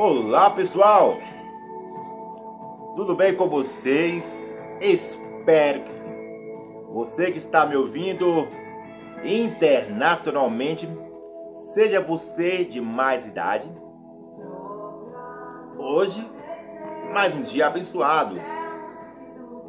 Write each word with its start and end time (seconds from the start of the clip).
Olá 0.00 0.50
pessoal, 0.50 1.18
tudo 2.94 3.16
bem 3.16 3.34
com 3.34 3.48
vocês? 3.48 4.54
Espero 4.80 5.80
que 5.80 5.90
sim. 5.90 6.14
Você 6.92 7.32
que 7.32 7.38
está 7.38 7.66
me 7.66 7.74
ouvindo 7.74 8.46
internacionalmente, 9.24 10.88
seja 11.74 12.00
você 12.00 12.64
de 12.64 12.80
mais 12.80 13.26
idade, 13.26 13.68
hoje 15.76 16.24
mais 17.12 17.34
um 17.34 17.42
dia 17.42 17.66
abençoado. 17.66 18.36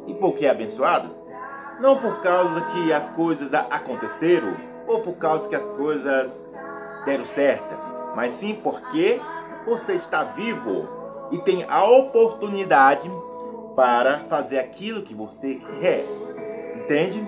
E 0.06 0.14
por 0.14 0.36
que 0.36 0.46
abençoado? 0.46 1.12
Não 1.80 1.96
por 1.96 2.22
causa 2.22 2.60
que 2.66 2.92
as 2.92 3.08
coisas 3.08 3.52
aconteceram 3.52 4.54
ou 4.86 5.00
por 5.00 5.16
causa 5.16 5.48
que 5.48 5.56
as 5.56 5.68
coisas 5.70 6.30
deram 7.04 7.26
certo, 7.26 7.74
mas 8.14 8.34
sim 8.34 8.54
porque 8.62 9.20
você 9.66 9.94
está 9.94 10.24
vivo 10.24 10.88
e 11.30 11.38
tem 11.38 11.64
a 11.68 11.84
oportunidade 11.84 13.10
para 13.76 14.18
fazer 14.28 14.58
aquilo 14.58 15.02
que 15.02 15.14
você 15.14 15.60
quer. 15.80 16.04
Entende? 16.76 17.26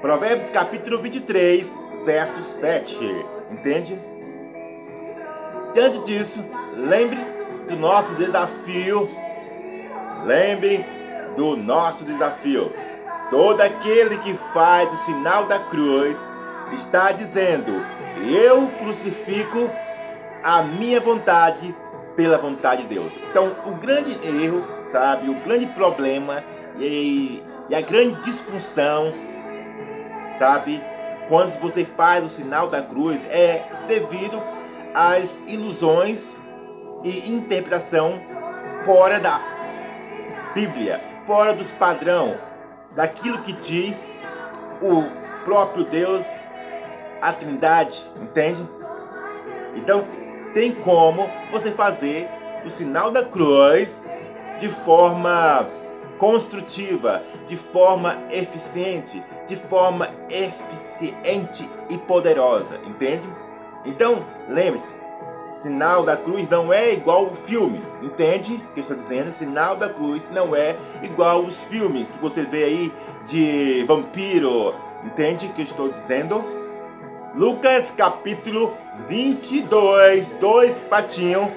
Provérbios 0.00 0.50
capítulo 0.50 0.98
23, 0.98 1.66
verso 2.04 2.42
7. 2.42 2.98
Entende? 3.50 3.98
Diante 5.72 6.00
disso, 6.00 6.44
lembre 6.76 7.18
do 7.68 7.76
nosso 7.76 8.14
desafio. 8.14 9.08
Lembre 10.24 10.84
do 11.36 11.56
nosso 11.56 12.04
desafio. 12.04 12.70
Todo 13.30 13.60
aquele 13.60 14.18
que 14.18 14.34
faz 14.52 14.92
o 14.92 14.96
sinal 14.98 15.46
da 15.46 15.58
cruz 15.58 16.16
está 16.78 17.12
dizendo: 17.12 17.72
Eu 18.22 18.68
crucifico 18.78 19.70
a 20.44 20.62
minha 20.62 21.00
vontade 21.00 21.74
pela 22.14 22.36
vontade 22.36 22.82
de 22.82 22.88
Deus. 22.88 23.10
Então, 23.30 23.56
o 23.66 23.76
grande 23.76 24.12
erro, 24.22 24.62
sabe, 24.92 25.30
o 25.30 25.34
grande 25.40 25.66
problema 25.68 26.44
e, 26.78 27.42
e 27.70 27.74
a 27.74 27.80
grande 27.80 28.22
disfunção, 28.22 29.12
sabe, 30.38 30.84
quando 31.30 31.58
você 31.58 31.84
faz 31.84 32.26
o 32.26 32.28
sinal 32.28 32.68
da 32.68 32.82
cruz 32.82 33.18
é 33.30 33.64
devido 33.88 34.40
às 34.92 35.40
ilusões 35.46 36.36
e 37.02 37.30
interpretação 37.30 38.20
fora 38.84 39.18
da 39.18 39.40
Bíblia, 40.52 41.00
fora 41.26 41.54
dos 41.54 41.72
padrão 41.72 42.38
daquilo 42.94 43.38
que 43.38 43.54
diz 43.54 44.06
o 44.82 45.02
próprio 45.44 45.84
Deus, 45.84 46.24
a 47.22 47.32
Trindade, 47.32 48.04
entende? 48.20 48.62
Então, 49.74 50.04
tem 50.54 50.72
como 50.72 51.28
você 51.50 51.72
fazer 51.72 52.28
o 52.64 52.70
sinal 52.70 53.10
da 53.10 53.24
cruz 53.24 54.06
de 54.60 54.68
forma 54.68 55.68
construtiva, 56.16 57.20
de 57.48 57.56
forma 57.56 58.16
eficiente, 58.30 59.22
de 59.48 59.56
forma 59.56 60.08
eficiente 60.30 61.68
e 61.90 61.98
poderosa, 61.98 62.80
entende? 62.86 63.28
Então, 63.84 64.24
lembre-se, 64.48 64.94
sinal 65.58 66.04
da 66.04 66.16
cruz 66.16 66.48
não 66.48 66.72
é 66.72 66.94
igual 66.94 67.26
o 67.26 67.34
filme, 67.34 67.82
entende? 68.00 68.54
O 68.54 68.72
que 68.72 68.80
eu 68.80 68.82
estou 68.82 68.96
dizendo? 68.96 69.34
Sinal 69.34 69.76
da 69.76 69.88
cruz 69.88 70.22
não 70.30 70.54
é 70.54 70.76
igual 71.02 71.42
os 71.42 71.64
filmes 71.64 72.08
que 72.08 72.18
você 72.18 72.42
vê 72.42 72.64
aí 72.64 72.92
de 73.26 73.84
vampiro, 73.86 74.74
entende 75.04 75.46
o 75.46 75.52
que 75.52 75.62
eu 75.62 75.66
estou 75.66 75.88
dizendo? 75.90 76.44
Lucas 77.34 77.90
capítulo 77.90 78.72
22, 79.08 80.28
dois 80.40 80.84
patinhos 80.84 81.48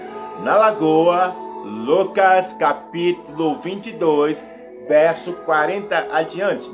na 0.43 0.57
lagoa. 0.57 1.35
Lucas 1.63 2.53
capítulo 2.53 3.59
22, 3.59 4.41
verso 4.87 5.33
40 5.45 6.07
adiante. 6.11 6.69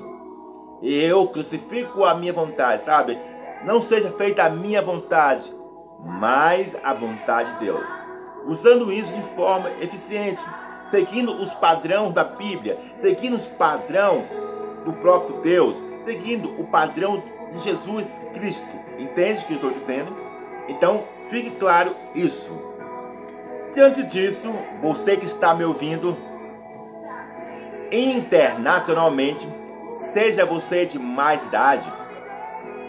Eu 0.81 1.27
crucifico 1.27 2.03
a 2.03 2.13
minha 2.13 2.31
vontade, 2.31 2.83
sabe? 2.85 3.17
Não 3.63 3.81
seja 3.81 4.11
feita 4.11 4.43
a 4.43 4.49
minha 4.49 4.81
vontade, 4.81 5.51
mas 5.99 6.75
a 6.83 6.93
vontade 6.93 7.51
de 7.53 7.65
Deus. 7.65 7.85
Usando 8.45 8.91
isso 8.91 9.11
de 9.13 9.23
forma 9.35 9.69
eficiente, 9.81 10.41
seguindo 10.91 11.33
os 11.33 11.53
padrões 11.53 12.13
da 12.13 12.23
Bíblia, 12.23 12.77
seguindo 13.01 13.35
os 13.35 13.47
padrões 13.47 14.25
do 14.85 14.93
próprio 14.93 15.41
Deus, 15.41 15.75
seguindo 16.05 16.49
o 16.61 16.67
padrão 16.67 17.23
de 17.51 17.59
Jesus 17.61 18.07
Cristo. 18.33 18.67
Entende 18.99 19.41
o 19.41 19.45
que 19.47 19.53
eu 19.53 19.55
estou 19.55 19.71
dizendo? 19.71 20.32
Então, 20.67 21.03
fique 21.29 21.51
claro 21.51 21.95
isso. 22.15 22.57
Diante 23.73 24.03
disso, 24.03 24.53
você 24.81 25.17
que 25.17 25.25
está 25.25 25.53
me 25.55 25.63
ouvindo 25.63 26.15
internacionalmente, 27.91 29.47
seja 29.89 30.45
você 30.45 30.85
de 30.85 30.99
mais 30.99 31.41
idade, 31.43 31.91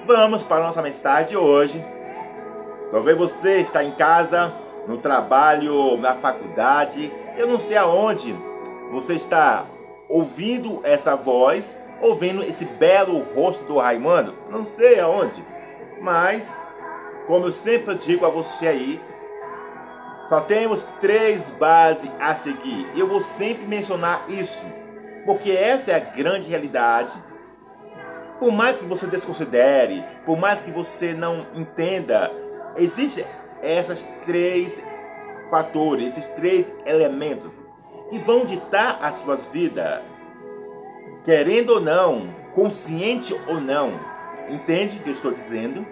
vamos 0.06 0.44
para 0.44 0.62
a 0.62 0.66
nossa 0.66 0.82
mensagem 0.82 1.30
de 1.30 1.36
hoje. 1.36 1.84
Talvez 2.90 3.16
você 3.16 3.60
está 3.60 3.82
em 3.82 3.92
casa, 3.92 4.52
no 4.86 4.98
trabalho, 4.98 5.96
na 5.96 6.14
faculdade, 6.14 7.12
eu 7.36 7.46
não 7.46 7.58
sei 7.58 7.76
aonde 7.76 8.34
você 8.90 9.14
está 9.14 9.64
ouvindo 10.08 10.80
essa 10.84 11.16
voz 11.16 11.78
ou 12.00 12.14
vendo 12.14 12.42
esse 12.42 12.64
belo 12.64 13.20
rosto 13.34 13.64
do 13.64 13.78
Raimundo, 13.78 14.34
não 14.50 14.66
sei 14.66 15.00
aonde, 15.00 15.42
mas 16.00 16.42
como 17.26 17.46
eu 17.46 17.52
sempre 17.52 17.94
digo 17.94 18.26
a 18.26 18.28
você 18.28 18.66
aí, 18.66 19.00
só 20.28 20.40
temos 20.40 20.84
três 21.00 21.50
bases 21.50 22.10
a 22.18 22.34
seguir. 22.34 22.86
Eu 22.96 23.06
vou 23.06 23.20
sempre 23.20 23.66
mencionar 23.66 24.24
isso, 24.28 24.64
porque 25.24 25.50
essa 25.50 25.92
é 25.92 25.94
a 25.94 26.00
grande 26.00 26.48
realidade. 26.48 27.12
Por 28.38 28.50
mais 28.50 28.78
que 28.78 28.84
você 28.84 29.06
desconsidere, 29.06 30.04
por 30.24 30.36
mais 30.36 30.60
que 30.60 30.70
você 30.70 31.12
não 31.12 31.46
entenda, 31.54 32.30
existem 32.76 33.24
essas 33.62 34.06
três 34.24 34.82
fatores, 35.50 36.16
esses 36.16 36.26
três 36.32 36.66
elementos 36.84 37.52
que 38.10 38.18
vão 38.18 38.44
ditar 38.44 38.98
as 39.00 39.16
suas 39.16 39.44
vidas 39.46 40.02
querendo 41.24 41.70
ou 41.70 41.80
não, 41.80 42.28
consciente 42.54 43.34
ou 43.46 43.60
não, 43.60 43.98
entende 44.48 44.98
o 44.98 45.02
que 45.02 45.08
eu 45.08 45.12
estou 45.12 45.32
dizendo? 45.32 45.86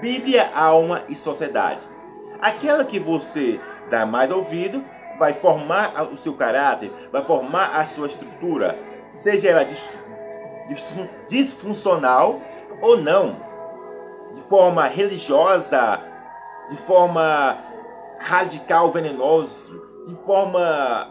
Bíblia, 0.00 0.50
alma 0.54 1.02
e 1.08 1.16
sociedade. 1.16 1.80
Aquela 2.40 2.84
que 2.84 3.00
você 3.00 3.60
dá 3.90 4.06
mais 4.06 4.30
ouvido 4.30 4.84
vai 5.18 5.32
formar 5.32 6.02
o 6.12 6.16
seu 6.16 6.34
caráter, 6.34 6.92
vai 7.10 7.24
formar 7.24 7.76
a 7.76 7.84
sua 7.84 8.06
estrutura, 8.06 8.78
seja 9.16 9.48
ela 9.48 9.66
disfuncional 11.28 12.40
ou 12.80 12.96
não, 12.98 13.36
de 14.32 14.40
forma 14.42 14.86
religiosa, 14.86 16.00
de 16.70 16.76
forma 16.76 17.58
radical 18.18 18.92
venenosa, 18.92 19.74
de 20.06 20.14
forma 20.24 21.08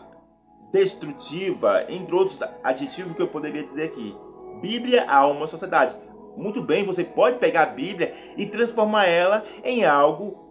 destrutiva, 0.71 1.83
entre 1.89 2.15
outros 2.15 2.39
adjetivos 2.63 3.15
que 3.15 3.21
eu 3.21 3.27
poderia 3.27 3.63
dizer 3.63 3.83
aqui. 3.83 4.15
Bíblia, 4.61 5.09
alma, 5.09 5.45
sociedade. 5.47 5.95
Muito 6.37 6.61
bem, 6.61 6.85
você 6.85 7.03
pode 7.03 7.39
pegar 7.39 7.63
a 7.63 7.65
Bíblia 7.67 8.13
e 8.37 8.45
transformar 8.45 9.07
ela 9.07 9.43
em 9.63 9.83
algo 9.83 10.45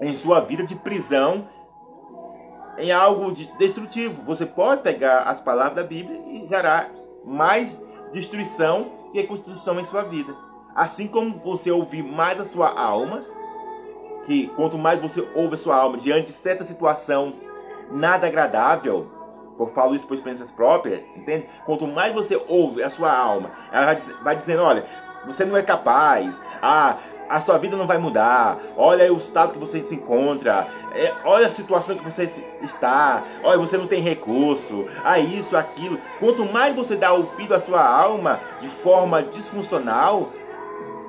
em 0.00 0.16
sua 0.16 0.40
vida 0.40 0.64
de 0.64 0.74
prisão, 0.74 1.48
em 2.76 2.90
algo 2.90 3.30
de 3.30 3.46
destrutivo. 3.56 4.22
Você 4.24 4.44
pode 4.44 4.82
pegar 4.82 5.20
as 5.20 5.40
palavras 5.40 5.76
da 5.76 5.84
Bíblia 5.84 6.20
e 6.26 6.48
gerar 6.48 6.90
mais 7.24 7.80
destruição 8.12 9.10
e 9.14 9.20
reconstrução 9.20 9.78
em 9.78 9.84
sua 9.84 10.02
vida. 10.02 10.34
Assim 10.74 11.06
como 11.06 11.38
você 11.38 11.70
ouvir 11.70 12.02
mais 12.02 12.40
a 12.40 12.44
sua 12.44 12.68
alma, 12.68 13.22
que 14.26 14.48
quanto 14.48 14.76
mais 14.76 15.00
você 15.00 15.20
ouve 15.36 15.54
a 15.54 15.58
sua 15.58 15.76
alma 15.76 15.98
diante 15.98 16.26
de 16.26 16.32
certa 16.32 16.64
situação 16.64 17.34
nada 17.92 18.26
agradável. 18.26 19.19
Eu 19.60 19.66
falo 19.68 19.94
isso 19.94 20.06
por 20.06 20.14
experiências 20.14 20.50
próprias, 20.50 21.00
entende? 21.14 21.48
Quanto 21.66 21.86
mais 21.86 22.14
você 22.14 22.40
ouve 22.48 22.82
a 22.82 22.88
sua 22.88 23.12
alma, 23.12 23.50
ela 23.70 23.94
vai 24.22 24.34
dizendo, 24.34 24.62
olha, 24.62 24.84
você 25.26 25.44
não 25.44 25.56
é 25.56 25.62
capaz, 25.62 26.34
ah, 26.62 26.96
a 27.28 27.40
sua 27.40 27.58
vida 27.58 27.76
não 27.76 27.86
vai 27.86 27.98
mudar, 27.98 28.58
olha 28.76 29.12
o 29.12 29.16
estado 29.16 29.52
que 29.52 29.58
você 29.58 29.80
se 29.80 29.94
encontra, 29.94 30.66
é, 30.94 31.12
olha 31.24 31.46
a 31.46 31.50
situação 31.50 31.96
que 31.96 32.04
você 32.04 32.28
está, 32.62 33.22
olha, 33.44 33.58
você 33.58 33.76
não 33.76 33.86
tem 33.86 34.00
recurso, 34.00 34.88
ah, 35.04 35.18
isso, 35.18 35.56
aquilo. 35.56 36.00
Quanto 36.18 36.44
mais 36.50 36.74
você 36.74 36.96
dá 36.96 37.12
ouvido 37.12 37.54
à 37.54 37.60
sua 37.60 37.86
alma 37.86 38.40
de 38.60 38.68
forma 38.68 39.22
disfuncional, 39.22 40.30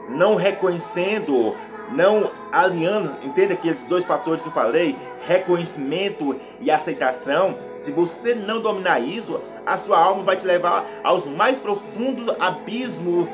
não 0.09 0.35
reconhecendo, 0.35 1.55
não 1.89 2.29
alinhando, 2.51 3.15
entende 3.23 3.53
aqueles 3.53 3.81
dois 3.83 4.03
fatores 4.03 4.41
que 4.41 4.49
eu 4.49 4.53
falei? 4.53 4.95
reconhecimento 5.25 6.39
e 6.59 6.71
aceitação, 6.71 7.57
se 7.83 7.91
você 7.91 8.35
não 8.35 8.61
dominar 8.61 8.99
isso, 8.99 9.39
a 9.65 9.77
sua 9.77 9.97
alma 9.97 10.23
vai 10.23 10.35
te 10.35 10.45
levar 10.45 10.85
aos 11.03 11.25
mais 11.25 11.59
profundos 11.59 12.35
abismos 12.39 13.27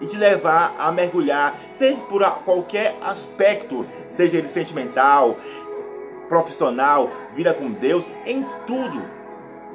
e 0.00 0.06
te 0.06 0.16
levar 0.16 0.74
a 0.78 0.92
mergulhar, 0.92 1.54
seja 1.70 2.00
por 2.02 2.22
qualquer 2.44 2.96
aspecto, 3.00 3.86
seja 4.10 4.38
ele 4.38 4.48
sentimental, 4.48 5.36
profissional, 6.28 7.10
vida 7.34 7.52
com 7.52 7.72
Deus, 7.72 8.06
em 8.24 8.44
tudo. 8.66 9.02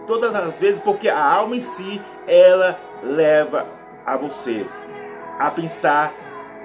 Todas 0.07 0.33
as 0.35 0.55
vezes, 0.55 0.79
porque 0.79 1.09
a 1.09 1.21
alma 1.21 1.55
em 1.55 1.61
si, 1.61 2.01
ela 2.27 2.79
leva 3.01 3.67
a 4.05 4.15
você 4.17 4.65
a 5.39 5.49
pensar 5.49 6.13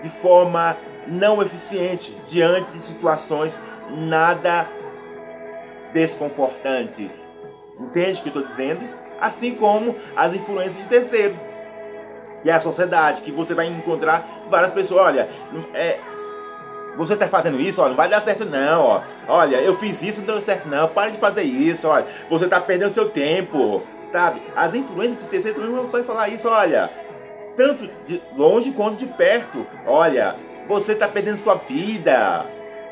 de 0.02 0.08
forma 0.08 0.76
não 1.06 1.42
eficiente 1.42 2.14
diante 2.26 2.72
de 2.72 2.78
situações 2.78 3.58
nada 3.90 4.66
desconfortante. 5.92 7.10
Entende 7.80 8.20
o 8.20 8.22
que 8.22 8.28
eu 8.28 8.40
estou 8.40 8.42
dizendo? 8.42 8.88
Assim 9.20 9.54
como 9.54 9.96
as 10.16 10.34
influências 10.34 10.76
de 10.76 10.84
terceiro. 10.84 11.36
Que 12.42 12.50
é 12.50 12.52
a 12.52 12.60
sociedade, 12.60 13.22
que 13.22 13.32
você 13.32 13.54
vai 13.54 13.66
encontrar 13.66 14.26
várias 14.50 14.72
pessoas. 14.72 15.06
Olha, 15.06 15.28
é, 15.75 15.98
você 16.96 17.14
está 17.14 17.28
fazendo 17.28 17.60
isso, 17.60 17.80
olha, 17.80 17.90
não 17.90 17.96
vai 17.96 18.08
dar 18.08 18.20
certo 18.20 18.44
não, 18.44 18.82
ó. 18.82 19.00
Olha, 19.28 19.56
eu 19.56 19.76
fiz 19.76 20.02
isso, 20.02 20.20
não 20.20 20.34
deu 20.34 20.42
certo 20.42 20.69
não. 20.69 20.88
Pare 20.88 21.12
de 21.12 21.19
fazer 21.19 21.42
isso, 21.42 21.86
olha. 21.86 22.06
Você 22.28 22.44
está 22.44 22.60
perdendo 22.60 22.92
seu 22.92 23.08
tempo, 23.08 23.82
sabe? 24.12 24.42
As 24.56 24.75
influências 24.75 25.22
de 25.22 25.28
terceiro 25.28 25.60
não 25.60 25.86
vai 25.86 26.02
falar 26.02 26.28
isso, 26.28 26.48
olha. 26.48 26.90
Tanto 27.56 27.88
de 28.06 28.22
longe 28.36 28.72
quanto 28.72 28.96
de 28.96 29.06
perto. 29.06 29.66
Olha, 29.86 30.34
você 30.66 30.92
está 30.92 31.06
perdendo 31.06 31.38
sua 31.38 31.54
vida. 31.54 32.46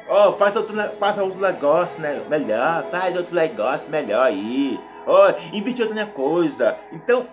Oh, 0.09 0.33
faça 0.33 0.61
outro, 0.61 0.77
faça 0.99 1.23
outro 1.25 1.41
negócio 1.41 2.01
né, 2.01 2.25
melhor, 2.29 2.89
faz 2.91 3.17
outro 3.17 3.35
negócio 3.35 3.91
melhor 3.91 4.23
aí. 4.27 4.79
Oh, 5.05 5.57
invite 5.57 5.83
outra 5.83 6.07
coisa. 6.07 6.79
Então, 6.93 7.27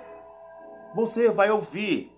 você 0.96 1.30
vai 1.30 1.52
ouvir 1.52 2.12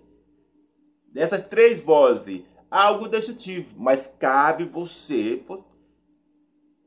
dessas 1.12 1.46
três 1.46 1.84
vozes 1.84 2.42
algo 2.70 3.06
destrutivo, 3.06 3.74
mas 3.76 4.06
cabe 4.18 4.64
você 4.64 5.42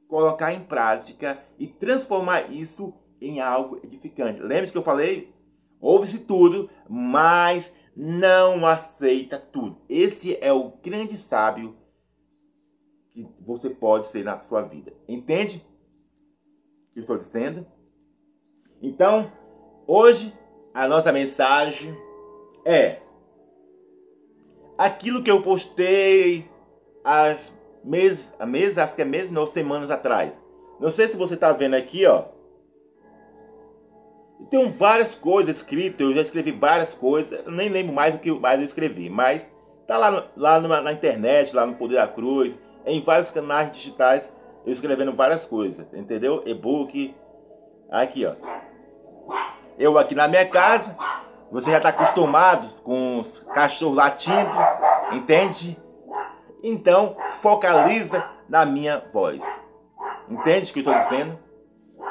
colocar 0.07 0.51
em 0.51 0.61
prática 0.61 1.39
e 1.59 1.67
transformar 1.67 2.51
isso 2.51 2.93
em 3.21 3.39
algo 3.39 3.79
edificante. 3.83 4.41
Lembre-se 4.41 4.71
que 4.71 4.77
eu 4.77 4.83
falei? 4.83 5.31
Ouve-se 5.79 6.25
tudo, 6.25 6.69
mas 6.89 7.75
não 7.95 8.65
aceita 8.65 9.37
tudo. 9.37 9.77
Esse 9.87 10.37
é 10.41 10.51
o 10.51 10.71
grande 10.83 11.17
sábio 11.17 11.75
que 13.23 13.43
você 13.43 13.69
pode 13.69 14.07
ser 14.07 14.23
na 14.23 14.39
sua 14.39 14.61
vida. 14.61 14.93
Entende 15.07 15.65
o 16.89 16.93
que 16.93 16.99
estou 16.99 17.17
dizendo? 17.17 17.65
Então, 18.81 19.31
hoje 19.85 20.33
a 20.73 20.87
nossa 20.87 21.11
mensagem 21.11 21.95
é 22.65 22.99
aquilo 24.77 25.23
que 25.23 25.31
eu 25.31 25.41
postei 25.41 26.49
há 27.03 27.35
meses, 27.83 28.33
há 28.39 28.45
meses, 28.45 28.77
acho 28.77 28.95
que 28.95 29.01
é 29.01 29.05
meses, 29.05 29.31
não, 29.31 29.45
semanas 29.45 29.91
atrás. 29.91 30.33
Não 30.79 30.89
sei 30.89 31.07
se 31.07 31.17
você 31.17 31.33
está 31.33 31.51
vendo 31.51 31.75
aqui, 31.75 32.05
ó. 32.05 32.25
Tem 34.49 34.71
várias 34.71 35.13
coisas 35.13 35.57
escritas, 35.57 35.99
eu 35.99 36.15
já 36.15 36.21
escrevi 36.21 36.51
várias 36.51 36.93
coisas, 36.93 37.45
eu 37.45 37.51
nem 37.51 37.67
lembro 37.67 37.93
mais 37.93 38.15
o 38.15 38.19
que 38.19 38.31
mais 38.31 38.59
eu 38.59 38.65
escrevi, 38.65 39.09
mas 39.09 39.53
tá 39.85 39.97
lá, 39.97 40.31
lá 40.37 40.61
na, 40.61 40.81
na 40.81 40.93
internet, 40.93 41.53
lá 41.53 41.65
no 41.65 41.75
Poder 41.75 41.95
da 41.95 42.07
Cruz, 42.07 42.53
em 42.89 43.01
vários 43.01 43.29
canais 43.29 43.71
digitais, 43.71 44.27
eu 44.65 44.73
escrevendo 44.73 45.15
várias 45.15 45.45
coisas, 45.45 45.85
entendeu? 45.93 46.43
E-book, 46.45 47.15
aqui 47.89 48.25
ó. 48.25 48.35
Eu 49.77 49.97
aqui 49.97 50.13
na 50.13 50.27
minha 50.27 50.47
casa, 50.47 50.97
você 51.51 51.71
já 51.71 51.77
está 51.77 51.89
acostumado 51.89 52.67
com 52.83 53.19
os 53.19 53.39
cachorros 53.53 53.95
latindo, 53.95 54.51
entende? 55.13 55.79
Então, 56.61 57.15
focaliza 57.41 58.29
na 58.49 58.65
minha 58.65 59.01
voz. 59.13 59.41
Entende 60.29 60.69
o 60.69 60.73
que 60.73 60.79
eu 60.79 60.91
estou 60.91 61.03
dizendo? 61.03 61.39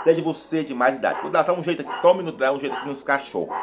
Seja 0.04 0.22
você 0.22 0.64
de 0.64 0.74
mais 0.74 0.96
idade. 0.96 1.20
Vou 1.20 1.30
dar 1.30 1.44
só 1.44 1.52
um 1.52 1.62
jeito 1.62 1.82
aqui, 1.82 2.00
só 2.00 2.12
um 2.12 2.16
minuto, 2.16 2.38
dar 2.38 2.52
um 2.52 2.58
jeito 2.58 2.74
aqui 2.74 2.88
nos 2.88 3.02
cachorros. 3.02 3.54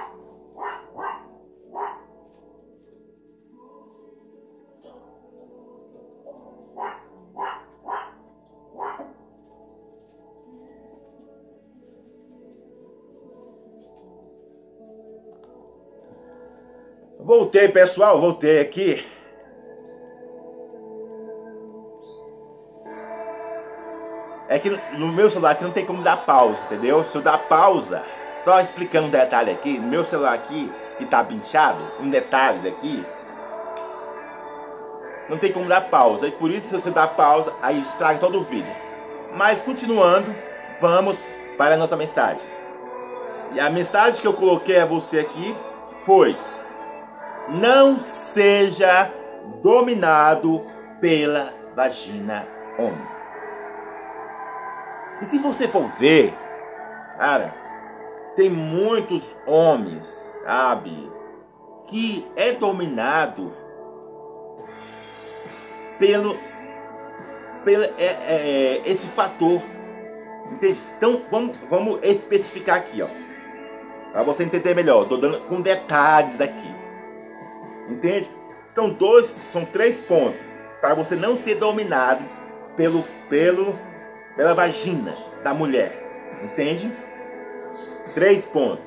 Voltei, 17.26 17.68
pessoal, 17.68 18.22
voltei 18.22 18.60
aqui. 18.60 19.04
É 24.48 24.60
que 24.60 24.70
no 24.70 25.08
meu 25.12 25.28
celular 25.28 25.54
aqui 25.54 25.64
não 25.64 25.72
tem 25.72 25.88
como 25.88 26.04
dar 26.04 26.18
pausa, 26.18 26.64
entendeu? 26.66 27.04
Se 27.04 27.18
eu 27.18 27.24
dar 27.24 27.40
pausa, 27.50 28.04
só 28.44 28.62
explicando 28.62 29.08
um 29.08 29.10
detalhe 29.10 29.50
aqui, 29.50 29.80
no 29.80 29.88
meu 29.88 30.06
celular 30.06 30.36
aqui, 30.36 30.72
que 31.00 31.06
tá 31.08 31.24
pinchado, 31.24 31.82
um 32.00 32.12
detalhe 32.12 32.70
aqui, 32.70 33.04
não 35.28 35.40
tem 35.40 35.52
como 35.52 35.68
dar 35.68 35.90
pausa. 35.90 36.28
E 36.28 36.32
por 36.32 36.52
isso, 36.52 36.68
se 36.68 36.80
você 36.80 36.92
dar 36.92 37.08
pausa, 37.16 37.52
aí 37.60 37.82
estraga 37.82 38.20
todo 38.20 38.38
o 38.38 38.44
vídeo. 38.44 38.72
Mas 39.34 39.64
continuando, 39.64 40.32
vamos 40.80 41.28
para 41.58 41.74
a 41.74 41.78
nossa 41.78 41.98
mensagem. 41.98 42.44
E 43.52 43.60
a 43.60 43.68
mensagem 43.72 44.22
que 44.22 44.28
eu 44.28 44.34
coloquei 44.34 44.80
a 44.80 44.86
você 44.86 45.22
aqui 45.22 45.58
foi: 46.06 46.38
não 47.50 47.98
seja 47.98 49.12
dominado 49.62 50.66
pela 51.00 51.54
vagina 51.76 52.48
homem. 52.78 53.08
E 55.22 55.26
se 55.26 55.38
você 55.38 55.68
for 55.68 55.90
ver, 55.98 56.34
cara, 57.18 57.54
tem 58.36 58.50
muitos 58.50 59.36
homens, 59.46 60.38
sabe, 60.44 61.12
que 61.88 62.28
é 62.36 62.52
dominado 62.52 63.54
pelo, 65.98 66.38
pelo 67.64 67.84
é, 67.84 67.92
é, 67.98 68.82
esse 68.86 69.08
fator. 69.08 69.62
Entende? 70.52 70.80
Então 70.98 71.22
vamos, 71.32 71.58
vamos 71.70 72.00
especificar 72.04 72.78
aqui, 72.78 73.02
ó, 73.02 73.08
para 74.12 74.24
você 74.24 74.44
entender 74.44 74.76
melhor. 74.76 75.04
Estou 75.04 75.18
dando 75.18 75.40
com 75.48 75.62
detalhes 75.62 76.40
aqui. 76.42 76.75
Entende? 77.90 78.30
São 78.68 78.90
dois, 78.90 79.28
são 79.52 79.64
três 79.66 80.00
pontos 80.00 80.42
para 80.82 80.94
você 80.94 81.16
não 81.16 81.36
ser 81.36 81.56
dominado 81.56 82.24
pelo, 82.76 83.04
pelo, 83.30 83.76
pela 84.36 84.54
vagina 84.54 85.16
da 85.44 85.54
mulher. 85.54 86.04
Entende? 86.44 86.92
Três 88.14 88.46
pontos. 88.46 88.84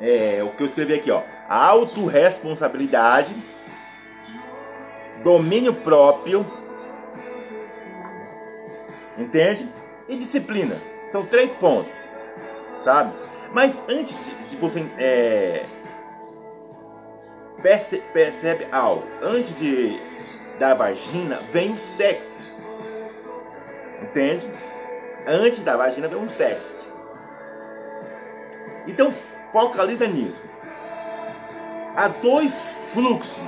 É 0.00 0.42
o 0.42 0.50
que 0.50 0.62
eu 0.62 0.66
escrevi 0.66 0.94
aqui, 0.94 1.10
ó. 1.10 1.22
Autoresponsabilidade, 1.48 3.34
domínio 5.22 5.72
próprio, 5.72 6.44
entende? 9.16 9.68
E 10.08 10.16
disciplina. 10.16 10.76
São 11.12 11.24
três 11.26 11.52
pontos, 11.52 11.92
sabe? 12.82 13.14
Mas 13.52 13.78
antes 13.88 14.16
de, 14.50 14.56
você 14.56 14.84
é, 14.98 15.64
perce, 17.64 18.02
percebe 18.12 18.68
algo. 18.70 19.02
Antes 19.22 19.56
de, 19.56 19.98
da 20.58 20.74
vagina 20.74 21.40
vem 21.50 21.76
sexo. 21.78 22.36
Entende? 24.02 24.46
Antes 25.26 25.64
da 25.64 25.74
vagina 25.74 26.06
vem 26.06 26.22
o 26.22 26.28
sexo. 26.28 26.74
Então 28.86 29.10
focaliza 29.50 30.06
nisso. 30.06 30.44
Há 31.96 32.08
dois 32.08 32.72
fluxos. 32.92 33.42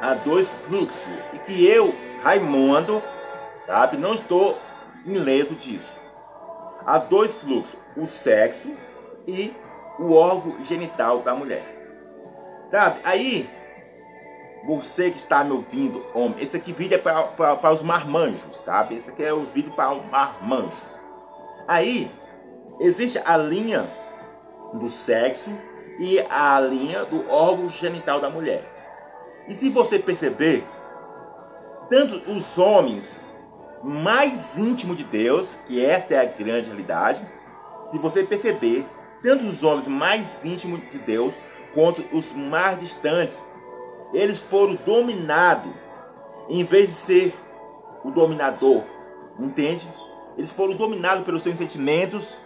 Há 0.00 0.14
dois 0.14 0.48
fluxos. 0.48 1.06
E 1.32 1.38
que 1.38 1.66
eu, 1.66 1.94
Raimundo, 2.24 3.00
sabe, 3.66 3.96
não 3.96 4.14
estou 4.14 4.58
ileso 5.06 5.54
disso. 5.54 5.94
Há 6.84 6.98
dois 6.98 7.34
fluxos: 7.34 7.78
o 7.96 8.06
sexo 8.06 8.74
e 9.28 9.54
o 9.96 10.12
órgão 10.12 10.64
genital 10.66 11.20
da 11.20 11.34
mulher. 11.36 11.73
Sabe? 12.74 12.98
Aí, 13.04 13.48
você 14.66 15.08
que 15.08 15.16
está 15.16 15.44
me 15.44 15.52
ouvindo, 15.52 16.04
homem, 16.12 16.34
esse 16.40 16.56
aqui 16.56 16.72
vídeo 16.72 16.96
é 16.96 16.98
para 16.98 17.72
os 17.72 17.82
marmanjos, 17.82 18.52
sabe? 18.64 18.96
Esse 18.96 19.10
aqui 19.10 19.22
é 19.22 19.32
o 19.32 19.42
vídeo 19.42 19.70
para 19.74 19.92
o 19.92 20.02
marmanjo. 20.10 20.82
Aí, 21.68 22.10
existe 22.80 23.20
a 23.24 23.36
linha 23.36 23.88
do 24.72 24.88
sexo 24.88 25.56
e 26.00 26.18
a 26.28 26.58
linha 26.58 27.04
do 27.04 27.30
órgão 27.30 27.68
genital 27.68 28.20
da 28.20 28.28
mulher. 28.28 28.64
E 29.46 29.54
se 29.54 29.70
você 29.70 30.00
perceber, 30.00 30.64
tanto 31.88 32.28
os 32.28 32.58
homens 32.58 33.20
mais 33.84 34.58
íntimos 34.58 34.96
de 34.96 35.04
Deus, 35.04 35.54
que 35.68 35.84
essa 35.84 36.14
é 36.14 36.18
a 36.18 36.24
grande 36.24 36.66
realidade, 36.66 37.22
se 37.92 37.98
você 38.00 38.24
perceber, 38.24 38.84
tanto 39.22 39.44
os 39.44 39.62
homens 39.62 39.86
mais 39.86 40.26
íntimos 40.44 40.80
de 40.90 40.98
Deus 40.98 41.32
quanto 41.74 42.04
os 42.16 42.32
mais 42.32 42.80
distantes. 42.80 43.38
Eles 44.12 44.40
foram 44.40 44.76
dominados 44.76 45.72
em 46.48 46.62
vez 46.64 46.86
de 46.88 46.94
ser 46.94 47.34
o 48.04 48.10
dominador, 48.10 48.84
entende? 49.38 49.88
Eles 50.36 50.52
foram 50.52 50.74
dominados 50.74 51.24
pelos 51.24 51.42
seus 51.42 51.56
sentimentos, 51.56 52.36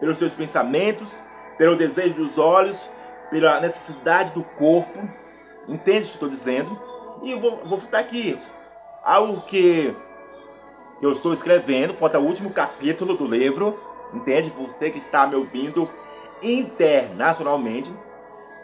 pelos 0.00 0.18
seus 0.18 0.34
pensamentos, 0.34 1.16
pelo 1.56 1.76
desejo 1.76 2.14
dos 2.14 2.36
olhos, 2.38 2.90
pela 3.30 3.60
necessidade 3.60 4.32
do 4.32 4.42
corpo. 4.42 4.98
Entende 5.68 6.04
o 6.04 6.06
que 6.06 6.12
estou 6.14 6.28
dizendo? 6.28 6.78
E 7.22 7.30
eu 7.30 7.40
vou, 7.40 7.64
vou 7.64 7.78
citar 7.78 8.00
aqui 8.00 8.38
algo 9.02 9.42
que, 9.42 9.94
que 10.98 11.06
eu 11.06 11.12
estou 11.12 11.32
escrevendo, 11.32 11.94
falta 11.94 12.18
o 12.18 12.26
último 12.26 12.50
capítulo 12.50 13.16
do 13.16 13.26
livro. 13.26 13.78
Entende? 14.12 14.50
Você 14.50 14.90
que 14.90 14.98
está 14.98 15.26
me 15.26 15.34
ouvindo 15.34 15.90
internacionalmente. 16.42 17.92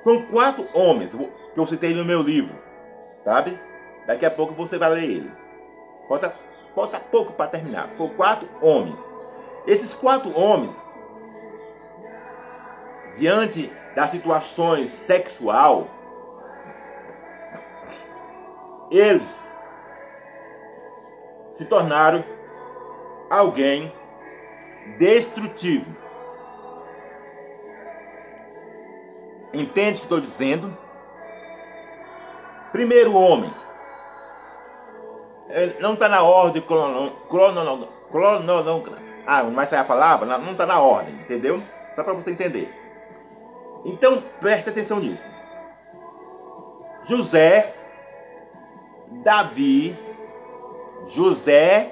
São 0.00 0.23
quatro 0.26 0.66
homens 0.75 1.14
que 1.14 1.61
eu 1.61 1.66
citei 1.66 1.95
no 1.95 2.04
meu 2.04 2.23
livro, 2.23 2.54
sabe? 3.25 3.59
Daqui 4.07 4.25
a 4.25 4.30
pouco 4.30 4.54
você 4.54 4.78
vai 4.78 4.90
ler 4.90 5.04
ele. 5.04 5.33
Falta, 6.09 6.35
falta 6.75 6.99
pouco 6.99 7.33
para 7.33 7.50
terminar. 7.50 7.90
São 7.97 8.09
quatro 8.09 8.49
homens. 8.61 8.99
Esses 9.66 9.95
quatro 9.95 10.38
homens, 10.38 10.83
diante 13.16 13.71
das 13.95 14.11
situações 14.11 14.88
sexual, 14.88 15.88
eles 18.90 19.40
se 21.59 21.64
tornaram 21.66 22.25
alguém 23.28 23.92
destrutivo. 24.99 25.95
Entende 29.52 29.90
o 29.90 29.95
que 29.95 30.02
estou 30.02 30.21
dizendo? 30.21 30.76
Primeiro 32.73 33.14
homem. 33.14 33.52
Não 35.80 35.95
está 35.95 36.09
na 36.09 36.23
ordem 36.23 36.62
cronológica. 36.62 38.99
Ah, 39.26 39.42
não 39.42 39.54
vai 39.54 39.66
sair 39.66 39.80
a 39.80 39.85
palavra? 39.85 40.38
Não 40.38 40.52
está 40.52 40.64
na 40.64 40.80
ordem, 40.80 41.14
entendeu? 41.14 41.61
Só 41.97 42.04
para 42.04 42.14
você 42.14 42.30
entender. 42.30 42.73
Então, 43.85 44.23
preste 44.40 44.71
atenção 44.71 45.00
nisso. 45.00 45.26
José, 47.04 47.75
Davi, 49.25 49.99
José, 51.09 51.90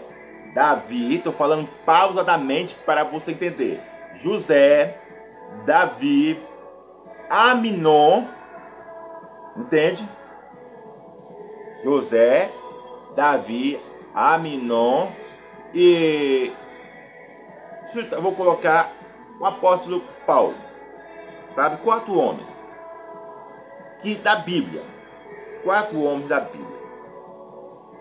Davi, 0.54 1.16
estou 1.16 1.32
falando 1.32 1.68
pausadamente 1.84 2.76
para 2.76 3.04
você 3.04 3.32
entender. 3.32 3.80
José, 4.14 4.96
Davi, 5.64 6.40
Aminon, 7.30 8.25
entende? 9.56 10.08
José, 11.85 12.50
Davi, 13.14 13.80
Aminon 14.14 15.08
e 15.75 16.52
vou 18.20 18.35
colocar 18.35 18.90
o 19.38 19.47
apóstolo 19.47 20.02
Paulo, 20.26 20.54
sabe? 21.54 21.76
Quatro 21.78 22.18
homens 22.18 22.58
que 24.02 24.14
da 24.16 24.37
Bíblia, 24.37 24.82
quatro 25.62 26.02
homens 26.02 26.28
da 26.28 26.40
Bíblia. 26.40 26.78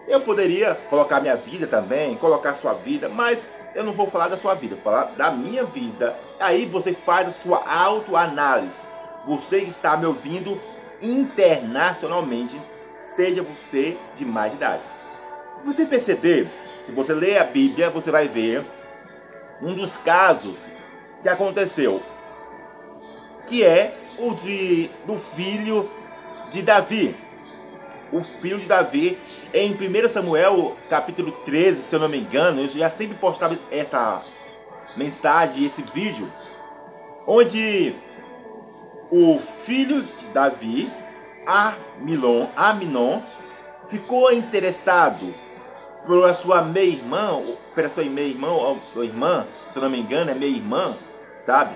Eu 0.07 0.21
poderia 0.21 0.75
colocar 0.89 1.19
minha 1.19 1.35
vida 1.35 1.67
também, 1.67 2.15
colocar 2.15 2.55
sua 2.55 2.73
vida, 2.73 3.09
mas 3.09 3.45
eu 3.75 3.83
não 3.83 3.93
vou 3.93 4.09
falar 4.09 4.29
da 4.29 4.37
sua 4.37 4.53
vida, 4.53 4.75
vou 4.75 4.83
falar 4.83 5.11
da 5.17 5.31
minha 5.31 5.65
vida. 5.65 6.17
Aí 6.39 6.65
você 6.65 6.93
faz 6.93 7.27
a 7.27 7.31
sua 7.31 7.63
autoanálise. 7.67 8.86
Você 9.27 9.59
está 9.59 9.97
me 9.97 10.05
ouvindo 10.05 10.59
internacionalmente, 11.01 12.59
seja 12.97 13.43
você 13.43 13.97
de 14.17 14.25
mais 14.25 14.53
idade. 14.53 14.81
Se 15.59 15.65
você 15.65 15.85
perceber, 15.85 16.47
se 16.85 16.91
você 16.91 17.13
ler 17.13 17.37
a 17.37 17.43
Bíblia, 17.43 17.89
você 17.89 18.09
vai 18.09 18.27
ver 18.27 18.65
um 19.61 19.75
dos 19.75 19.97
casos 19.97 20.57
que 21.21 21.29
aconteceu, 21.29 22.01
que 23.47 23.63
é 23.63 23.95
o 24.17 24.33
de, 24.33 24.89
do 25.05 25.19
filho 25.35 25.89
de 26.51 26.61
Davi 26.61 27.15
o 28.11 28.23
filho 28.41 28.59
de 28.59 28.65
Davi. 28.65 29.17
Em 29.53 29.73
1 29.73 30.09
Samuel, 30.09 30.75
capítulo 30.89 31.31
13, 31.45 31.81
se 31.81 31.95
eu 31.95 31.99
não 31.99 32.09
me 32.09 32.19
engano, 32.19 32.61
eu 32.61 32.69
já 32.69 32.89
sempre 32.89 33.17
postava 33.17 33.57
essa 33.71 34.23
mensagem, 34.95 35.65
esse 35.65 35.81
vídeo, 35.81 36.31
onde 37.25 37.93
o 39.11 39.39
filho 39.39 40.03
de 40.03 40.25
Davi, 40.27 40.91
Amilon, 41.45 42.47
Aminon, 42.55 43.21
ficou 43.89 44.31
interessado 44.31 45.33
pela 46.05 46.33
sua 46.33 46.61
meia-irmã, 46.61 47.41
pela 47.75 47.89
sua 47.89 48.03
meia-irmã 48.03 48.49
ou 48.49 49.03
irmã, 49.03 49.45
se 49.71 49.77
eu 49.77 49.83
não 49.83 49.89
me 49.89 49.99
engano, 49.99 50.31
é 50.31 50.33
meia-irmã, 50.33 50.95
sabe? 51.45 51.75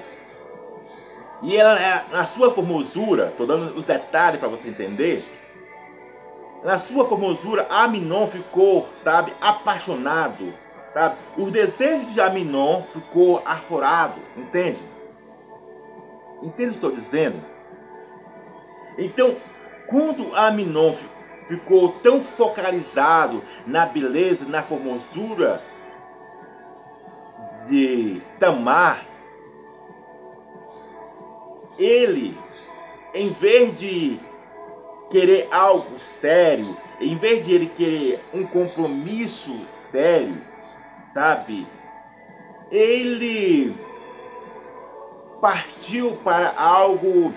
E 1.42 1.58
ela, 1.58 2.06
na 2.12 2.26
sua 2.26 2.52
formosura, 2.52 3.28
estou 3.28 3.48
dando 3.48 3.78
os 3.78 3.86
detalhes 3.86 4.40
para 4.40 4.50
você 4.50 4.70
entender, 4.70 5.26
na 6.64 6.78
sua 6.78 7.08
formosura, 7.08 7.66
Aminon 7.70 8.28
ficou, 8.28 8.88
sabe, 8.98 9.34
apaixonado, 9.42 10.54
sabe? 10.94 11.16
Os 11.36 11.52
desejos 11.52 12.14
de 12.14 12.22
Aminon 12.22 12.84
ficou 12.94 13.42
aforado, 13.46 14.22
entende? 14.38 14.91
Entende 16.42 16.70
o 16.70 16.72
que 16.72 16.76
estou 16.76 16.92
dizendo? 16.92 17.40
Então, 18.98 19.36
quando 19.88 20.36
Aminon 20.36 20.94
ficou 21.48 21.90
tão 22.04 22.24
focalizado 22.24 23.44
na 23.68 23.86
beleza, 23.86 24.46
na 24.46 24.64
formosura 24.64 25.62
de 27.68 28.22
Tamar, 28.40 29.06
ele, 31.78 32.38
em 33.14 33.30
vez 33.30 33.80
de 33.80 34.20
querer 35.10 35.48
algo 35.52 35.98
sério, 35.98 36.78
em 37.00 37.16
vez 37.18 37.46
de 37.46 37.54
ele 37.54 37.68
querer 37.68 38.20
um 38.34 38.46
compromisso 38.46 39.66
sério, 39.68 40.38
sabe? 41.14 41.68
Ele 42.72 43.76
partiu 45.42 46.16
para 46.24 46.54
algo 46.56 47.34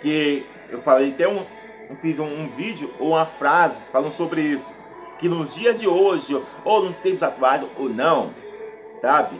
que 0.00 0.46
eu 0.70 0.80
falei 0.80 1.10
até 1.10 1.28
um, 1.28 1.44
eu 1.90 1.96
fiz 1.96 2.18
um, 2.18 2.24
um, 2.24 2.48
vídeo 2.56 2.90
ou 2.98 3.08
uma 3.08 3.26
frase 3.26 3.74
falando 3.92 4.14
sobre 4.14 4.40
isso, 4.40 4.70
que 5.18 5.28
nos 5.28 5.54
dias 5.54 5.80
de 5.80 5.88
hoje 5.88 6.40
ou 6.64 6.84
nos 6.84 6.96
tempos 6.98 7.22
atuais 7.22 7.62
ou 7.76 7.88
não, 7.88 8.30
sabe? 9.02 9.38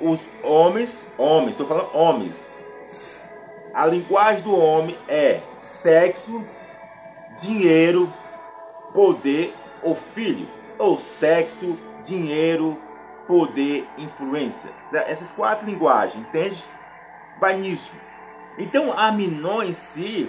Os 0.00 0.28
homens, 0.42 1.06
homens, 1.18 1.50
estou 1.52 1.66
falando 1.66 1.90
homens, 1.94 2.46
a 3.72 3.86
linguagem 3.86 4.42
do 4.42 4.54
homem 4.54 4.96
é 5.08 5.40
sexo, 5.58 6.44
dinheiro, 7.40 8.12
poder 8.92 9.54
ou 9.82 9.94
filho. 9.94 10.46
Ou 10.78 10.98
sexo, 10.98 11.78
dinheiro, 12.04 12.78
poder, 13.30 13.88
influência. 13.96 14.74
Essas 14.92 15.30
quatro 15.30 15.64
linguagens, 15.64 16.20
entende? 16.20 16.64
Vai 17.40 17.56
nisso. 17.56 17.94
Então, 18.58 18.92
Aminon 18.98 19.62
em 19.62 19.72
si, 19.72 20.28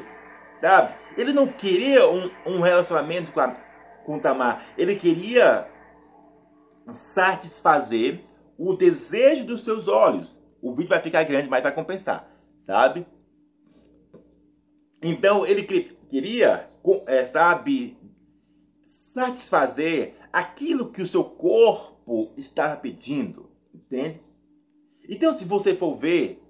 sabe? 0.62 0.94
Ele 1.18 1.34
não 1.34 1.48
queria 1.48 2.08
um, 2.08 2.30
um 2.46 2.62
relacionamento 2.62 3.32
com, 3.32 3.40
a, 3.40 3.56
com 4.06 4.20
Tamar. 4.20 4.64
Ele 4.78 4.96
queria 4.96 5.68
satisfazer 6.92 8.24
o 8.56 8.76
desejo 8.76 9.48
dos 9.48 9.64
seus 9.64 9.88
olhos. 9.88 10.40
O 10.62 10.76
vídeo 10.76 10.90
vai 10.90 11.02
ficar 11.02 11.24
grande, 11.24 11.50
mas 11.50 11.64
vai 11.64 11.74
compensar, 11.74 12.32
sabe? 12.62 13.04
Então 15.02 15.44
ele 15.44 15.64
queria, 15.64 16.70
é, 17.08 17.26
sabe, 17.26 17.98
satisfazer 18.84 20.14
aquilo 20.32 20.92
que 20.92 21.02
o 21.02 21.08
seu 21.08 21.24
corpo 21.24 21.92
estava 22.38 22.78
pedindo, 22.78 23.50
entende? 23.74 24.22
Então, 25.08 25.38
se 25.38 25.46
você 25.46 25.76
for 25.76 25.98
ver, 25.98 26.42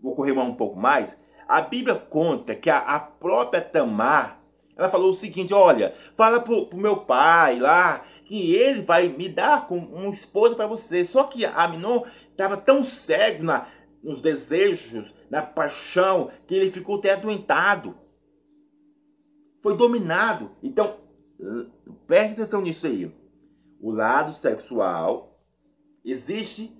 vou 0.00 0.14
correr 0.14 0.32
um 0.32 0.54
pouco 0.54 0.78
mais, 0.78 1.16
a 1.46 1.62
Bíblia 1.62 1.96
conta 1.96 2.54
que 2.54 2.68
a, 2.68 2.78
a 2.78 3.00
própria 3.00 3.60
Tamar, 3.60 4.40
ela 4.76 4.90
falou 4.90 5.10
o 5.10 5.16
seguinte: 5.16 5.54
olha, 5.54 5.94
fala 6.16 6.40
pro, 6.40 6.66
pro 6.66 6.78
meu 6.78 6.98
pai 6.98 7.58
lá 7.58 8.04
que 8.28 8.54
ele 8.54 8.82
vai 8.82 9.08
me 9.08 9.26
dar 9.26 9.66
com 9.66 9.78
um 9.78 10.10
esposo 10.10 10.54
para 10.54 10.66
você. 10.66 11.04
Só 11.04 11.24
que 11.24 11.46
Aminon 11.46 12.04
estava 12.30 12.58
tão 12.58 12.82
cego 12.82 13.42
na, 13.42 13.66
nos 14.02 14.20
desejos, 14.20 15.14
na 15.30 15.40
paixão, 15.40 16.30
que 16.46 16.54
ele 16.54 16.70
ficou 16.70 16.98
até 16.98 17.12
adoentado. 17.12 17.96
Foi 19.62 19.74
dominado. 19.76 20.50
Então, 20.62 20.98
preste 22.06 22.34
atenção 22.34 22.60
nisso 22.60 22.86
aí. 22.86 23.10
O 23.80 23.90
lado 23.90 24.34
sexual 24.34 25.38
existe 26.04 26.76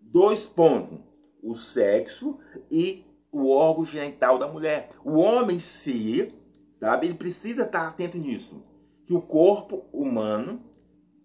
dois 0.00 0.46
pontos: 0.46 0.98
o 1.42 1.54
sexo 1.54 2.38
e 2.70 3.04
o 3.30 3.48
órgão 3.48 3.84
genital 3.84 4.38
da 4.38 4.48
mulher. 4.48 4.90
O 5.04 5.12
homem 5.12 5.56
em 5.56 5.60
si, 5.60 6.32
sabe, 6.76 7.06
ele 7.06 7.14
precisa 7.14 7.64
estar 7.64 7.88
atento 7.88 8.18
nisso. 8.18 8.62
Que 9.04 9.14
o 9.14 9.22
corpo 9.22 9.84
humano 9.92 10.72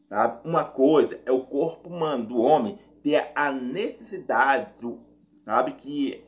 Sabe? 0.10 0.48
Uma 0.48 0.64
coisa 0.64 1.20
é 1.26 1.32
o 1.32 1.46
corpo 1.46 1.90
humano 1.90 2.26
do 2.26 2.38
homem 2.38 2.80
ter 3.04 3.32
a 3.36 3.52
necessidade, 3.52 4.78
sabe 5.44 5.74
que 5.74 6.24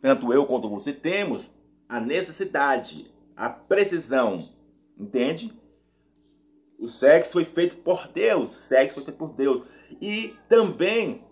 tanto 0.00 0.32
eu 0.32 0.46
quanto 0.46 0.68
você 0.68 0.92
temos 0.92 1.50
a 1.88 2.00
necessidade, 2.00 3.12
a 3.36 3.50
precisão, 3.50 4.48
entende? 4.98 5.52
O 6.80 6.88
sexo 6.88 7.32
foi 7.32 7.44
feito 7.44 7.76
por 7.76 8.08
Deus, 8.08 8.48
o 8.48 8.52
sexo 8.52 8.94
foi 8.96 9.04
feito 9.04 9.18
por 9.18 9.34
Deus. 9.34 9.62
E 10.00 10.34
também, 10.48 11.22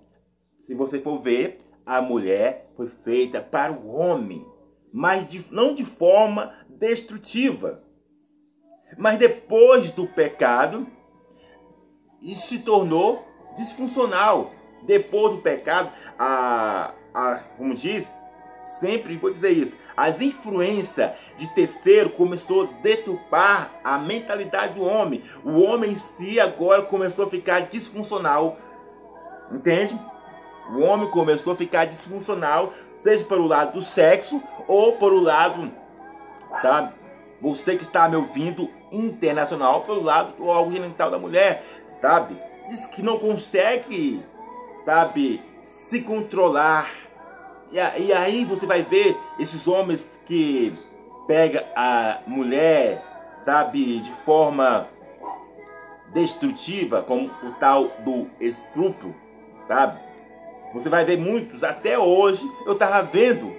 se 0.66 0.74
você 0.74 1.00
for 1.00 1.22
ver, 1.22 1.58
a 1.86 2.02
mulher 2.02 2.70
foi 2.76 2.86
feita 2.86 3.40
para 3.40 3.72
o 3.72 3.88
homem, 3.88 4.46
mas 4.92 5.26
de, 5.26 5.42
não 5.50 5.74
de 5.74 5.86
forma 5.86 6.54
destrutiva. 6.68 7.82
Mas 8.98 9.18
depois 9.18 9.90
do 9.92 10.06
pecado, 10.06 10.86
isso 12.20 12.48
se 12.48 12.58
tornou 12.58 13.24
disfuncional. 13.56 14.52
Depois 14.82 15.34
do 15.34 15.42
pecado, 15.42 15.90
a, 16.18 16.94
a 17.14 17.36
como 17.56 17.74
diz, 17.74 18.06
sempre 18.62 19.16
vou 19.16 19.32
dizer 19.32 19.50
isso, 19.50 19.74
as 19.98 20.20
influências 20.20 21.10
de 21.36 21.48
terceiro 21.48 22.10
começou 22.10 22.62
a 22.62 22.82
deturpar 22.82 23.72
a 23.82 23.98
mentalidade 23.98 24.74
do 24.74 24.84
homem. 24.84 25.24
O 25.44 25.58
homem 25.60 25.90
em 25.90 25.98
si 25.98 26.38
agora 26.38 26.82
começou 26.82 27.26
a 27.26 27.28
ficar 27.30 27.62
disfuncional. 27.62 28.56
Entende? 29.50 29.98
O 30.70 30.82
homem 30.82 31.10
começou 31.10 31.52
a 31.54 31.56
ficar 31.56 31.86
disfuncional, 31.86 32.72
seja 33.02 33.24
para 33.24 33.40
o 33.40 33.46
lado 33.48 33.72
do 33.72 33.82
sexo 33.82 34.40
ou 34.68 34.96
o 34.96 35.20
lado, 35.20 35.68
sabe? 36.62 36.94
Você 37.42 37.74
que 37.74 37.82
está 37.82 38.08
me 38.08 38.14
ouvindo 38.14 38.70
internacional 38.92 39.80
pelo 39.80 40.04
lado 40.04 40.36
do 40.36 40.46
órgão 40.46 40.76
genital 40.76 41.10
da 41.10 41.18
mulher, 41.18 41.64
sabe? 42.00 42.40
Diz 42.68 42.86
que 42.86 43.02
não 43.02 43.18
consegue, 43.18 44.22
sabe, 44.84 45.42
se 45.64 46.02
controlar. 46.02 47.07
E, 47.70 47.76
e 47.76 48.12
aí 48.12 48.44
você 48.44 48.66
vai 48.66 48.82
ver 48.82 49.16
esses 49.38 49.66
homens 49.68 50.20
que 50.26 50.72
pega 51.26 51.66
a 51.76 52.20
mulher, 52.26 53.02
sabe, 53.40 54.00
de 54.00 54.12
forma 54.24 54.88
destrutiva, 56.12 57.02
como 57.02 57.30
o 57.42 57.52
tal 57.60 57.88
do 58.00 58.26
estupro, 58.40 59.14
sabe? 59.66 60.00
Você 60.72 60.88
vai 60.88 61.04
ver 61.04 61.18
muitos, 61.18 61.62
até 61.62 61.98
hoje 61.98 62.42
eu 62.66 62.72
estava 62.72 63.02
vendo, 63.02 63.54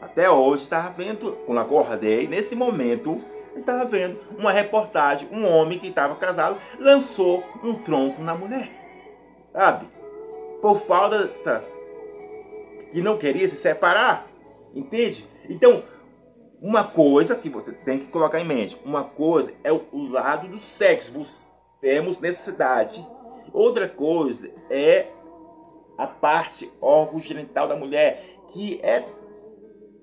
até 0.00 0.30
hoje 0.30 0.64
estava 0.64 0.90
vendo, 0.90 1.32
quando 1.46 1.60
acordei, 1.60 2.26
nesse 2.26 2.54
momento, 2.54 3.22
estava 3.56 3.84
vendo 3.84 4.18
uma 4.36 4.52
reportagem, 4.52 5.28
um 5.32 5.46
homem 5.46 5.78
que 5.78 5.88
estava 5.88 6.14
casado 6.16 6.58
lançou 6.78 7.42
um 7.62 7.74
tronco 7.74 8.22
na 8.22 8.34
mulher, 8.34 8.70
sabe? 9.52 9.86
Por 10.60 10.78
falta 10.80 11.28
que 12.90 13.00
não 13.00 13.18
queria 13.18 13.48
se 13.48 13.56
separar, 13.56 14.26
entende? 14.74 15.26
Então, 15.48 15.82
uma 16.60 16.84
coisa 16.84 17.36
que 17.36 17.48
você 17.48 17.72
tem 17.72 17.98
que 18.00 18.06
colocar 18.06 18.40
em 18.40 18.44
mente, 18.44 18.80
uma 18.84 19.04
coisa 19.04 19.52
é 19.62 19.72
o 19.72 20.08
lado 20.10 20.48
do 20.48 20.58
sexo, 20.58 21.48
temos 21.80 22.18
necessidade. 22.18 23.06
Outra 23.52 23.88
coisa 23.88 24.50
é 24.68 25.06
a 25.96 26.06
parte 26.06 26.70
órgão 26.80 27.18
genital 27.18 27.68
da 27.68 27.76
mulher, 27.76 28.22
que 28.48 28.80
é, 28.82 29.04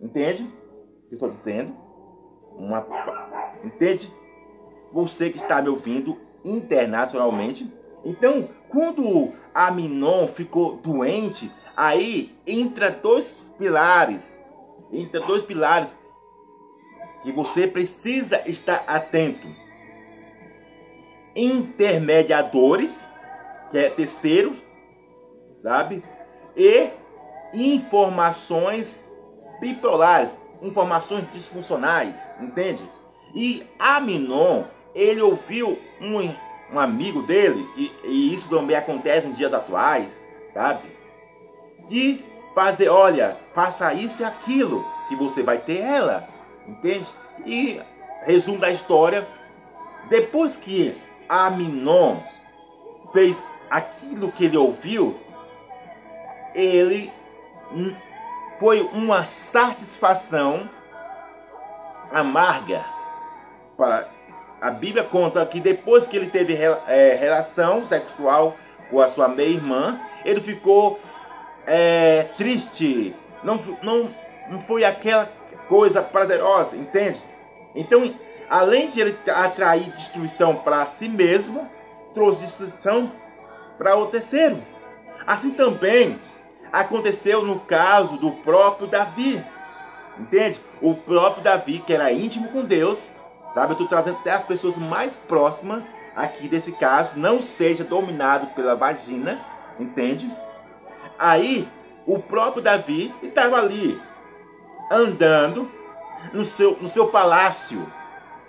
entende? 0.01 0.43
O 0.43 1.09
que 1.09 1.13
eu 1.13 1.15
estou 1.15 1.29
dizendo? 1.29 1.75
Uma, 2.57 2.85
entende? 3.63 4.11
Você 4.91 5.29
que 5.29 5.37
está 5.37 5.61
me 5.61 5.69
ouvindo 5.69 6.17
internacionalmente. 6.43 7.71
Então, 8.03 8.47
quando 8.69 9.33
Aminon 9.53 10.27
ficou 10.27 10.77
doente, 10.77 11.51
aí 11.75 12.35
entra 12.45 12.89
dois 12.91 13.51
pilares, 13.57 14.21
entra 14.91 15.19
dois 15.21 15.43
pilares 15.43 15.95
que 17.23 17.31
você 17.31 17.67
precisa 17.67 18.47
estar 18.47 18.83
atento. 18.87 19.47
Intermediadores, 21.35 23.05
que 23.71 23.77
é 23.77 23.89
terceiro, 23.89 24.55
sabe? 25.61 26.03
E 26.55 26.89
informações 27.53 29.05
bipolares, 29.59 30.29
informações 30.61 31.29
disfuncionais, 31.31 32.33
entende? 32.39 32.83
E 33.33 33.65
Aminon, 33.79 34.63
ele 34.93 35.21
ouviu 35.21 35.77
um, 35.99 36.19
um 36.71 36.79
amigo 36.79 37.23
dele, 37.23 37.67
e, 37.75 37.91
e 38.03 38.33
isso 38.33 38.49
também 38.49 38.75
acontece 38.75 39.27
nos 39.27 39.37
dias 39.37 39.53
atuais, 39.53 40.21
sabe? 40.53 40.94
De 41.87 42.23
fazer, 42.53 42.89
olha, 42.89 43.37
faça 43.53 43.93
isso 43.93 44.21
e 44.21 44.25
aquilo, 44.25 44.85
que 45.07 45.15
você 45.15 45.43
vai 45.43 45.57
ter 45.57 45.81
ela, 45.81 46.27
entende? 46.67 47.05
E 47.45 47.79
resumo 48.23 48.59
da 48.59 48.71
história, 48.71 49.27
depois 50.09 50.55
que 50.55 50.99
Aminon 51.27 52.17
fez 53.11 53.41
aquilo 53.69 54.31
que 54.31 54.45
ele 54.45 54.57
ouviu, 54.57 55.19
ele 56.53 57.11
foi 58.59 58.81
uma 58.93 59.25
satisfação 59.25 60.69
amarga 62.11 62.85
para 63.75 64.07
a 64.61 64.71
Bíblia 64.71 65.03
conta 65.03 65.45
que 65.45 65.59
depois 65.59 66.07
que 66.07 66.15
ele 66.15 66.29
teve 66.29 66.55
é, 66.87 67.17
relação 67.19 67.85
sexual 67.85 68.55
com 68.89 69.01
a 69.01 69.09
sua 69.09 69.27
meia-irmã, 69.27 69.99
ele 70.23 70.39
ficou 70.39 70.99
é, 71.65 72.23
triste. 72.37 73.15
Não, 73.43 73.59
não, 73.81 74.13
não 74.49 74.61
foi 74.63 74.83
aquela 74.83 75.31
coisa 75.67 76.01
prazerosa, 76.01 76.75
entende? 76.75 77.21
Então, 77.75 78.13
além 78.49 78.89
de 78.89 79.01
ele 79.01 79.17
atrair 79.27 79.91
destruição 79.91 80.55
para 80.55 80.85
si 80.85 81.07
mesmo, 81.07 81.69
trouxe 82.13 82.45
destruição 82.45 83.11
para 83.77 83.97
o 83.97 84.07
terceiro. 84.07 84.57
Assim 85.25 85.51
também 85.51 86.19
aconteceu 86.71 87.43
no 87.43 87.59
caso 87.61 88.17
do 88.17 88.31
próprio 88.31 88.87
Davi. 88.87 89.43
Entende? 90.17 90.59
O 90.81 90.95
próprio 90.95 91.43
Davi, 91.43 91.79
que 91.79 91.93
era 91.93 92.11
íntimo 92.11 92.47
com 92.49 92.63
Deus, 92.63 93.09
sabe? 93.53 93.67
Eu 93.67 93.73
estou 93.73 93.87
trazendo 93.87 94.17
até 94.19 94.31
as 94.31 94.45
pessoas 94.45 94.77
mais 94.77 95.17
próximas 95.17 95.83
aqui 96.15 96.47
desse 96.47 96.71
caso, 96.71 97.19
não 97.19 97.41
seja 97.41 97.83
dominado 97.83 98.47
pela 98.47 98.75
vagina, 98.75 99.39
entende? 99.77 100.31
Aí, 101.17 101.67
o 102.05 102.19
próprio 102.19 102.61
Davi 102.61 103.13
estava 103.23 103.57
ali, 103.57 103.99
andando 104.91 105.71
no 106.33 106.45
seu, 106.45 106.77
no 106.79 106.87
seu 106.87 107.07
palácio, 107.07 107.85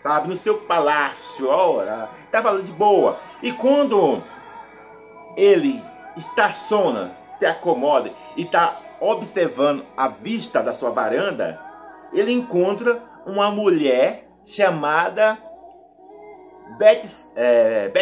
sabe? 0.02 0.28
No 0.28 0.36
seu 0.36 0.58
palácio, 0.58 1.48
ora, 1.48 2.10
estava 2.24 2.50
ali 2.50 2.62
de 2.62 2.72
boa. 2.72 3.18
E 3.42 3.52
quando 3.52 4.22
ele 5.36 5.82
estaciona 6.16 7.14
se 7.38 7.44
acomoda 7.44 8.10
e 8.36 8.42
está 8.42 8.80
observando 9.00 9.84
a 9.96 10.08
vista 10.08 10.62
da 10.62 10.74
sua 10.74 10.90
varanda, 10.90 11.60
ele 12.12 12.32
encontra 12.32 13.02
uma 13.26 13.50
mulher 13.50 14.26
chamada 14.46 15.38
Bet, 16.78 17.06
é, 17.34 17.92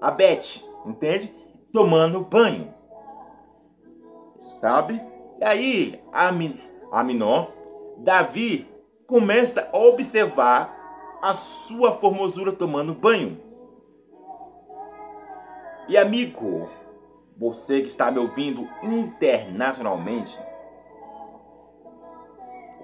a 0.00 0.10
Bet, 0.10 0.64
entende? 0.86 1.34
Tomando 1.72 2.20
banho, 2.20 2.74
sabe? 4.60 5.00
E 5.40 5.44
aí, 5.44 6.02
Aminon, 6.92 7.46
Davi 7.98 8.68
começa 9.06 9.68
a 9.72 9.78
observar 9.78 11.18
a 11.22 11.34
sua 11.34 11.92
formosura 11.92 12.52
tomando 12.52 12.94
banho. 12.94 13.40
E 15.88 15.96
amigo, 15.96 16.68
você 17.36 17.80
que 17.80 17.88
está 17.88 18.10
me 18.10 18.18
ouvindo 18.18 18.68
internacionalmente, 18.82 20.38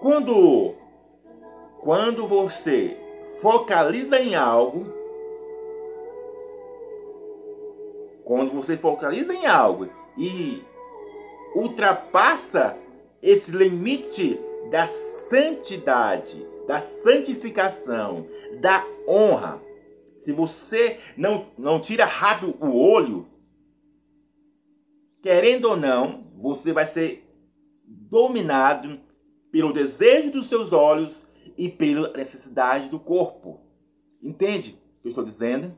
quando 0.00 0.74
quando 1.80 2.26
você 2.26 2.96
focaliza 3.42 4.18
em 4.18 4.34
algo, 4.34 4.86
quando 8.24 8.52
você 8.52 8.76
focaliza 8.76 9.34
em 9.34 9.44
algo 9.46 9.88
e 10.16 10.64
ultrapassa 11.54 12.76
esse 13.22 13.50
limite 13.50 14.38
da 14.70 14.86
santidade, 14.86 16.46
da 16.66 16.80
santificação, 16.80 18.26
da 18.60 18.84
honra, 19.06 19.60
se 20.24 20.32
você 20.32 20.98
não, 21.18 21.46
não 21.58 21.78
tira 21.78 22.06
rápido 22.06 22.56
o 22.58 22.74
olho, 22.74 23.28
querendo 25.20 25.66
ou 25.66 25.76
não, 25.76 26.24
você 26.36 26.72
vai 26.72 26.86
ser 26.86 27.28
dominado 27.84 28.98
pelo 29.52 29.72
desejo 29.72 30.30
dos 30.30 30.46
seus 30.46 30.72
olhos 30.72 31.30
e 31.58 31.68
pela 31.68 32.10
necessidade 32.12 32.88
do 32.88 32.98
corpo. 32.98 33.60
Entende 34.22 34.70
o 34.70 35.02
que 35.02 35.08
eu 35.08 35.10
estou 35.10 35.24
dizendo? 35.24 35.76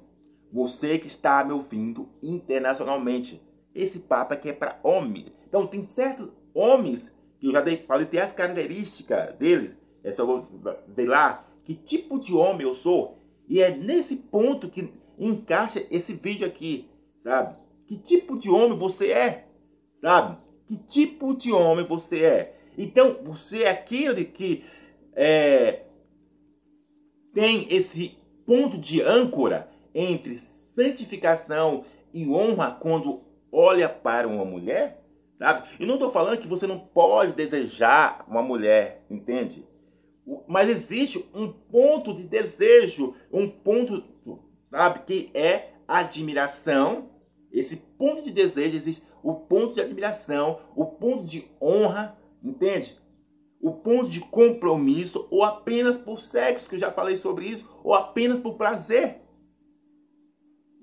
Você 0.53 0.97
que 0.99 1.09
está 1.09 1.45
me 1.45 1.53
ouvindo 1.53 2.09
internacionalmente. 2.23 3.43
Esse 3.75 3.99
papo 3.99 4.33
aqui 4.33 4.49
é 4.49 4.53
para 4.53 4.79
homem. 4.83 5.27
Então 5.49 5.67
tem 5.67 5.83
certos 5.83 6.29
homens 6.55 7.15
que 7.39 7.47
eu 7.47 7.53
já 7.53 7.63
falei, 7.87 8.07
tem 8.07 8.21
as 8.21 8.33
características 8.33 9.37
deles. 9.37 9.73
É 10.03 10.13
só 10.13 10.47
ver 10.89 11.07
lá 11.07 11.47
que 11.65 11.75
tipo 11.75 12.19
de 12.19 12.35
homem 12.35 12.67
eu 12.67 12.75
sou. 12.75 13.19
E 13.49 13.61
é 13.61 13.77
nesse 13.77 14.17
ponto 14.17 14.69
que 14.69 14.93
encaixa 15.19 15.85
esse 15.91 16.15
vídeo 16.15 16.47
aqui, 16.47 16.89
sabe? 17.23 17.57
Que 17.87 17.97
tipo 17.97 18.39
de 18.39 18.51
homem 18.51 18.79
você 18.79 19.13
é, 19.13 19.49
sabe? 20.01 20.39
Que 20.67 20.77
tipo 20.77 21.35
de 21.37 21.53
homem 21.53 21.85
você 21.87 22.25
é. 22.25 22.57
Então, 22.77 23.17
você 23.23 23.63
é 23.63 23.71
aquele 23.71 24.25
que 24.25 24.65
é, 25.15 25.85
tem 27.33 27.67
esse 27.71 28.19
ponto 28.45 28.77
de 28.77 29.01
âncora 29.01 29.71
entre 29.95 30.41
santificação 30.75 31.85
e 32.13 32.29
honra 32.29 32.73
quando 32.73 33.23
olha 33.51 33.89
para 33.89 34.29
uma 34.29 34.45
mulher, 34.45 35.03
sabe? 35.39 35.69
E 35.79 35.87
não 35.87 35.95
estou 35.95 36.11
falando 36.11 36.41
que 36.41 36.49
você 36.49 36.67
não 36.67 36.79
pode 36.79 37.33
desejar 37.33 38.25
uma 38.29 38.43
mulher, 38.43 39.05
entende? 39.11 39.67
Mas 40.49 40.69
existe 40.69 41.29
um 41.35 41.53
ponto 41.53 42.13
de 42.13 42.25
desejo, 42.25 43.15
um 43.33 43.49
ponto, 43.49 44.03
sabe, 44.71 45.05
que 45.05 45.31
é 45.35 45.73
admiração. 45.87 47.11
Esse 47.53 47.77
ponto 47.77 48.23
de 48.23 48.33
desejo 48.33 48.77
existe 48.77 49.07
o 49.23 49.35
ponto 49.35 49.75
de 49.75 49.81
admiração, 49.81 50.61
o 50.75 50.85
ponto 50.85 51.25
de 51.25 51.49
honra, 51.61 52.19
entende? 52.43 52.99
O 53.61 53.73
ponto 53.73 54.11
de 54.11 54.21
compromisso, 54.21 55.27
ou 55.31 55.43
apenas 55.43 55.97
por 55.97 56.21
sexo, 56.21 56.69
que 56.69 56.77
eu 56.77 56.81
já 56.81 56.91
falei 56.91 57.17
sobre 57.17 57.47
isso, 57.47 57.81
ou 57.85 57.95
apenas 57.95 58.41
por 58.41 58.57
prazer. 58.57 59.21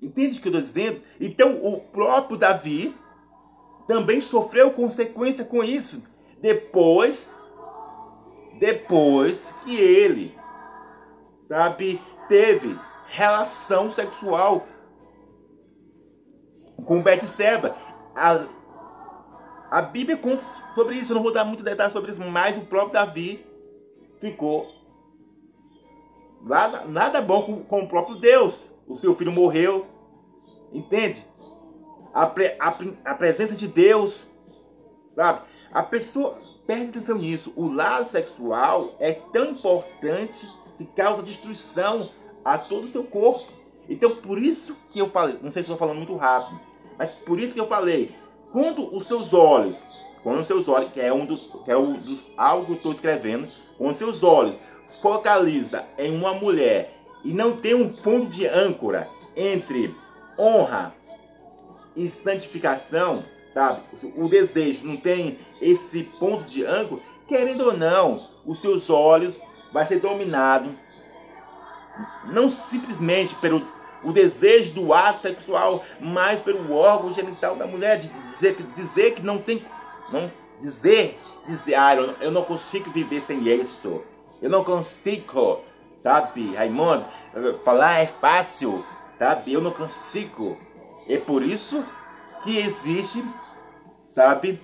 Entende 0.02 0.38
o 0.38 0.42
que 0.42 0.48
eu 0.48 0.58
estou 0.58 0.60
dizendo? 0.60 1.02
Então, 1.20 1.64
o 1.64 1.80
próprio 1.80 2.36
Davi 2.36 2.94
também 3.86 4.20
sofreu 4.20 4.70
consequência 4.72 5.44
com 5.44 5.62
isso. 5.62 6.06
Depois, 6.40 7.32
depois 8.58 9.52
que 9.64 9.76
ele, 9.76 10.36
sabe, 11.48 12.00
teve 12.28 12.78
relação 13.08 13.90
sexual 13.90 14.66
com 16.84 17.02
Betseba. 17.02 17.76
A, 18.14 18.46
a 19.70 19.82
Bíblia 19.82 20.16
conta 20.16 20.44
sobre 20.74 20.96
isso, 20.96 21.12
eu 21.12 21.16
não 21.16 21.22
vou 21.22 21.32
dar 21.32 21.44
muito 21.44 21.62
detalhe 21.62 21.92
sobre 21.92 22.12
isso, 22.12 22.22
mas 22.22 22.58
o 22.58 22.66
próprio 22.66 22.92
Davi 22.92 23.44
ficou 24.20 24.68
nada, 26.42 26.84
nada 26.84 27.20
bom 27.22 27.42
com, 27.42 27.64
com 27.64 27.80
o 27.82 27.88
próprio 27.88 28.16
Deus. 28.16 28.72
O 28.86 28.94
seu 28.94 29.14
filho 29.14 29.32
morreu, 29.32 29.86
entende? 30.72 31.24
A, 32.14 32.26
pre, 32.26 32.54
a, 32.58 32.74
a 33.04 33.14
presença 33.14 33.56
de 33.56 33.66
Deus, 33.66 34.28
sabe? 35.14 35.42
A 35.72 35.82
pessoa, 35.82 36.38
perde 36.66 36.90
atenção 36.90 37.18
nisso, 37.18 37.52
o 37.56 37.68
lado 37.68 38.08
sexual 38.08 38.94
é 39.00 39.12
tão 39.12 39.50
importante 39.50 40.46
que 40.78 40.86
causa 40.86 41.22
destruição 41.22 42.10
a 42.44 42.56
todo 42.56 42.84
o 42.84 42.88
seu 42.88 43.04
corpo. 43.04 43.52
Então, 43.88 44.16
por 44.16 44.40
isso 44.40 44.76
que 44.92 44.98
eu 44.98 45.10
falei, 45.10 45.38
não 45.42 45.50
sei 45.50 45.62
se 45.62 45.70
estou 45.70 45.76
falando 45.76 45.98
muito 45.98 46.16
rápido, 46.16 46.60
mas 46.96 47.10
por 47.10 47.38
isso 47.38 47.54
que 47.54 47.60
eu 47.60 47.66
falei, 47.66 48.14
quando 48.52 48.94
os 48.94 49.06
seus 49.06 49.34
olhos, 49.34 49.84
quando 50.22 50.40
os 50.40 50.46
seus 50.46 50.68
olhos, 50.68 50.92
que 50.92 51.00
é 51.00 51.12
um 51.12 51.26
dos, 51.26 51.50
que 51.64 51.70
é 51.70 51.76
um 51.76 51.94
dos 51.94 52.24
algo 52.36 52.66
que 52.66 52.72
eu 52.72 52.76
estou 52.76 52.92
escrevendo, 52.92 53.48
quando 53.76 53.90
os 53.90 53.96
seus 53.96 54.22
olhos 54.22 54.56
focaliza 55.02 55.84
em 55.98 56.16
uma 56.16 56.34
mulher 56.34 56.96
e 57.24 57.32
não 57.32 57.56
tem 57.56 57.74
um 57.74 57.92
ponto 57.92 58.26
de 58.26 58.46
âncora 58.46 59.08
entre 59.36 59.94
honra 60.38 60.94
e 61.96 62.08
santificação, 62.08 63.24
sabe? 63.52 63.82
O 64.16 64.28
desejo 64.28 64.86
não 64.86 64.96
tem 64.96 65.38
esse 65.60 66.04
ponto 66.18 66.44
de 66.44 66.64
ângulo, 66.64 67.02
querendo 67.26 67.66
ou 67.66 67.76
não, 67.76 68.28
os 68.44 68.58
seus 68.60 68.90
olhos 68.90 69.40
vai 69.72 69.86
ser 69.86 70.00
dominado 70.00 70.76
não 72.24 72.48
simplesmente 72.48 73.34
pelo 73.36 73.66
o 74.02 74.12
desejo 74.12 74.74
do 74.74 74.92
ato 74.92 75.20
sexual, 75.20 75.82
mas 75.98 76.38
pelo 76.40 76.74
órgão 76.74 77.14
genital 77.14 77.56
da 77.56 77.66
mulher, 77.66 77.98
de 77.98 78.10
dizer, 78.34 78.54
dizer 78.76 79.14
que 79.14 79.22
não 79.22 79.38
tem, 79.38 79.64
não 80.12 80.30
dizer, 80.60 81.18
dizer, 81.46 81.74
ah, 81.74 81.96
eu, 82.20 82.30
não 82.30 82.44
consigo 82.44 82.90
viver 82.90 83.22
sem 83.22 83.48
isso, 83.48 84.02
eu 84.42 84.50
não 84.50 84.62
consigo, 84.62 85.62
sabe, 86.02 86.54
Raimundo, 86.54 87.06
falar 87.64 88.02
é 88.02 88.06
fácil, 88.06 88.84
sabe, 89.18 89.54
eu 89.54 89.62
não 89.62 89.70
consigo, 89.70 90.58
é 91.08 91.18
por 91.18 91.42
isso 91.42 91.84
que 92.42 92.58
existe, 92.58 93.24
sabe, 94.06 94.60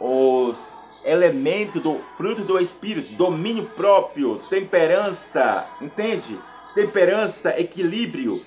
os 0.00 1.00
elementos 1.04 1.82
do 1.82 1.98
fruto 2.16 2.44
do 2.44 2.58
Espírito, 2.58 3.14
domínio 3.14 3.66
próprio, 3.70 4.38
temperança, 4.48 5.66
entende? 5.80 6.38
Temperança, 6.74 7.58
equilíbrio. 7.58 8.44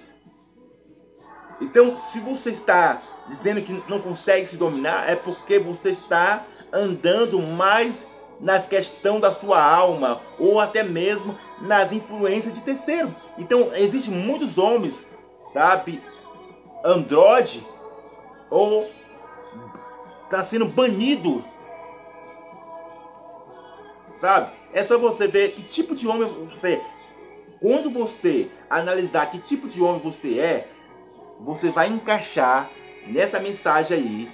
Então, 1.59 1.97
se 1.97 2.19
você 2.19 2.51
está 2.51 3.01
dizendo 3.29 3.61
que 3.61 3.83
não 3.87 4.01
consegue 4.01 4.47
se 4.47 4.57
dominar, 4.57 5.09
é 5.09 5.15
porque 5.15 5.59
você 5.59 5.91
está 5.91 6.45
andando 6.73 7.39
mais 7.39 8.09
nas 8.39 8.67
questões 8.67 9.21
da 9.21 9.31
sua 9.31 9.63
alma 9.63 10.21
ou 10.39 10.59
até 10.59 10.81
mesmo 10.81 11.37
nas 11.61 11.91
influências 11.91 12.53
de 12.53 12.61
terceiro. 12.61 13.13
Então, 13.37 13.71
existem 13.75 14.13
muitos 14.13 14.57
homens, 14.57 15.07
sabe, 15.53 16.01
androide 16.83 17.65
ou 18.49 18.89
está 20.25 20.43
sendo 20.43 20.65
banido. 20.65 21.43
Sabe? 24.19 24.51
É 24.73 24.83
só 24.83 24.97
você 24.97 25.27
ver 25.27 25.53
que 25.53 25.63
tipo 25.63 25.95
de 25.95 26.07
homem 26.07 26.47
você 26.49 26.73
é. 26.73 26.81
Quando 27.59 27.89
você 27.91 28.49
analisar 28.69 29.29
que 29.29 29.39
tipo 29.39 29.67
de 29.67 29.81
homem 29.81 30.01
você 30.01 30.39
é, 30.39 30.67
você 31.39 31.69
vai 31.69 31.87
encaixar 31.87 32.69
nessa 33.07 33.39
mensagem 33.39 33.97
aí 33.97 34.31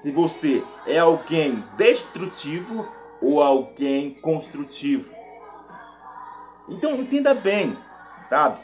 se 0.00 0.10
você 0.10 0.64
é 0.86 0.98
alguém 0.98 1.64
destrutivo 1.76 2.86
ou 3.20 3.40
alguém 3.40 4.14
construtivo. 4.14 5.10
Então 6.68 6.96
entenda 6.96 7.34
bem, 7.34 7.78
sabe? 8.28 8.60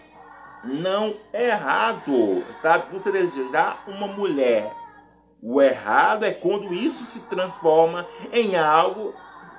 Não 0.65 1.15
errado, 1.33 2.45
sabe? 2.61 2.93
Você 2.93 3.13
desejar 3.13 3.85
uma 3.87 4.07
mulher. 4.07 4.73
O 5.43 5.63
errado 5.63 6.25
é 6.25 6.33
quando 6.33 6.75
isso 6.75 7.05
se 7.05 7.21
transforma 7.21 8.07
em 8.33 8.57
algo, 8.57 9.15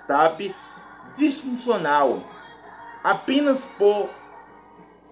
sabe, 0.06 0.54
disfuncional. 1.16 2.22
Apenas 3.04 3.66
por 3.66 4.10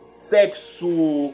sexo 0.09 1.33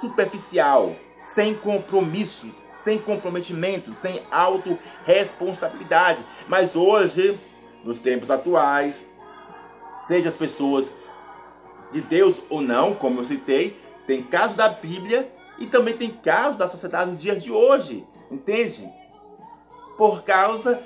superficial, 0.00 0.94
sem 1.20 1.54
compromisso, 1.54 2.54
sem 2.84 2.98
comprometimento, 2.98 3.94
sem 3.94 4.20
autorresponsabilidade. 4.30 6.24
Mas 6.48 6.76
hoje, 6.76 7.40
nos 7.82 7.98
tempos 7.98 8.30
atuais, 8.30 9.10
seja 10.06 10.28
as 10.28 10.36
pessoas 10.36 10.90
de 11.92 12.00
Deus 12.00 12.42
ou 12.48 12.60
não, 12.60 12.94
como 12.94 13.20
eu 13.20 13.24
citei, 13.24 13.76
tem 14.06 14.22
casos 14.22 14.56
da 14.56 14.68
Bíblia 14.68 15.30
e 15.58 15.66
também 15.66 15.96
tem 15.96 16.10
casos 16.10 16.56
da 16.56 16.68
sociedade 16.68 17.12
nos 17.12 17.20
dias 17.20 17.42
de 17.42 17.52
hoje, 17.52 18.06
entende? 18.30 18.88
Por 19.96 20.22
causa 20.22 20.82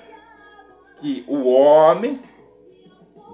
que 1.01 1.25
o 1.27 1.47
homem, 1.47 2.21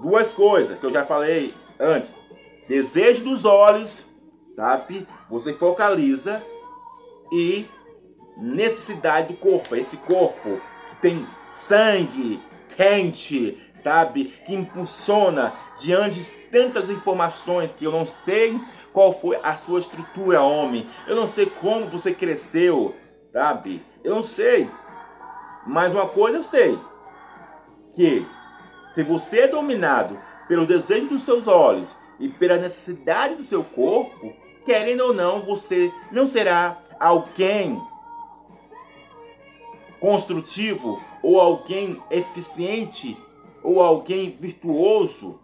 duas 0.01 0.31
coisas 0.31 0.79
que 0.79 0.85
eu 0.85 0.93
já 0.93 1.05
falei 1.05 1.53
antes: 1.79 2.15
desejo 2.67 3.23
dos 3.23 3.43
olhos, 3.43 4.05
sabe? 4.55 5.07
Você 5.29 5.53
focaliza 5.53 6.41
e 7.31 7.65
necessidade 8.37 9.33
do 9.33 9.37
corpo, 9.37 9.75
esse 9.75 9.97
corpo 9.97 10.61
que 10.89 10.95
tem 11.01 11.27
sangue 11.51 12.41
quente, 12.75 13.57
sabe? 13.83 14.25
Que 14.45 14.53
impulsiona 14.53 15.53
diante 15.79 16.42
tantas 16.53 16.87
informações 16.91 17.73
que 17.73 17.83
eu 17.83 17.91
não 17.91 18.05
sei 18.05 18.61
qual 18.93 19.11
foi 19.11 19.39
a 19.41 19.57
sua 19.57 19.79
estrutura, 19.79 20.43
homem. 20.43 20.87
Eu 21.07 21.15
não 21.15 21.27
sei 21.27 21.47
como 21.47 21.89
você 21.89 22.13
cresceu, 22.13 22.95
sabe? 23.33 23.81
Eu 24.03 24.13
não 24.13 24.23
sei. 24.23 24.69
Mas 25.65 25.91
uma 25.91 26.07
coisa 26.07 26.37
eu 26.37 26.43
sei: 26.43 26.77
que 27.95 28.25
se 28.93 29.01
você 29.01 29.41
é 29.41 29.47
dominado 29.47 30.17
pelo 30.47 30.67
desejo 30.67 31.07
dos 31.07 31.23
seus 31.23 31.47
olhos 31.47 31.95
e 32.19 32.29
pela 32.29 32.57
necessidade 32.57 33.33
do 33.33 33.47
seu 33.47 33.63
corpo, 33.63 34.31
querendo 34.63 35.01
ou 35.01 35.13
não, 35.13 35.41
você 35.41 35.91
não 36.11 36.27
será 36.27 36.77
alguém 36.99 37.81
construtivo 39.99 41.01
ou 41.23 41.39
alguém 41.39 41.99
eficiente 42.11 43.17
ou 43.63 43.81
alguém 43.81 44.37
virtuoso 44.39 45.39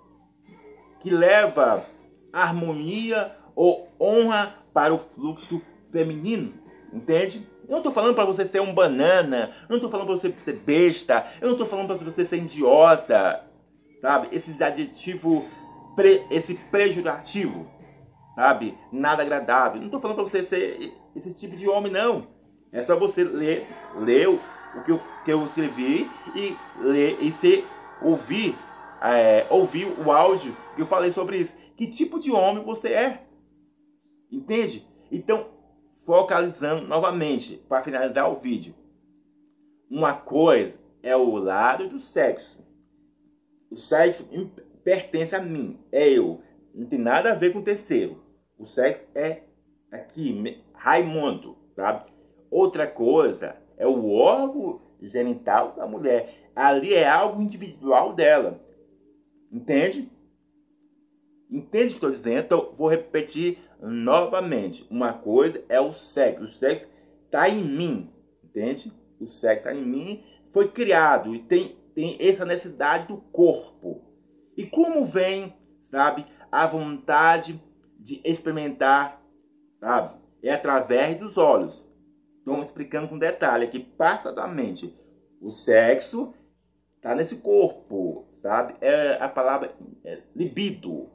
que 0.99 1.09
leva 1.09 1.85
harmonia 2.31 3.35
ou 3.55 3.87
honra 3.99 4.55
para 4.73 4.93
o 4.93 4.97
fluxo 4.97 5.61
feminino, 5.91 6.53
entende? 6.93 7.47
Eu 7.63 7.71
não 7.71 7.77
estou 7.79 7.93
falando 7.93 8.15
para 8.15 8.25
você 8.25 8.45
ser 8.45 8.61
um 8.61 8.73
banana, 8.73 9.51
eu 9.63 9.69
não 9.69 9.75
estou 9.77 9.91
falando 9.91 10.07
para 10.07 10.15
você 10.15 10.33
ser 10.39 10.55
besta, 10.57 11.25
eu 11.39 11.47
não 11.47 11.53
estou 11.53 11.67
falando 11.67 11.87
para 11.87 11.97
você 11.97 12.25
ser 12.25 12.37
idiota, 12.37 13.43
sabe? 14.01 14.29
Esses 14.31 14.61
adjetivos, 14.61 15.43
pre, 15.95 16.23
esse 16.31 16.55
pejorativo, 16.55 17.67
sabe? 18.35 18.77
Nada 18.91 19.21
agradável. 19.21 19.77
Não 19.77 19.85
estou 19.85 19.99
falando 19.99 20.15
para 20.17 20.25
você 20.25 20.43
ser 20.43 20.91
esse 21.15 21.39
tipo 21.39 21.55
de 21.55 21.67
homem, 21.67 21.91
não. 21.91 22.27
É 22.71 22.83
só 22.83 22.97
você 22.97 23.23
ler, 23.23 23.67
ler 23.97 24.29
o 24.29 24.39
que 24.85 24.91
eu, 24.91 25.01
que 25.25 25.31
eu 25.31 25.43
escrevi 25.45 26.09
e 26.35 26.55
ler 26.81 27.17
e 27.21 27.31
se 27.31 27.65
ouvir, 28.01 28.55
é, 29.01 29.45
ouvir 29.49 29.85
o 29.85 30.11
áudio 30.11 30.55
que 30.75 30.81
eu 30.81 30.87
falei 30.87 31.11
sobre 31.11 31.37
isso. 31.37 31.53
Que 31.75 31.87
tipo 31.87 32.19
de 32.19 32.31
homem 32.31 32.63
você 32.63 32.89
é? 32.89 33.23
Entende? 34.31 34.87
Então, 35.11 35.47
focalizando 36.05 36.87
novamente, 36.87 37.57
para 37.69 37.83
finalizar 37.83 38.31
o 38.31 38.39
vídeo. 38.39 38.75
Uma 39.89 40.13
coisa 40.13 40.79
é 41.01 41.15
o 41.15 41.35
lado 41.37 41.87
do 41.87 41.99
sexo. 41.99 42.65
O 43.71 43.77
sexo 43.77 44.29
pertence 44.83 45.35
a 45.35 45.41
mim, 45.41 45.79
é 45.91 46.09
eu. 46.09 46.41
Não 46.73 46.85
tem 46.87 46.99
nada 46.99 47.31
a 47.31 47.35
ver 47.35 47.53
com 47.53 47.59
o 47.59 47.63
terceiro. 47.63 48.23
O 48.57 48.65
sexo 48.65 49.05
é 49.15 49.43
aqui, 49.91 50.61
Raimundo, 50.73 51.57
sabe? 51.75 52.11
Outra 52.51 52.87
coisa 52.87 53.57
é 53.77 53.87
o 53.87 54.11
órgão 54.11 54.81
genital 55.01 55.73
da 55.73 55.87
mulher. 55.87 56.51
Ali 56.55 56.93
é 56.93 57.07
algo 57.07 57.41
individual 57.41 58.13
dela. 58.13 58.59
Entende? 59.51 60.11
Entende 61.49 61.85
o 61.85 61.89
que 61.89 61.95
estou 61.95 62.11
dizendo? 62.11 62.45
Então, 62.45 62.75
vou 62.77 62.87
repetir 62.87 63.57
novamente. 63.81 64.85
Uma 64.89 65.13
coisa 65.13 65.63
é 65.67 65.79
o 65.79 65.91
sexo. 65.93 66.43
O 66.43 66.53
sexo 66.53 66.87
está 67.25 67.49
em 67.49 67.63
mim. 67.63 68.13
Entende? 68.43 68.93
O 69.19 69.25
sexo 69.25 69.67
está 69.67 69.73
em 69.73 69.85
mim. 69.85 70.23
Foi 70.53 70.69
criado 70.71 71.35
e 71.35 71.39
tem, 71.39 71.75
tem 71.95 72.17
essa 72.19 72.45
necessidade 72.45 73.07
do 73.07 73.17
corpo. 73.17 74.03
E 74.55 74.65
como 74.65 75.05
vem, 75.05 75.53
sabe, 75.83 76.25
a 76.51 76.67
vontade 76.67 77.61
de 77.97 78.21
experimentar, 78.23 79.21
sabe? 79.79 80.17
É 80.43 80.53
através 80.53 81.17
dos 81.17 81.37
olhos. 81.37 81.87
Estou 82.37 82.61
explicando 82.61 83.07
com 83.07 83.17
detalhe 83.17 83.65
aqui, 83.65 83.79
passadamente. 83.79 84.95
O 85.41 85.51
sexo 85.51 86.33
está 86.95 87.15
nesse 87.15 87.37
corpo, 87.37 88.28
sabe? 88.41 88.75
É 88.81 89.17
a 89.21 89.27
palavra 89.29 89.73
é 90.03 90.21
libido. 90.35 91.09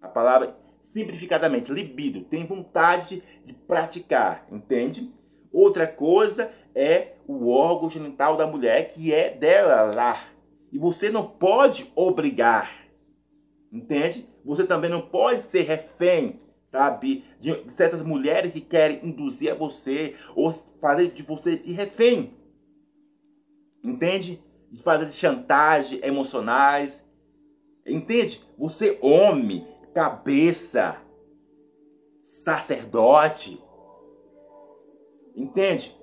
A 0.00 0.08
palavra, 0.08 0.56
simplificadamente, 0.92 1.72
libido. 1.72 2.22
Tem 2.24 2.46
vontade 2.46 3.22
de 3.44 3.52
praticar, 3.52 4.46
entende? 4.50 5.12
Outra 5.52 5.86
coisa 5.86 6.52
é 6.74 7.14
o 7.26 7.48
órgão 7.48 7.88
genital 7.88 8.36
da 8.36 8.46
mulher, 8.46 8.92
que 8.92 9.12
é 9.12 9.30
dela 9.30 9.94
lá. 9.94 10.20
E 10.72 10.78
você 10.78 11.10
não 11.10 11.26
pode 11.26 11.90
obrigar, 11.94 12.70
entende? 13.72 14.26
Você 14.44 14.64
também 14.64 14.90
não 14.90 15.00
pode 15.00 15.48
ser 15.48 15.62
refém 15.62 16.44
sabe? 16.74 17.24
De 17.38 17.70
certas 17.70 18.02
mulheres 18.02 18.52
que 18.52 18.60
querem 18.60 18.98
induzir 19.06 19.52
a 19.52 19.54
você 19.54 20.16
ou 20.34 20.50
fazer 20.80 21.12
de 21.12 21.22
você 21.22 21.56
de 21.56 21.70
refém. 21.70 22.34
Entende? 23.82 24.42
De 24.74 24.82
fazer 24.82 25.08
chantagem 25.12 26.00
emocionais. 26.02 27.08
Entende? 27.86 28.44
Você, 28.58 28.98
homem, 29.00 29.64
cabeça, 29.94 31.00
sacerdote. 32.24 33.62
Entende? 35.36 35.96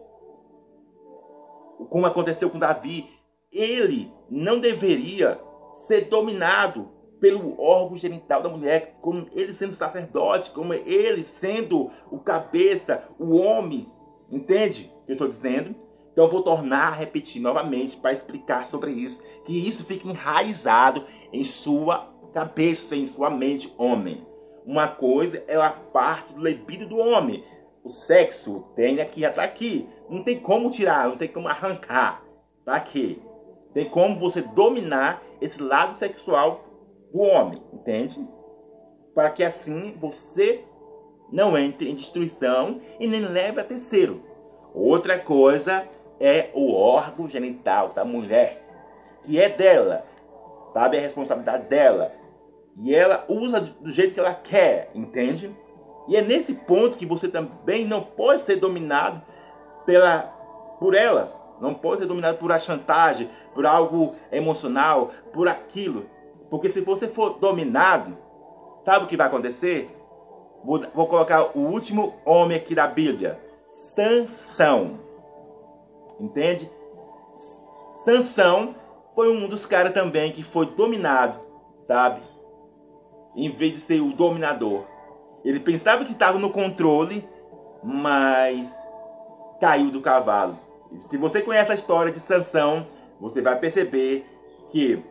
Como 1.89 2.05
aconteceu 2.05 2.49
com 2.49 2.57
Davi, 2.57 3.09
ele 3.51 4.09
não 4.29 4.61
deveria 4.61 5.37
ser 5.73 6.05
dominado 6.05 6.89
pelo 7.19 7.59
órgão 7.61 7.97
genital 7.97 8.41
da 8.41 8.47
mulher, 8.49 8.97
como 9.01 9.27
ele 9.33 9.53
sendo 9.53 9.73
sacerdote, 9.73 10.51
como 10.51 10.73
ele 10.73 11.23
sendo 11.23 11.91
o 12.09 12.19
cabeça, 12.19 13.09
o 13.19 13.35
homem. 13.35 13.91
Entende 14.31 14.93
o 15.01 15.05
que 15.05 15.11
eu 15.11 15.15
estou 15.15 15.27
dizendo? 15.27 15.75
Então 16.11 16.27
vou 16.27 16.43
tornar 16.43 16.87
a 16.87 16.95
repetir 16.95 17.41
novamente 17.41 17.97
para 17.97 18.11
explicar 18.11 18.67
sobre 18.67 18.91
isso, 18.91 19.21
que 19.45 19.67
isso 19.67 19.85
fique 19.85 20.07
enraizado 20.07 21.05
em 21.31 21.43
sua 21.43 22.09
cabeça, 22.33 22.95
em 22.95 23.07
sua 23.07 23.29
mente, 23.29 23.73
homem. 23.77 24.25
Uma 24.65 24.87
coisa 24.87 25.43
é 25.47 25.55
a 25.55 25.69
parte 25.69 26.33
do 26.33 26.43
libido 26.43 26.87
do 26.87 26.97
homem. 26.97 27.43
O 27.83 27.89
sexo 27.89 28.65
tem 28.75 28.99
aqui, 29.01 29.23
está 29.23 29.43
aqui. 29.43 29.89
Não 30.09 30.23
tem 30.23 30.39
como 30.39 30.69
tirar, 30.69 31.07
não 31.07 31.17
tem 31.17 31.27
como 31.27 31.47
arrancar. 31.47 32.23
Está 32.59 32.75
aqui. 32.75 33.21
Tem 33.73 33.89
como 33.89 34.19
você 34.19 34.41
dominar 34.41 35.23
esse 35.39 35.61
lado 35.61 35.93
sexual 35.95 36.63
do 37.11 37.19
homem, 37.21 37.61
entende? 37.73 38.27
Para 39.15 39.31
que 39.31 39.43
assim 39.43 39.95
você 39.99 40.63
não 41.31 41.57
entre 41.57 41.89
em 41.89 41.95
destruição 41.95 42.81
e 42.99 43.07
nem 43.07 43.21
leve 43.21 43.59
a 43.59 43.63
terceiro. 43.63 44.21
Outra 44.73 45.17
coisa 45.17 45.87
é 46.21 46.51
o 46.53 46.73
órgão 46.73 47.27
genital 47.27 47.89
da 47.89 48.05
mulher, 48.05 48.63
que 49.23 49.41
é 49.41 49.49
dela, 49.49 50.05
sabe? 50.71 50.97
A 50.97 51.01
responsabilidade 51.01 51.67
dela. 51.67 52.13
E 52.77 52.93
ela 52.93 53.25
usa 53.27 53.59
do 53.59 53.91
jeito 53.91 54.13
que 54.13 54.19
ela 54.19 54.33
quer, 54.33 54.91
entende? 54.93 55.53
E 56.07 56.15
é 56.15 56.21
nesse 56.21 56.53
ponto 56.53 56.97
que 56.97 57.05
você 57.05 57.27
também 57.27 57.85
não 57.85 58.03
pode 58.03 58.41
ser 58.41 58.57
dominado 58.57 59.21
pela, 59.85 60.21
por 60.79 60.93
ela. 60.93 61.35
Não 61.59 61.73
pode 61.73 62.01
ser 62.01 62.07
dominado 62.07 62.37
por 62.37 62.51
a 62.51 62.59
chantagem, 62.59 63.29
por 63.53 63.65
algo 63.65 64.15
emocional, 64.31 65.11
por 65.33 65.47
aquilo. 65.47 66.05
Porque 66.49 66.69
se 66.69 66.81
você 66.81 67.07
for 67.07 67.39
dominado, 67.39 68.17
sabe 68.85 69.05
o 69.05 69.07
que 69.07 69.17
vai 69.17 69.27
acontecer? 69.27 69.89
Vou, 70.63 70.81
vou 70.93 71.07
colocar 71.07 71.57
o 71.57 71.59
último 71.59 72.13
homem 72.25 72.57
aqui 72.57 72.75
da 72.75 72.87
Bíblia, 72.87 73.39
Sansão. 73.67 75.10
Entende? 76.21 76.71
Sansão 77.95 78.75
foi 79.15 79.35
um 79.35 79.47
dos 79.47 79.65
caras 79.65 79.91
também 79.91 80.31
que 80.31 80.43
foi 80.43 80.67
dominado, 80.67 81.39
sabe? 81.87 82.21
Em 83.35 83.49
vez 83.49 83.73
de 83.73 83.81
ser 83.81 84.01
o 84.01 84.13
dominador. 84.13 84.85
Ele 85.43 85.59
pensava 85.59 86.05
que 86.05 86.11
estava 86.11 86.37
no 86.37 86.51
controle, 86.51 87.27
mas 87.83 88.71
caiu 89.59 89.89
do 89.89 89.99
cavalo. 89.99 90.59
Se 91.01 91.17
você 91.17 91.41
conhece 91.41 91.71
a 91.71 91.75
história 91.75 92.11
de 92.11 92.19
Sansão, 92.19 92.85
você 93.19 93.41
vai 93.41 93.57
perceber 93.57 94.25
que 94.69 95.03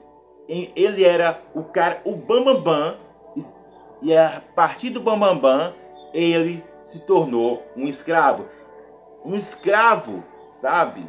ele 0.49 1.05
era 1.05 1.43
o 1.55 1.65
cara, 1.65 2.01
o 2.05 2.15
Bambambam, 2.15 2.63
Bam 2.63 2.63
Bam, 2.63 2.97
e 4.03 4.17
a 4.17 4.43
partir 4.55 4.91
do 4.91 5.01
Bambambam, 5.01 5.41
Bam 5.41 5.59
Bam, 5.59 5.75
ele 6.15 6.65
se 6.85 7.05
tornou 7.05 7.63
um 7.77 7.87
escravo. 7.87 8.47
Um 9.25 9.35
escravo, 9.35 10.25
sabe? 10.61 11.07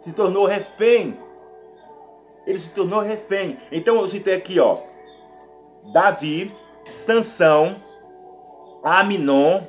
Se 0.00 0.12
tornou 0.12 0.46
refém. 0.46 1.18
Ele 2.46 2.60
se 2.60 2.74
tornou 2.74 3.00
refém. 3.00 3.58
Então 3.72 3.96
eu 3.96 4.08
citei 4.08 4.34
aqui, 4.34 4.60
ó. 4.60 4.78
Davi, 5.92 6.52
Sansão, 6.84 7.76
Aminon, 8.82 9.62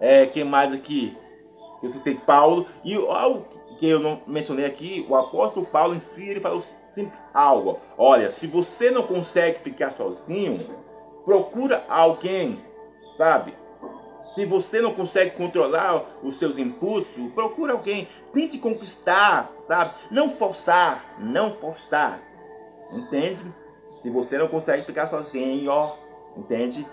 é, 0.00 0.26
quem 0.26 0.44
mais 0.44 0.72
aqui? 0.72 1.16
Eu 1.82 1.90
citei 1.90 2.14
Paulo. 2.14 2.66
E 2.84 2.96
ó, 2.96 3.40
que 3.78 3.88
eu 3.88 4.00
não 4.00 4.20
mencionei 4.26 4.64
aqui, 4.64 5.06
o 5.08 5.14
apóstolo 5.14 5.66
Paulo 5.66 5.94
em 5.94 6.00
si, 6.00 6.28
ele 6.28 6.40
falou 6.40 6.60
sempre 6.60 7.16
algo. 7.32 7.78
Olha, 7.96 8.30
se 8.30 8.46
você 8.46 8.90
não 8.90 9.04
consegue 9.04 9.60
ficar 9.60 9.92
sozinho, 9.92 10.58
procura 11.24 11.84
alguém, 11.88 12.58
sabe? 13.16 13.54
Se 14.38 14.46
você 14.46 14.80
não 14.80 14.94
consegue 14.94 15.32
controlar 15.32 16.04
os 16.22 16.36
seus 16.36 16.58
impulsos, 16.58 17.32
procura 17.32 17.72
alguém. 17.72 18.06
Tente 18.32 18.56
conquistar, 18.56 19.50
sabe? 19.66 19.94
Não 20.12 20.30
forçar, 20.30 21.16
não 21.18 21.56
forçar. 21.56 22.22
Entende? 22.92 23.44
Se 24.00 24.08
você 24.08 24.38
não 24.38 24.46
consegue 24.46 24.84
ficar 24.84 25.08
sozinho, 25.08 25.72
ó, 25.72 25.96
entende? 26.36 26.86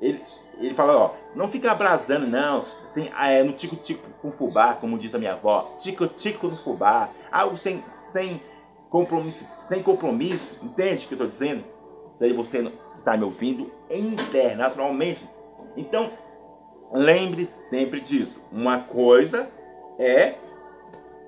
Ele, 0.00 0.24
ele 0.56 0.74
fala, 0.74 0.96
ó, 0.96 1.10
não 1.34 1.48
fica 1.48 1.70
abrasando, 1.70 2.26
não 2.26 2.64
sem, 2.94 3.12
ah, 3.14 3.28
é, 3.28 3.42
no 3.42 3.52
tico-tico 3.52 4.08
com 4.22 4.32
fubá, 4.32 4.72
como 4.72 4.98
diz 4.98 5.14
a 5.14 5.18
minha 5.18 5.34
avó, 5.34 5.76
tico-tico 5.82 6.48
no 6.48 6.56
fubá, 6.56 7.10
algo 7.30 7.58
sem, 7.58 7.84
sem, 7.92 8.40
compromisso, 8.88 9.46
sem 9.66 9.82
compromisso, 9.82 10.58
entende 10.64 11.04
o 11.04 11.08
que 11.08 11.14
eu 11.14 11.26
estou 11.26 11.26
dizendo? 11.26 11.64
Se 12.18 12.32
você 12.32 12.72
está 12.96 13.14
me 13.14 13.24
ouvindo 13.24 13.70
internacionalmente. 13.90 15.28
Então, 15.76 16.10
lembre 16.92 17.48
sempre 17.70 18.00
disso. 18.00 18.40
Uma 18.50 18.80
coisa 18.80 19.48
é 19.98 20.34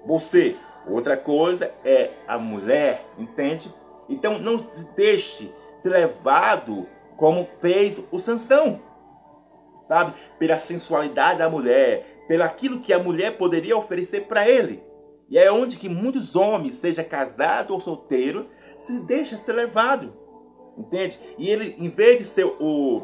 você, 0.05 0.57
outra 0.87 1.17
coisa 1.17 1.73
é 1.85 2.11
a 2.27 2.39
mulher, 2.39 3.05
entende? 3.19 3.73
Então, 4.09 4.39
não 4.39 4.59
se 4.59 4.85
deixe 4.97 5.53
ser 5.83 5.89
levado 5.89 6.87
como 7.17 7.47
fez 7.61 8.03
o 8.11 8.19
Sansão. 8.19 8.81
sabe? 9.87 10.15
Pela 10.39 10.59
sensualidade 10.59 11.41
da 11.41 11.51
mulher, 11.51 12.25
pelo 12.29 12.45
aquilo 12.45 12.81
que 12.81 12.93
a 12.93 12.99
mulher 12.99 13.37
poderia 13.37 13.77
oferecer 13.77 14.27
para 14.27 14.49
ele. 14.49 14.83
E 15.29 15.39
é 15.39 15.51
onde 15.51 15.77
que 15.77 15.89
muitos 15.89 16.35
homens, 16.35 16.77
seja 16.77 17.05
casado 17.05 17.73
ou 17.75 17.81
solteiro, 17.81 18.49
se 18.79 19.01
deixa 19.01 19.37
ser 19.37 19.53
levado. 19.53 20.13
Entende? 20.79 21.19
E 21.37 21.49
ele, 21.49 21.77
em 21.79 21.89
vez 21.89 22.19
de 22.19 22.25
ser 22.25 22.45
o, 22.45 23.03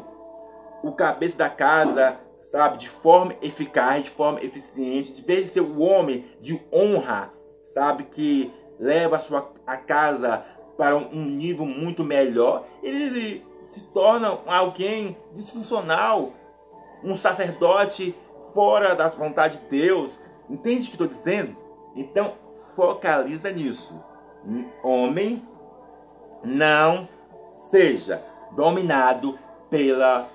o 0.83 0.91
cabeça 0.93 1.37
da 1.37 1.49
casa, 1.49 2.19
sabe, 2.51 2.77
de 2.77 2.89
forma 2.89 3.35
eficaz, 3.41 4.03
de 4.03 4.09
forma 4.09 4.43
eficiente, 4.43 5.13
de 5.13 5.21
vez 5.21 5.45
de 5.45 5.49
ser 5.49 5.61
o 5.61 5.79
homem 5.79 6.25
de 6.39 6.61
honra, 6.71 7.31
sabe, 7.73 8.03
que 8.03 8.51
leva 8.79 9.17
a 9.17 9.21
sua 9.21 9.51
a 9.65 9.77
casa 9.77 10.45
para 10.77 10.95
um 10.95 11.25
nível 11.25 11.65
muito 11.65 12.03
melhor, 12.03 12.65
ele 12.81 13.45
se 13.67 13.83
torna 13.91 14.39
alguém 14.45 15.17
disfuncional, 15.33 16.31
um 17.03 17.15
sacerdote 17.15 18.15
fora 18.53 18.95
das 18.95 19.15
vontades 19.15 19.59
de 19.59 19.65
Deus. 19.67 20.23
Entende 20.49 20.81
o 20.81 20.85
que 20.85 20.91
estou 20.91 21.07
dizendo? 21.07 21.55
Então, 21.95 22.33
focaliza 22.75 23.51
nisso. 23.51 24.01
Homem, 24.83 25.45
não 26.43 27.07
seja 27.57 28.23
dominado 28.55 29.37
pela 29.69 30.29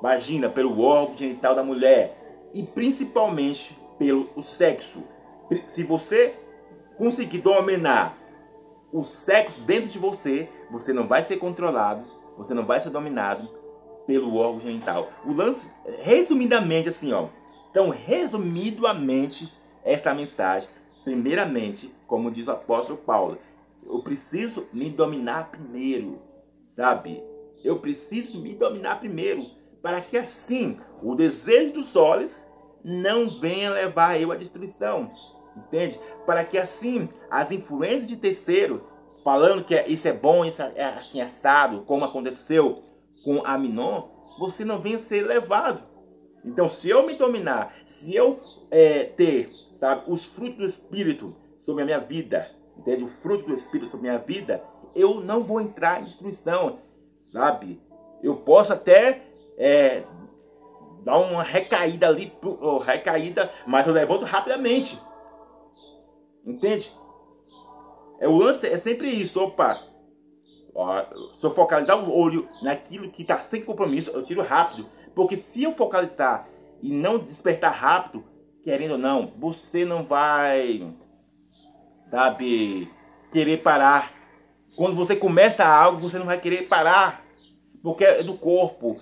vagina, 0.00 0.48
pelo 0.48 0.80
órgão 0.80 1.16
genital 1.16 1.54
da 1.54 1.62
mulher 1.62 2.50
e 2.54 2.62
principalmente 2.62 3.76
pelo 3.98 4.28
sexo. 4.42 5.02
Se 5.72 5.82
você 5.82 6.34
conseguir 6.96 7.38
dominar 7.38 8.16
o 8.92 9.02
sexo 9.02 9.62
dentro 9.62 9.88
de 9.88 9.98
você, 9.98 10.48
você 10.70 10.92
não 10.92 11.06
vai 11.06 11.22
ser 11.22 11.38
controlado, 11.38 12.04
você 12.36 12.54
não 12.54 12.64
vai 12.64 12.80
ser 12.80 12.90
dominado 12.90 13.48
pelo 14.06 14.36
órgão 14.36 14.60
genital. 14.60 15.10
O 15.24 15.32
lance, 15.32 15.72
resumidamente 16.02 16.88
assim, 16.88 17.12
ó. 17.12 17.28
Então, 17.70 17.90
resumidamente, 17.90 19.52
essa 19.84 20.14
mensagem, 20.14 20.68
primeiramente, 21.04 21.94
como 22.06 22.30
diz 22.30 22.46
o 22.46 22.52
apóstolo 22.52 22.98
Paulo, 22.98 23.38
eu 23.82 24.02
preciso 24.02 24.66
me 24.72 24.90
dominar 24.90 25.50
primeiro, 25.50 26.20
sabe? 26.68 27.22
Eu 27.62 27.78
preciso 27.78 28.40
me 28.40 28.54
dominar 28.54 29.00
primeiro, 29.00 29.46
para 29.88 30.02
que 30.02 30.18
assim 30.18 30.78
o 31.02 31.14
desejo 31.14 31.72
dos 31.72 31.96
olhos 31.96 32.46
não 32.84 33.40
venha 33.40 33.70
levar 33.70 34.20
eu 34.20 34.30
à 34.30 34.36
destruição. 34.36 35.10
Entende? 35.56 35.98
Para 36.26 36.44
que 36.44 36.58
assim 36.58 37.08
as 37.30 37.50
influências 37.50 38.06
de 38.06 38.18
terceiro, 38.18 38.86
falando 39.24 39.64
que 39.64 39.74
isso 39.84 40.06
é 40.06 40.12
bom, 40.12 40.44
isso 40.44 40.60
é 40.60 40.84
assim 40.84 41.22
assado, 41.22 41.84
como 41.86 42.04
aconteceu 42.04 42.82
com 43.24 43.42
Aminon, 43.46 44.08
você 44.38 44.62
não 44.62 44.78
venha 44.78 44.98
ser 44.98 45.22
levado. 45.22 45.82
Então, 46.44 46.68
se 46.68 46.90
eu 46.90 47.06
me 47.06 47.14
dominar, 47.14 47.74
se 47.86 48.14
eu 48.14 48.40
é, 48.70 49.04
ter 49.04 49.50
sabe, 49.80 50.02
os 50.06 50.26
frutos 50.26 50.58
do 50.58 50.66
Espírito 50.66 51.34
sobre 51.64 51.82
a 51.82 51.86
minha 51.86 52.00
vida, 52.00 52.50
entende? 52.76 53.04
O 53.04 53.08
fruto 53.08 53.46
do 53.46 53.54
Espírito 53.54 53.90
sobre 53.90 54.10
a 54.10 54.12
minha 54.12 54.22
vida, 54.22 54.62
eu 54.94 55.22
não 55.22 55.42
vou 55.42 55.62
entrar 55.62 56.02
em 56.02 56.04
destruição, 56.04 56.80
sabe? 57.32 57.80
Eu 58.22 58.36
posso 58.36 58.74
até 58.74 59.27
é, 59.58 60.04
dar 61.04 61.18
uma 61.18 61.42
recaída 61.42 62.08
ali, 62.08 62.32
recaída, 62.84 63.52
mas 63.66 63.86
eu 63.86 63.92
levanto 63.92 64.24
rapidamente. 64.24 64.98
Entende? 66.46 66.90
É, 68.20 68.28
o 68.28 68.36
lance 68.36 68.66
é 68.66 68.78
sempre 68.78 69.08
isso. 69.10 69.42
Opa, 69.42 69.80
ó, 70.74 71.04
se 71.38 71.44
eu 71.44 71.54
focalizar 71.54 71.98
o 71.98 72.16
olho 72.16 72.48
naquilo 72.62 73.10
que 73.10 73.22
está 73.22 73.40
sem 73.40 73.62
compromisso, 73.62 74.10
eu 74.12 74.22
tiro 74.22 74.42
rápido. 74.42 74.88
Porque 75.14 75.36
se 75.36 75.64
eu 75.64 75.74
focalizar 75.74 76.48
e 76.80 76.92
não 76.92 77.18
despertar 77.18 77.72
rápido, 77.72 78.24
querendo 78.62 78.92
ou 78.92 78.98
não, 78.98 79.32
você 79.36 79.84
não 79.84 80.04
vai, 80.04 80.94
sabe, 82.04 82.90
querer 83.32 83.62
parar. 83.62 84.12
Quando 84.76 84.94
você 84.94 85.16
começa 85.16 85.66
algo, 85.66 86.00
você 86.00 86.18
não 86.18 86.26
vai 86.26 86.40
querer 86.40 86.68
parar. 86.68 87.24
Porque 87.82 88.04
é 88.04 88.22
do 88.22 88.36
corpo. 88.36 89.00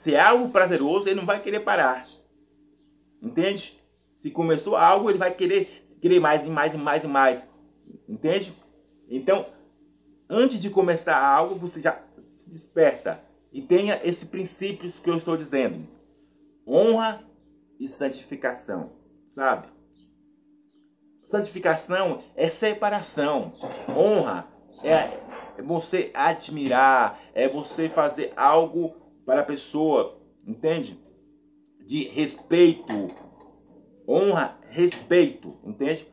Se 0.00 0.14
é 0.14 0.20
algo 0.20 0.50
prazeroso, 0.50 1.08
ele 1.08 1.16
não 1.16 1.26
vai 1.26 1.40
querer 1.40 1.60
parar. 1.60 2.06
Entende? 3.22 3.80
Se 4.20 4.30
começou 4.30 4.76
algo, 4.76 5.10
ele 5.10 5.18
vai 5.18 5.32
querer 5.32 5.84
querer 6.04 6.20
mais 6.20 6.46
e 6.46 6.50
mais 6.50 6.74
e 6.74 6.76
mais 6.76 7.02
e 7.02 7.06
mais. 7.06 7.48
Entende? 8.06 8.52
Então, 9.08 9.46
antes 10.28 10.60
de 10.60 10.68
começar 10.68 11.16
algo, 11.16 11.54
você 11.54 11.80
já 11.80 11.98
se 12.28 12.50
desperta 12.50 13.24
e 13.50 13.62
tenha 13.62 13.98
esse 14.04 14.26
princípio 14.26 14.92
que 14.92 15.08
eu 15.08 15.16
estou 15.16 15.34
dizendo. 15.34 15.88
Honra 16.66 17.24
e 17.80 17.88
santificação, 17.88 18.92
sabe? 19.34 19.68
Santificação 21.30 22.22
é 22.36 22.50
separação. 22.50 23.54
Honra 23.88 24.46
é 24.82 25.23
você 25.62 26.10
admirar, 26.14 27.20
é 27.34 27.48
você 27.48 27.88
fazer 27.88 28.32
algo 28.36 28.94
para 29.24 29.40
a 29.40 29.44
pessoa, 29.44 30.20
entende? 30.46 30.98
De 31.80 32.04
respeito. 32.08 32.92
Honra 34.06 34.58
respeito, 34.74 35.56
entende? 35.64 36.06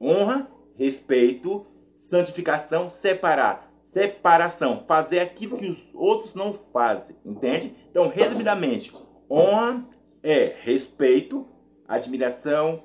Honra, 0.00 0.50
respeito, 0.74 1.66
santificação, 1.98 2.88
separar. 2.88 3.70
Separação, 3.92 4.84
fazer 4.86 5.20
aquilo 5.20 5.56
que 5.56 5.70
os 5.70 5.94
outros 5.94 6.34
não 6.34 6.58
fazem, 6.70 7.16
entende? 7.24 7.74
Então, 7.90 8.08
resumidamente, 8.08 8.92
honra 9.30 9.86
é 10.22 10.54
respeito, 10.60 11.46
admiração 11.88 12.82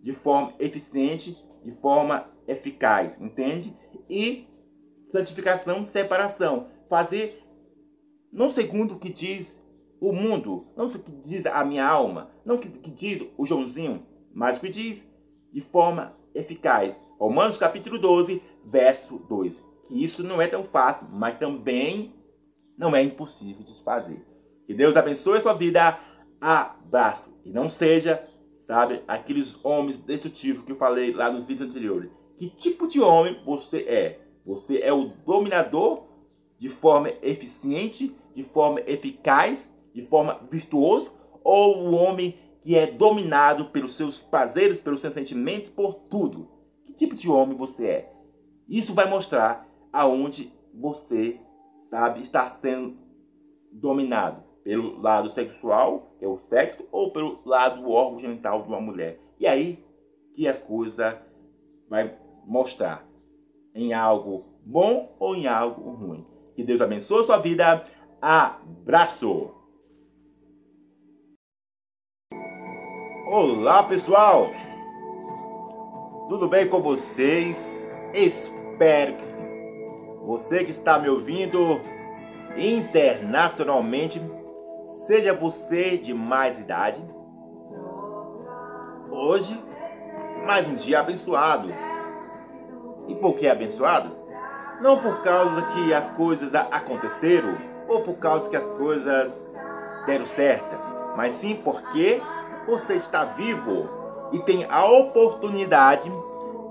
de 0.00 0.12
forma 0.12 0.54
eficiente, 0.60 1.36
de 1.64 1.72
forma 1.80 2.30
eficaz, 2.46 3.20
entende? 3.20 3.76
E 4.08 4.46
santificação, 5.10 5.84
separação, 5.84 6.68
fazer 6.88 7.42
não 8.32 8.50
segundo 8.50 8.94
o 8.94 8.98
que 8.98 9.12
diz 9.12 9.58
o 10.00 10.12
mundo, 10.12 10.66
não 10.76 10.86
o 10.86 10.90
que 10.90 11.10
diz 11.10 11.46
a 11.46 11.64
minha 11.64 11.86
alma, 11.86 12.30
não 12.44 12.56
o 12.56 12.58
que, 12.58 12.68
diz 12.90 13.24
o 13.36 13.44
Joãozinho, 13.44 14.06
mas 14.32 14.58
o 14.58 14.60
que 14.60 14.68
diz 14.68 15.08
de 15.52 15.60
forma 15.60 16.14
eficaz. 16.34 16.98
Romanos 17.18 17.58
capítulo 17.58 17.98
12, 17.98 18.42
verso 18.64 19.18
2. 19.28 19.52
Que 19.86 20.04
isso 20.04 20.22
não 20.22 20.40
é 20.40 20.46
tão 20.46 20.62
fácil, 20.62 21.08
mas 21.10 21.38
também 21.38 22.14
não 22.76 22.94
é 22.94 23.02
impossível 23.02 23.64
de 23.64 23.82
fazer. 23.82 24.24
Que 24.66 24.74
Deus 24.74 24.96
abençoe 24.96 25.38
a 25.38 25.40
sua 25.40 25.54
vida. 25.54 25.98
Abraço. 26.40 27.34
E 27.44 27.50
não 27.50 27.68
seja, 27.68 28.22
sabe, 28.66 29.02
aqueles 29.08 29.64
homens 29.64 29.98
destrutivos 29.98 30.64
que 30.64 30.70
eu 30.70 30.76
falei 30.76 31.12
lá 31.12 31.32
nos 31.32 31.44
vídeos 31.44 31.70
anteriores. 31.70 32.10
Que 32.36 32.50
tipo 32.50 32.86
de 32.86 33.00
homem 33.00 33.40
você 33.44 33.78
é? 33.78 34.27
Você 34.48 34.80
é 34.80 34.90
o 34.90 35.10
dominador 35.26 36.04
de 36.58 36.70
forma 36.70 37.10
eficiente, 37.20 38.16
de 38.34 38.42
forma 38.42 38.80
eficaz 38.86 39.70
de 39.94 40.02
forma 40.02 40.40
virtuosa, 40.50 41.10
ou 41.42 41.78
o 41.78 41.94
homem 41.94 42.38
que 42.62 42.76
é 42.76 42.86
dominado 42.86 43.66
pelos 43.66 43.94
seus 43.94 44.20
prazeres, 44.20 44.80
pelos 44.80 45.00
seus 45.00 45.12
sentimentos, 45.12 45.68
por 45.70 45.94
tudo. 46.08 46.48
Que 46.86 46.92
tipo 46.92 47.14
de 47.14 47.28
homem 47.28 47.56
você 47.56 47.88
é? 47.88 48.12
Isso 48.68 48.94
vai 48.94 49.08
mostrar 49.08 49.66
aonde 49.92 50.52
você, 50.72 51.40
sabe, 51.84 52.22
está 52.22 52.48
sendo 52.62 52.96
dominado 53.72 54.44
pelo 54.62 55.00
lado 55.00 55.30
sexual, 55.34 56.14
que 56.18 56.24
é 56.24 56.28
o 56.28 56.38
sexo, 56.48 56.86
ou 56.92 57.12
pelo 57.12 57.40
lado 57.44 57.82
do 57.82 57.90
órgão 57.90 58.20
genital 58.20 58.62
de 58.62 58.68
uma 58.68 58.80
mulher. 58.80 59.20
E 59.38 59.46
aí 59.46 59.84
que 60.34 60.46
as 60.46 60.60
coisas 60.60 61.16
vai 61.88 62.16
mostrar 62.46 63.07
em 63.78 63.92
algo 63.92 64.44
bom 64.64 65.14
ou 65.20 65.36
em 65.36 65.46
algo 65.46 65.90
ruim. 65.92 66.26
Que 66.54 66.64
Deus 66.64 66.80
abençoe 66.80 67.20
a 67.20 67.24
sua 67.24 67.38
vida. 67.38 67.86
Abraço! 68.20 69.54
Olá 73.30 73.82
pessoal, 73.82 74.50
tudo 76.28 76.48
bem 76.48 76.66
com 76.66 76.80
vocês? 76.80 77.86
Espero 78.14 79.14
que 79.14 79.22
sim. 79.22 79.48
Você 80.24 80.64
que 80.64 80.70
está 80.70 80.98
me 80.98 81.10
ouvindo 81.10 81.78
internacionalmente, 82.56 84.20
seja 85.06 85.34
você 85.34 85.98
de 85.98 86.14
mais 86.14 86.58
idade, 86.58 87.00
hoje 89.10 89.62
mais 90.46 90.66
um 90.66 90.74
dia 90.74 91.00
abençoado. 91.00 91.68
E 93.08 93.14
por 93.14 93.34
que 93.34 93.48
abençoado? 93.48 94.10
Não 94.80 94.98
por 94.98 95.22
causa 95.22 95.62
que 95.62 95.92
as 95.92 96.10
coisas 96.10 96.54
aconteceram 96.54 97.56
ou 97.88 98.02
por 98.02 98.18
causa 98.18 98.48
que 98.48 98.56
as 98.56 98.66
coisas 98.72 99.32
deram 100.06 100.26
certo, 100.26 100.76
mas 101.16 101.34
sim 101.34 101.56
porque 101.64 102.20
você 102.66 102.94
está 102.94 103.24
vivo 103.24 103.88
e 104.32 104.38
tem 104.40 104.66
a 104.68 104.84
oportunidade 104.84 106.10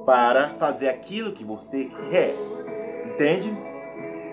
para 0.05 0.49
fazer 0.59 0.89
aquilo 0.89 1.33
que 1.33 1.43
você 1.43 1.91
quer. 2.09 2.35
Entende? 3.05 3.51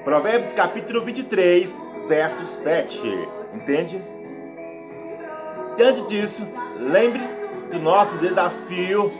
Provérbios 0.05 0.53
capítulo 0.53 1.01
23, 1.01 1.69
verso 2.07 2.45
7. 2.45 3.01
Entende? 3.55 4.01
Diante 5.77 6.03
disso, 6.03 6.47
lembre 6.79 7.23
do 7.71 7.81
nosso 7.81 8.17
desafio. 8.19 9.11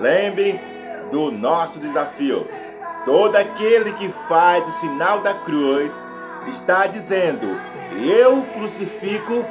Lembre 0.00 0.58
do 1.10 1.30
nosso 1.30 1.78
desafio. 1.78 2.46
Todo 3.04 3.36
aquele 3.36 3.92
que 3.92 4.08
faz 4.28 4.66
o 4.66 4.72
sinal 4.72 5.20
da 5.20 5.34
cruz 5.34 5.92
está 6.54 6.86
dizendo: 6.86 7.46
Eu 8.00 8.42
crucifico 8.54 9.44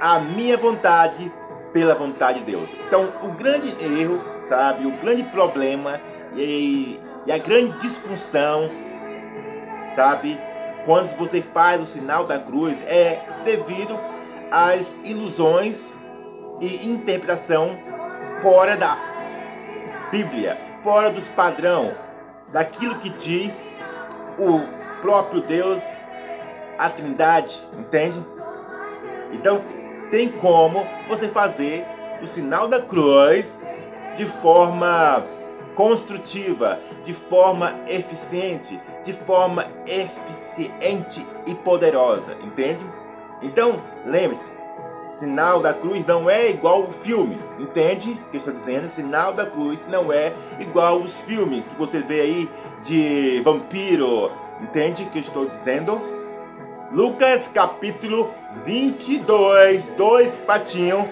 a 0.00 0.18
minha 0.20 0.56
vontade 0.56 1.30
pela 1.72 1.94
vontade 1.94 2.40
de 2.40 2.46
Deus. 2.46 2.68
Então, 2.86 3.12
o 3.22 3.32
grande 3.32 3.68
erro, 3.82 4.22
sabe, 4.48 4.86
o 4.86 4.92
grande 4.92 5.22
problema 5.24 6.00
e, 6.34 6.98
e 7.26 7.32
a 7.32 7.38
grande 7.38 7.78
disfunção, 7.80 8.70
sabe, 9.94 10.40
quando 10.86 11.14
você 11.16 11.42
faz 11.42 11.82
o 11.82 11.86
sinal 11.86 12.24
da 12.24 12.38
cruz 12.38 12.76
é 12.86 13.20
devido 13.44 13.98
às 14.50 14.96
ilusões 15.04 15.92
e 16.60 16.88
interpretação 16.88 17.78
fora 18.40 18.76
da 18.76 18.96
Bíblia, 20.10 20.67
fora 20.82 21.10
dos 21.10 21.28
padrão 21.28 21.94
daquilo 22.52 22.98
que 22.98 23.10
diz 23.10 23.62
o 24.38 24.60
próprio 25.00 25.40
Deus, 25.42 25.82
a 26.78 26.88
Trindade, 26.90 27.66
entende? 27.78 28.20
Então, 29.32 29.60
tem 30.10 30.30
como 30.32 30.86
você 31.08 31.28
fazer 31.28 31.84
o 32.22 32.26
sinal 32.26 32.68
da 32.68 32.80
cruz 32.80 33.62
de 34.16 34.26
forma 34.26 35.24
construtiva, 35.74 36.78
de 37.04 37.14
forma 37.14 37.74
eficiente, 37.86 38.80
de 39.04 39.12
forma 39.12 39.66
eficiente 39.86 41.26
e 41.46 41.54
poderosa, 41.54 42.36
entende? 42.42 42.84
Então, 43.42 43.80
lembre-se, 44.04 44.57
sinal 45.08 45.60
da 45.60 45.74
cruz 45.74 46.04
não 46.06 46.28
é 46.28 46.50
igual 46.50 46.82
o 46.82 46.92
filme, 46.92 47.38
entende? 47.58 48.12
O 48.12 48.30
que 48.30 48.36
eu 48.36 48.38
estou 48.38 48.54
dizendo? 48.54 48.90
Sinal 48.90 49.32
da 49.32 49.46
cruz 49.46 49.80
não 49.88 50.12
é 50.12 50.32
igual 50.60 50.98
os 50.98 51.20
filmes 51.20 51.64
que 51.64 51.74
você 51.76 52.00
vê 52.00 52.20
aí 52.20 52.50
de 52.84 53.40
vampiro, 53.42 54.30
entende 54.60 55.04
o 55.04 55.10
que 55.10 55.18
eu 55.18 55.22
estou 55.22 55.46
dizendo? 55.46 56.00
Lucas 56.92 57.48
capítulo 57.48 58.30
22, 58.64 59.84
dois 59.96 60.40
patinhos 60.40 61.04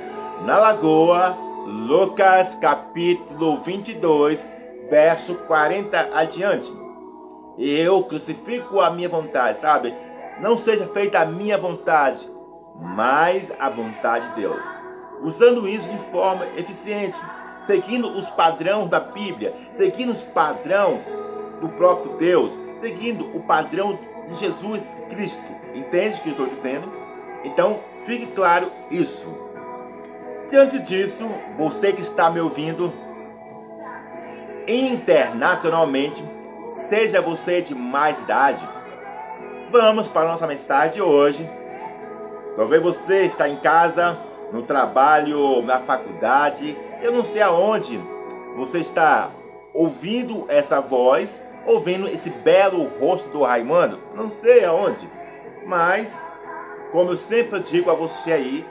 na 0.44 0.58
lagoa. 0.58 1.36
Lucas 1.66 2.54
capítulo 2.54 3.60
22, 3.62 4.42
verso 4.88 5.34
40 5.46 6.10
adiante. 6.14 6.72
Eu 7.58 8.02
crucifico 8.04 8.80
a 8.80 8.90
minha 8.90 9.08
vontade, 9.08 9.60
sabe? 9.60 9.92
Não 10.40 10.56
seja 10.56 10.86
feita 10.86 11.20
a 11.20 11.26
minha 11.26 11.58
vontade, 11.58 12.26
mas 12.80 13.52
a 13.58 13.68
vontade 13.68 14.28
de 14.30 14.42
Deus. 14.42 14.62
Usando 15.22 15.68
isso 15.68 15.88
de 15.88 15.98
forma 16.10 16.46
eficiente, 16.56 17.16
seguindo 17.66 18.08
os 18.08 18.30
padrões 18.30 18.88
da 18.88 19.00
Bíblia, 19.00 19.54
seguindo 19.76 20.12
os 20.12 20.22
padrões 20.22 21.00
do 21.60 21.68
próprio 21.70 22.16
Deus, 22.16 22.52
seguindo 22.80 23.24
o 23.36 23.40
padrão 23.40 23.98
de 24.28 24.36
Jesus 24.36 24.82
Cristo. 25.08 25.42
Entende 25.74 26.18
o 26.18 26.22
que 26.22 26.28
eu 26.28 26.32
estou 26.32 26.46
dizendo? 26.48 26.92
Então, 27.44 27.80
fique 28.04 28.26
claro 28.26 28.70
isso. 28.90 29.32
Diante 30.50 30.78
disso, 30.78 31.28
você 31.56 31.92
que 31.92 32.02
está 32.02 32.30
me 32.30 32.40
ouvindo 32.40 32.92
internacionalmente, 34.68 36.22
seja 36.64 37.20
você 37.20 37.62
de 37.62 37.74
mais 37.74 38.18
idade, 38.18 38.66
vamos 39.70 40.08
para 40.08 40.22
a 40.22 40.32
nossa 40.32 40.46
mensagem 40.46 40.94
de 40.94 41.02
hoje 41.02 41.48
Talvez 42.56 42.82
você 42.82 43.24
está 43.24 43.48
em 43.48 43.56
casa, 43.56 44.18
no 44.52 44.62
trabalho, 44.62 45.62
na 45.62 45.78
faculdade, 45.78 46.76
eu 47.02 47.12
não 47.12 47.22
sei 47.22 47.42
aonde 47.42 48.00
você 48.56 48.78
está 48.78 49.30
ouvindo 49.74 50.46
essa 50.48 50.80
voz, 50.80 51.42
ouvindo 51.66 52.06
esse 52.06 52.30
belo 52.30 52.88
rosto 52.98 53.28
do 53.28 53.42
Raimundo, 53.42 54.00
não 54.14 54.30
sei 54.30 54.64
aonde, 54.64 55.06
mas 55.66 56.08
como 56.92 57.10
eu 57.10 57.18
sempre 57.18 57.60
digo 57.60 57.90
a 57.90 57.94
você 57.94 58.32
aí, 58.32 58.66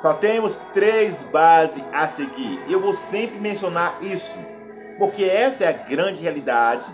só 0.00 0.14
temos 0.14 0.56
três 0.72 1.22
bases 1.24 1.82
a 1.92 2.06
seguir. 2.08 2.60
Eu 2.68 2.80
vou 2.80 2.94
sempre 2.94 3.38
mencionar 3.38 4.02
isso, 4.02 4.38
porque 4.98 5.24
essa 5.24 5.64
é 5.64 5.68
a 5.68 5.72
grande 5.72 6.22
realidade. 6.22 6.84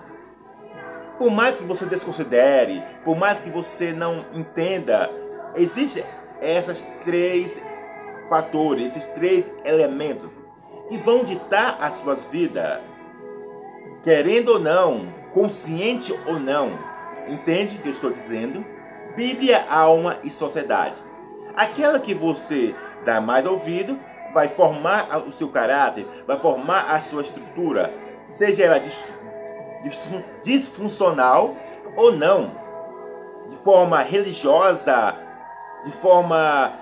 Por 1.19 1.31
mais 1.31 1.59
que 1.59 1.65
você 1.65 1.85
desconsidere, 1.87 2.83
por 3.05 3.17
mais 3.17 3.39
que 3.39 3.51
você 3.51 3.93
não 3.93 4.25
entenda 4.33 5.11
Existem 5.61 6.03
esses 6.41 6.87
três 7.05 7.61
fatores, 8.31 8.97
esses 8.97 9.07
três 9.11 9.45
elementos 9.63 10.31
que 10.89 10.97
vão 10.97 11.23
ditar 11.23 11.77
as 11.79 11.95
suas 11.97 12.25
vidas, 12.25 12.81
querendo 14.03 14.53
ou 14.53 14.59
não, 14.59 15.07
consciente 15.35 16.19
ou 16.27 16.41
não. 16.41 16.71
Entende 17.29 17.77
o 17.77 17.81
que 17.81 17.89
eu 17.89 17.93
estou 17.93 18.11
dizendo? 18.11 18.65
Bíblia, 19.15 19.67
alma 19.69 20.17
e 20.25 20.31
sociedade. 20.31 20.95
Aquela 21.55 22.01
que 22.01 22.15
você 22.15 22.75
dá 23.05 23.21
mais 23.21 23.45
ouvido 23.45 23.99
vai 24.33 24.49
formar 24.49 25.15
o 25.27 25.31
seu 25.31 25.49
caráter, 25.51 26.07
vai 26.27 26.41
formar 26.41 26.91
a 26.91 26.99
sua 27.01 27.21
estrutura, 27.21 27.93
seja 28.31 28.65
ela 28.65 28.81
disfuncional 30.43 31.55
ou 31.97 32.17
não, 32.17 32.51
de 33.47 33.57
forma 33.57 34.01
religiosa, 34.01 35.29
de 35.85 35.93
forma 35.93 36.73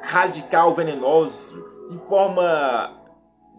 radical, 0.00 0.74
venenosa, 0.74 1.56
de 1.90 1.98
forma 2.08 2.98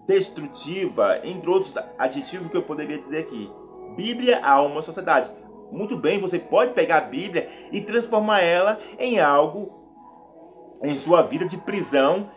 destrutiva, 0.08 1.20
entre 1.24 1.50
outros 1.50 1.76
adjetivos 1.98 2.50
que 2.50 2.58
eu 2.58 2.64
poderia 2.64 2.98
dizer 2.98 3.20
aqui. 3.20 3.52
Bíblia, 3.96 4.44
alma, 4.44 4.82
sociedade. 4.82 5.30
Muito 5.72 5.96
bem, 5.96 6.20
você 6.20 6.40
pode 6.40 6.74
pegar 6.74 6.98
a 6.98 7.02
Bíblia 7.02 7.48
e 7.72 7.82
transformar 7.82 8.42
ela 8.42 8.80
em 8.98 9.20
algo 9.20 9.78
em 10.82 10.98
sua 10.98 11.22
vida 11.22 11.46
de 11.46 11.58
prisão, 11.58 12.32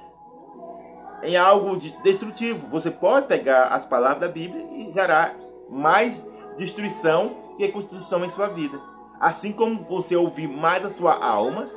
em 1.23 1.37
algo 1.37 1.77
de 1.77 1.91
destrutivo. 2.03 2.67
Você 2.69 2.91
pode 2.91 3.27
pegar 3.27 3.69
as 3.69 3.87
palavras 3.87 4.21
da 4.21 4.29
Bíblia 4.29 4.67
e 4.73 4.93
gerar 4.93 5.35
mais 5.71 6.27
destruição 6.57 7.37
que 7.57 7.69
construção 7.69 8.25
em 8.25 8.31
sua 8.31 8.49
vida. 8.49 8.79
Assim 9.21 9.53
como 9.53 9.83
você 9.83 10.17
ouvir 10.17 10.49
mais 10.49 10.85
a 10.85 10.91
sua 10.91 11.15
alma, 11.25 11.69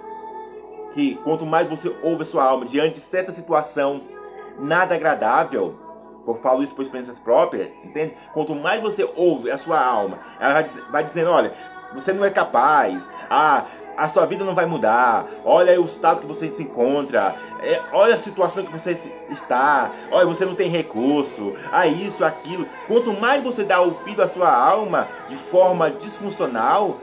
que 0.96 1.16
quanto 1.24 1.46
mais 1.46 1.68
você 1.68 1.94
ouve 2.02 2.24
a 2.24 2.26
sua 2.26 2.44
alma 2.46 2.66
diante 2.66 2.96
de 2.96 3.02
certa 3.02 3.34
situação 3.34 4.02
nada 4.58 4.96
agradável, 4.96 5.76
eu 6.26 6.36
falo 6.36 6.64
isso 6.64 6.74
por 6.74 6.84
experiências 6.84 7.20
próprias, 7.20 7.70
entende? 7.84 8.16
Quanto 8.34 8.56
mais 8.56 8.82
você 8.82 9.08
ouve 9.16 9.52
a 9.52 9.58
sua 9.58 9.80
alma, 9.80 10.18
ela 10.40 10.64
vai 10.90 11.04
dizendo, 11.04 11.30
olha, 11.30 11.54
você 11.94 12.14
não 12.14 12.24
é 12.24 12.30
capaz, 12.32 13.04
ah, 13.30 13.66
a 13.98 14.08
sua 14.08 14.26
vida 14.26 14.44
não 14.44 14.56
vai 14.56 14.66
mudar, 14.66 15.26
olha 15.44 15.80
o 15.80 15.86
estado 15.86 16.22
que 16.22 16.28
você 16.28 16.48
se 16.48 16.64
encontra, 16.64 17.36
é, 17.62 17.82
olha 17.92 18.16
a 18.16 18.20
situação 18.20 18.64
que 18.64 18.72
você 18.72 18.98
está, 19.30 19.92
olha, 20.12 20.26
você 20.26 20.46
não 20.46 20.56
tem 20.56 20.70
recurso, 20.70 21.56
ah, 21.72 21.86
isso, 21.86 22.24
aquilo. 22.24 22.68
Quanto 22.88 23.14
mais 23.14 23.44
você 23.44 23.64
dá 23.64 23.82
ouvido 23.82 24.24
à 24.24 24.28
sua 24.28 24.50
alma 24.50 25.08
de 25.30 25.36
forma 25.36 25.92
disfuncional, 25.92 26.98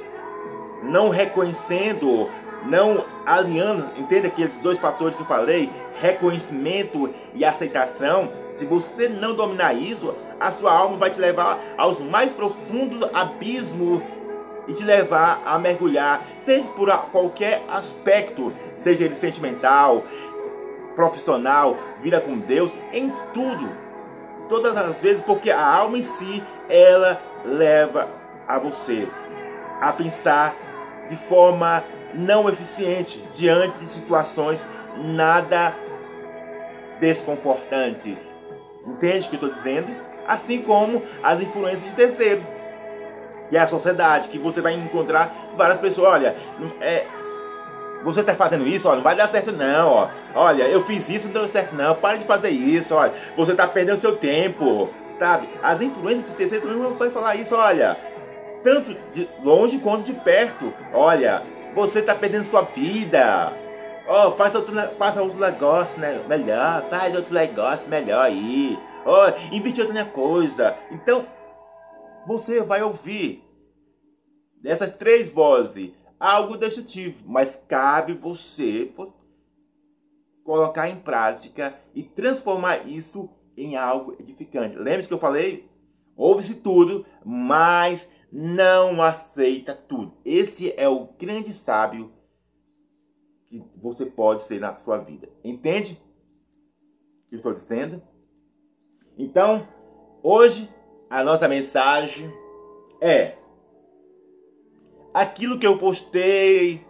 não 0.82 1.10
reconhecendo 1.10 2.28
não 2.66 3.04
alinhando, 3.26 3.88
entenda 3.98 4.28
aqueles 4.28 4.54
dois 4.56 4.78
fatores 4.78 5.16
que 5.16 5.22
eu 5.22 5.26
falei, 5.26 5.70
reconhecimento 6.00 7.12
e 7.34 7.44
aceitação, 7.44 8.30
se 8.54 8.66
você 8.66 9.08
não 9.08 9.34
dominar 9.34 9.72
isso, 9.72 10.14
a 10.38 10.50
sua 10.50 10.72
alma 10.72 10.96
vai 10.96 11.10
te 11.10 11.20
levar 11.20 11.58
aos 11.76 12.00
mais 12.00 12.32
profundos 12.32 13.08
abismos 13.12 14.02
e 14.68 14.72
te 14.72 14.84
levar 14.84 15.42
a 15.44 15.58
mergulhar, 15.58 16.22
seja 16.38 16.68
por 16.70 16.88
qualquer 17.10 17.62
aspecto, 17.68 18.52
seja 18.76 19.04
ele 19.04 19.14
sentimental, 19.14 20.04
profissional, 20.94 21.76
vida 22.00 22.20
com 22.20 22.38
Deus, 22.38 22.72
em 22.92 23.10
tudo. 23.32 23.68
Todas 24.48 24.76
as 24.76 24.96
vezes, 24.98 25.22
porque 25.22 25.50
a 25.50 25.64
alma 25.64 25.98
em 25.98 26.02
si, 26.02 26.42
ela 26.68 27.20
leva 27.44 28.08
a 28.46 28.58
você 28.58 29.08
a 29.80 29.92
pensar 29.92 30.54
de 31.08 31.16
forma 31.16 31.82
não 32.14 32.48
eficiente 32.48 33.22
diante 33.34 33.78
de 33.78 33.84
situações 33.84 34.64
nada 34.96 35.74
desconfortantes. 37.00 38.16
Entende 38.86 39.26
o 39.26 39.30
que 39.30 39.36
eu 39.36 39.48
estou 39.48 39.50
dizendo? 39.50 39.94
Assim 40.26 40.62
como 40.62 41.02
as 41.22 41.40
influências 41.40 41.84
de 41.84 41.96
terceiro. 41.96 42.42
E 43.50 43.56
a 43.56 43.66
sociedade, 43.66 44.28
que 44.28 44.38
você 44.38 44.60
vai 44.60 44.74
encontrar 44.74 45.52
várias 45.56 45.78
pessoas, 45.78 46.08
olha, 46.08 46.34
é, 46.80 47.04
você 48.02 48.20
está 48.20 48.34
fazendo 48.34 48.66
isso, 48.66 48.88
ó, 48.88 48.94
não 48.94 49.02
vai 49.02 49.14
dar 49.14 49.28
certo 49.28 49.52
não, 49.52 49.88
ó. 49.88 50.08
Olha, 50.34 50.64
eu 50.64 50.82
fiz 50.84 51.08
isso, 51.08 51.26
não 51.26 51.34
deu 51.34 51.48
certo 51.48 51.74
não, 51.74 51.94
para 51.94 52.16
de 52.18 52.24
fazer 52.24 52.50
isso, 52.50 52.94
olha. 52.94 53.12
Você 53.36 53.52
está 53.52 53.68
perdendo 53.68 54.00
seu 54.00 54.16
tempo, 54.16 54.88
sabe? 55.18 55.48
As 55.62 55.80
influências 55.80 56.30
de 56.30 56.36
terceiro 56.36 56.66
também 56.66 56.82
vão 56.82 57.10
falar 57.10 57.36
isso, 57.36 57.54
olha. 57.54 57.96
Tanto 58.64 58.96
de 59.12 59.28
longe 59.42 59.78
quanto 59.78 60.04
de 60.04 60.14
perto. 60.14 60.72
Olha, 60.92 61.42
você 61.74 62.00
está 62.00 62.14
perdendo 62.14 62.44
sua 62.44 62.62
vida. 62.62 63.52
Oh, 64.08 64.32
faz 64.32 64.54
outro, 64.54 64.74
faça 64.98 65.22
outro 65.22 65.38
negócio 65.38 66.00
né, 66.00 66.22
melhor, 66.28 66.88
faz 66.88 67.14
outro 67.16 67.32
negócio 67.32 67.88
melhor 67.88 68.24
aí. 68.24 68.78
Oh, 69.06 69.54
invite 69.54 69.80
outra 69.80 70.04
coisa. 70.04 70.76
Então, 70.90 71.26
você 72.26 72.60
vai 72.60 72.82
ouvir 72.82 73.42
dessas 74.60 74.96
três 74.96 75.32
vozes 75.32 75.90
algo 76.18 76.56
destrutivo, 76.56 77.24
mas 77.26 77.56
cabe 77.68 78.12
você 78.12 78.92
colocar 80.44 80.88
em 80.88 80.96
prática 80.96 81.74
e 81.94 82.02
transformar 82.02 82.86
isso 82.86 83.28
em 83.56 83.76
algo 83.76 84.14
edificante. 84.20 84.76
Lembre-se 84.76 85.08
que 85.08 85.14
eu 85.14 85.18
falei? 85.18 85.68
Ouve-se 86.16 86.56
tudo, 86.56 87.04
mas 87.24 88.10
não 88.32 89.02
aceita 89.02 89.74
tudo. 89.74 90.16
Esse 90.24 90.72
é 90.78 90.88
o 90.88 91.08
grande 91.18 91.52
sábio 91.52 92.10
que 93.46 93.62
você 93.76 94.06
pode 94.06 94.42
ser 94.42 94.58
na 94.58 94.74
sua 94.74 94.96
vida. 94.96 95.28
Entende 95.44 96.00
o 97.26 97.28
que 97.28 97.34
eu 97.34 97.36
estou 97.36 97.52
dizendo? 97.52 98.02
Então, 99.18 99.68
hoje 100.22 100.72
a 101.10 101.22
nossa 101.22 101.46
mensagem 101.46 102.32
é 103.02 103.36
aquilo 105.12 105.58
que 105.58 105.66
eu 105.66 105.76
postei 105.76 106.86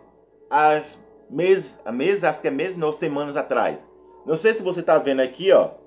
as 0.49 0.97
meses, 1.29 1.83
meses 1.93 2.23
acho 2.23 2.41
que 2.41 2.47
é 2.47 2.53
meses, 2.53 2.77
não, 2.77 2.93
semanas 2.93 3.37
atrás. 3.37 3.81
Não 4.25 4.37
sei 4.37 4.55
se 4.55 4.63
você 4.63 4.79
está 4.79 4.97
vendo 4.99 5.21
aqui, 5.21 5.51
ó. 5.51 5.82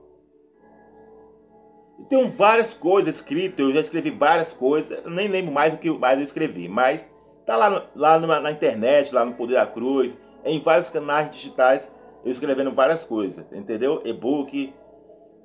Tem 2.09 2.29
várias 2.29 2.73
coisas 2.73 3.15
escritas, 3.15 3.59
eu 3.59 3.73
já 3.73 3.79
escrevi 3.79 4.11
várias 4.11 4.53
coisas, 4.53 5.03
nem 5.05 5.27
lembro 5.27 5.51
mais 5.51 5.73
o 5.73 5.77
que 5.77 5.89
mais 5.89 6.19
eu 6.19 6.25
escrevi, 6.25 6.67
mas 6.67 7.11
tá 7.45 7.55
lá, 7.55 7.83
lá 7.95 8.19
na 8.19 8.51
internet, 8.51 9.13
lá 9.13 9.23
no 9.23 9.33
Poder 9.33 9.55
da 9.55 9.65
Cruz, 9.65 10.13
em 10.43 10.61
vários 10.61 10.89
canais 10.89 11.31
digitais, 11.31 11.87
eu 12.23 12.31
escrevendo 12.31 12.71
várias 12.73 13.05
coisas, 13.05 13.45
entendeu? 13.51 14.01
E-book, 14.03 14.73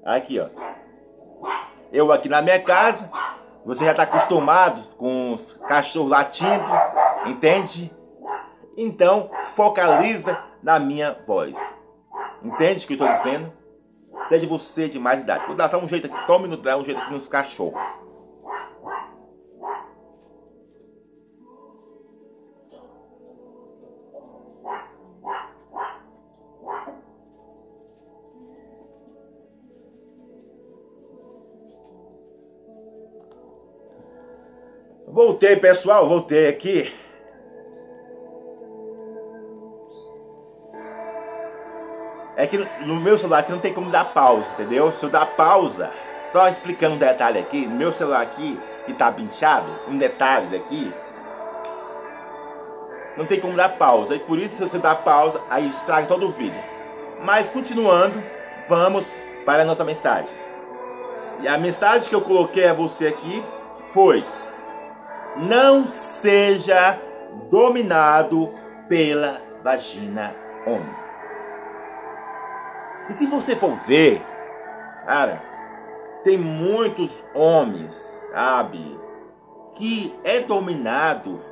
aqui 0.05 0.41
ó. 0.41 0.49
Eu 1.93 2.13
aqui 2.13 2.29
na 2.29 2.43
minha 2.43 2.61
casa, 2.63 3.11
você 3.65 3.85
já 3.85 3.93
está 3.93 4.03
acostumado 4.05 4.81
com 4.97 5.33
os 5.33 5.55
cachorros 5.55 6.11
latindo, 6.11 6.65
entende? 7.27 7.95
Então, 8.77 9.31
focaliza 9.55 10.43
na 10.63 10.79
minha 10.79 11.17
voz. 11.27 11.57
Entende 12.43 12.85
o 12.85 12.89
que 12.89 12.95
eu 12.95 13.07
estou 13.07 13.19
dizendo? 13.19 13.53
Seja 14.31 14.47
você 14.47 14.89
de 14.89 14.97
mais 14.97 15.23
idade. 15.23 15.45
Vou 15.49 15.57
dar 15.57 15.69
só 15.69 15.77
um 15.77 15.89
jeito 15.89 16.07
aqui, 16.07 16.25
só 16.25 16.37
um 16.37 16.43
minuto, 16.43 16.63
dar 16.63 16.79
um 16.79 16.85
jeito 16.85 17.01
aqui 17.01 17.13
nos 17.13 17.27
cachorros. 17.27 17.75
Voltei, 35.09 35.57
pessoal, 35.57 36.09
voltei 36.09 36.47
aqui. 36.47 37.00
É 42.41 42.47
que 42.47 42.57
no 42.57 42.97
meu 42.97 43.19
celular 43.19 43.41
aqui 43.41 43.53
não 43.53 43.59
tem 43.59 43.75
como 43.75 43.91
dar 43.91 44.15
pausa, 44.15 44.51
entendeu? 44.53 44.91
Se 44.93 45.05
eu 45.05 45.11
dar 45.11 45.27
pausa, 45.27 45.93
só 46.33 46.49
explicando 46.49 46.95
um 46.95 46.99
detalhe 46.99 47.39
aqui, 47.39 47.67
no 47.67 47.77
meu 47.77 47.93
celular 47.93 48.23
aqui, 48.23 48.59
que 48.87 48.95
tá 48.95 49.13
pinchado, 49.13 49.71
um 49.87 49.99
detalhe 49.99 50.57
aqui, 50.57 50.91
não 53.15 53.27
tem 53.27 53.39
como 53.39 53.55
dar 53.59 53.77
pausa. 53.77 54.15
E 54.15 54.21
por 54.21 54.39
isso, 54.39 54.57
se 54.57 54.63
você 54.63 54.79
dar 54.79 54.95
pausa, 55.03 55.39
aí 55.51 55.69
estraga 55.69 56.07
todo 56.07 56.29
o 56.29 56.31
vídeo. 56.31 56.59
Mas 57.23 57.51
continuando, 57.51 58.25
vamos 58.67 59.15
para 59.45 59.61
a 59.61 59.67
nossa 59.67 59.85
mensagem. 59.85 60.31
E 61.41 61.49
a 61.49 61.59
mensagem 61.59 62.09
que 62.09 62.15
eu 62.15 62.23
coloquei 62.23 62.67
a 62.67 62.73
você 62.73 63.09
aqui 63.09 63.45
foi: 63.93 64.25
Não 65.37 65.87
seja 65.87 66.99
dominado 67.51 68.55
pela 68.89 69.43
vagina 69.63 70.35
homem. 70.67 71.10
E 73.11 73.15
se 73.15 73.27
você 73.27 73.57
for 73.57 73.77
ver, 73.87 74.23
cara, 75.05 75.43
tem 76.23 76.39
muitos 76.39 77.25
homens, 77.35 78.25
sabe, 78.33 78.99
que 79.75 80.15
é 80.23 80.41
dominado 80.41 81.43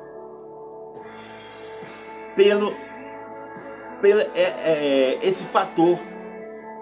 pelo, 2.35 2.73
pelo 4.01 4.21
é, 4.21 4.29
é, 4.35 5.19
esse 5.21 5.43
fator. 5.43 5.99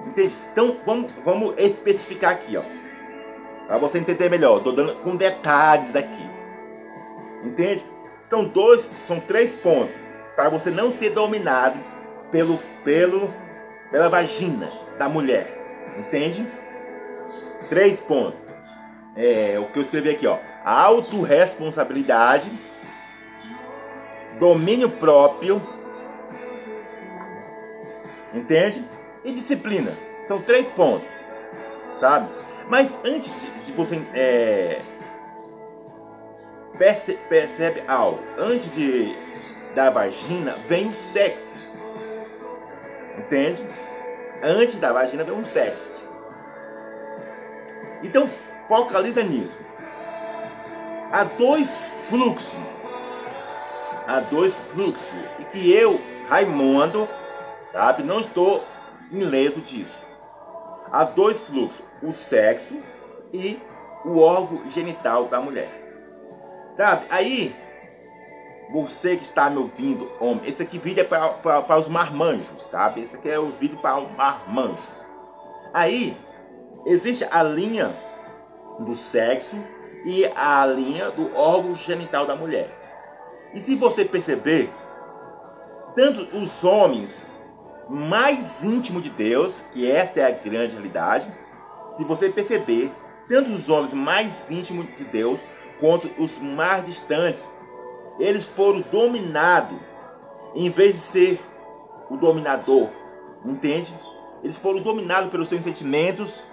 Entende? 0.06 0.36
Então 0.52 0.78
vamos, 0.86 1.12
vamos 1.26 1.56
especificar 1.58 2.34
aqui, 2.34 2.56
ó. 2.56 2.62
Para 3.66 3.80
você 3.80 3.98
entender 3.98 4.30
melhor. 4.30 4.58
Estou 4.58 4.74
dando 4.74 4.96
com 4.98 5.16
detalhes 5.16 5.96
aqui. 5.96 6.30
Entende? 7.44 7.84
São 8.22 8.46
dois, 8.46 8.82
são 8.82 9.20
três 9.20 9.54
pontos 9.54 9.96
para 10.36 10.50
você 10.50 10.70
não 10.70 10.92
ser 10.92 11.10
dominado 11.10 11.80
pelo 12.32 12.60
pelo 12.84 13.30
pela 13.92 14.10
vagina 14.10 14.70
da 14.98 15.08
mulher. 15.10 15.54
Entende? 15.98 16.48
Três 17.70 18.00
pontos. 18.00 18.40
É 19.16 19.58
o 19.60 19.66
que 19.66 19.80
eu 19.80 19.82
escrevi 19.82 20.12
aqui, 20.12 20.28
ó. 20.28 20.38
Autoresponsabilidade, 20.64 22.52
domínio 24.40 24.90
próprio, 24.90 25.62
entende? 28.34 28.84
E 29.24 29.32
disciplina. 29.32 29.92
São 30.28 30.42
três 30.42 30.68
pontos, 30.70 31.08
sabe? 32.00 32.30
Mas 32.70 32.94
antes 33.04 33.32
de 33.66 33.72
você 33.72 34.00
é, 34.14 34.82
perce, 36.78 37.18
percebe 37.30 37.82
algo, 37.88 38.22
antes 38.38 38.72
de 38.74 39.16
da 39.74 39.90
vagina 39.90 40.54
vem 40.68 40.88
o 40.88 40.94
sexo. 40.94 41.54
Entende? 43.28 43.68
Antes 44.42 44.80
da 44.80 44.94
vagina 44.94 45.24
vem 45.26 45.34
um 45.34 45.46
sexo. 45.46 45.86
Então 48.02 48.28
focaliza 48.68 49.22
nisso. 49.22 49.60
Há 51.12 51.26
dois 51.26 51.90
fluxos. 52.10 52.58
Há 54.08 54.22
dois 54.22 54.56
fluxos. 54.56 55.12
E 55.40 55.44
que 55.46 55.72
eu, 55.74 56.00
Raimundo, 56.30 57.08
sabe, 57.74 58.04
não 58.04 58.20
estou 58.20 58.64
ileso 59.12 59.60
disso. 59.60 60.02
Há 60.90 61.04
dois 61.04 61.42
fluxos: 61.42 61.84
o 62.02 62.14
sexo 62.14 62.78
e 63.34 63.60
o 64.06 64.20
órgão 64.20 64.72
genital 64.72 65.26
da 65.26 65.42
mulher. 65.42 65.70
Sabe? 66.78 67.06
Aí 67.10 67.54
você 68.70 69.16
que 69.16 69.24
está 69.24 69.50
me 69.50 69.58
ouvindo, 69.58 70.12
homem, 70.20 70.42
esse 70.46 70.62
aqui 70.62 70.78
vídeo 70.78 71.02
é 71.02 71.04
para 71.04 71.78
os 71.78 71.88
marmanjos, 71.88 72.62
sabe? 72.70 73.02
Esse 73.02 73.16
aqui 73.16 73.30
é 73.30 73.40
o 73.40 73.50
vídeo 73.50 73.78
para 73.80 73.98
o 73.98 74.10
marmanjo. 74.12 74.78
Aí, 75.74 76.18
existe 76.86 77.26
a 77.32 77.44
linha 77.44 77.94
do 78.80 78.94
sexo 78.94 79.56
e 80.06 80.26
a 80.36 80.66
linha 80.66 81.10
do 81.12 81.34
órgão 81.36 81.76
genital 81.76 82.26
da 82.28 82.36
mulher. 82.36 82.70
E 83.54 83.62
se 83.62 83.76
você 83.76 84.04
perceber, 84.04 84.70
tanto 85.96 86.38
os 86.38 86.64
homens 86.64 87.26
mais 87.90 88.64
íntimos 88.64 89.02
de 89.02 89.10
Deus, 89.10 89.62
que 89.74 89.90
essa 89.90 90.20
é 90.20 90.26
a 90.26 90.32
grande 90.32 90.74
realidade, 90.74 91.28
se 91.96 92.04
você 92.04 92.30
perceber, 92.30 92.92
tanto 93.30 93.52
os 93.52 93.70
homens 93.70 93.94
mais 93.94 94.30
íntimos 94.50 94.86
de 94.98 95.06
Deus 95.06 95.40
quanto 95.80 96.12
os 96.22 96.40
mais 96.40 96.86
distantes, 96.86 97.44
eles 98.20 98.46
foram 98.46 98.82
dominados 98.82 99.78
em 100.56 100.70
vez 100.70 100.94
de 100.94 101.02
ser 101.02 101.42
o 102.10 102.18
dominador, 102.18 102.90
entende? 103.46 103.94
Eles 104.44 104.58
foram 104.58 104.82
dominados 104.82 105.30
pelos 105.30 105.50
seus 105.50 105.62
sentimentos, 105.62 106.44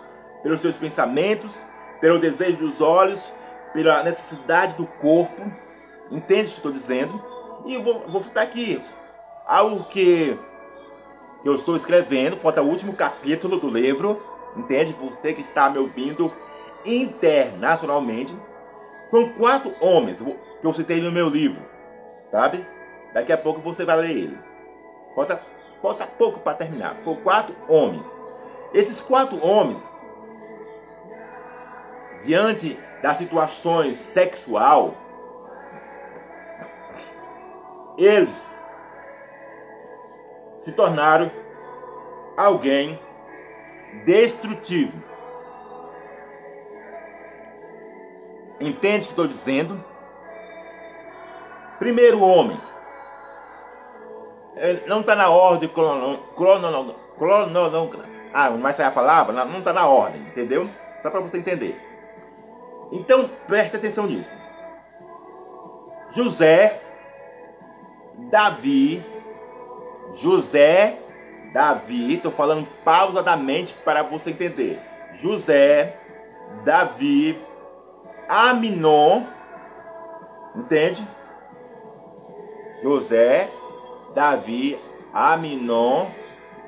pelos 0.43 0.61
seus 0.61 0.77
pensamentos, 0.77 1.59
pelo 2.01 2.19
desejo 2.19 2.59
dos 2.59 2.81
olhos, 2.81 3.33
pela 3.73 4.03
necessidade 4.03 4.77
do 4.77 4.87
corpo, 4.87 5.43
entende 6.11 6.49
o 6.49 6.51
que 6.51 6.57
estou 6.57 6.73
dizendo? 6.73 7.23
E 7.65 7.79
vou, 7.79 8.07
vou 8.09 8.23
citar 8.23 8.45
aqui 8.45 8.81
algo 9.47 9.85
que 9.85 10.39
eu 11.45 11.55
estou 11.55 11.77
escrevendo, 11.77 12.37
falta 12.37 12.63
o 12.63 12.69
último 12.69 12.95
capítulo 12.95 13.59
do 13.59 13.69
livro, 13.69 14.23
entende? 14.57 14.95
Você 15.01 15.33
que 15.33 15.41
está 15.41 15.71
me 15.71 15.79
ouvindo 15.79 16.33
internacionalmente, 16.85 18.37
são 19.09 19.29
quatro 19.31 19.75
homens 19.81 20.23
que 20.65 20.69
eu 20.69 20.73
citei 20.73 20.99
no 21.03 21.13
meu 21.13 21.29
livro, 21.29 21.63
sabe? 22.31 22.67
Daqui 23.13 23.31
a 23.31 23.37
pouco 23.37 23.61
você 23.61 23.85
vai 23.85 23.99
ler 23.99 24.11
ele. 24.13 24.39
Falta, 25.15 25.43
falta 25.83 26.07
pouco 26.07 26.41
para 26.41 26.57
terminar. 26.57 26.97
Foram 27.05 27.21
quatro 27.21 27.55
homens. 27.69 28.07
Esses 28.73 28.99
quatro 28.99 29.47
homens, 29.47 29.87
diante 32.25 32.81
das 33.03 33.19
situações 33.19 33.97
sexual, 33.97 34.95
eles 37.99 38.51
se 40.65 40.73
tornaram 40.73 41.31
alguém 42.39 42.99
destrutivo. 44.07 44.99
Entende 48.59 48.97
o 48.97 49.03
que 49.03 49.11
estou 49.11 49.27
dizendo? 49.27 49.94
Primeiro 51.85 52.23
homem. 52.23 52.59
Não 54.87 55.01
está 55.01 55.15
na 55.15 55.29
ordem 55.29 55.69
cronológica. 55.69 56.95
Ah, 58.33 58.49
mas 58.53 58.77
sai 58.77 58.87
a 58.87 58.91
palavra? 58.91 59.45
Não 59.45 59.59
está 59.59 59.71
na 59.71 59.87
ordem, 59.87 60.23
entendeu? 60.23 60.67
Só 61.03 61.11
para 61.11 61.21
você 61.21 61.37
entender. 61.37 61.79
Então, 62.91 63.29
preste 63.47 63.77
atenção 63.77 64.07
nisso. 64.07 64.33
José, 66.13 66.81
Davi, 68.31 69.05
José, 70.15 70.99
Davi, 71.53 72.15
estou 72.15 72.33
falando 72.33 72.67
pausadamente 72.83 73.75
para 73.75 74.03
você 74.03 74.31
entender. 74.31 74.81
José, 75.13 75.99
Davi, 76.65 77.39
Aminon, 78.27 79.25
entende? 80.57 81.07
José, 82.85 83.51
Davi, 84.15 84.79
Aminon 85.13 86.07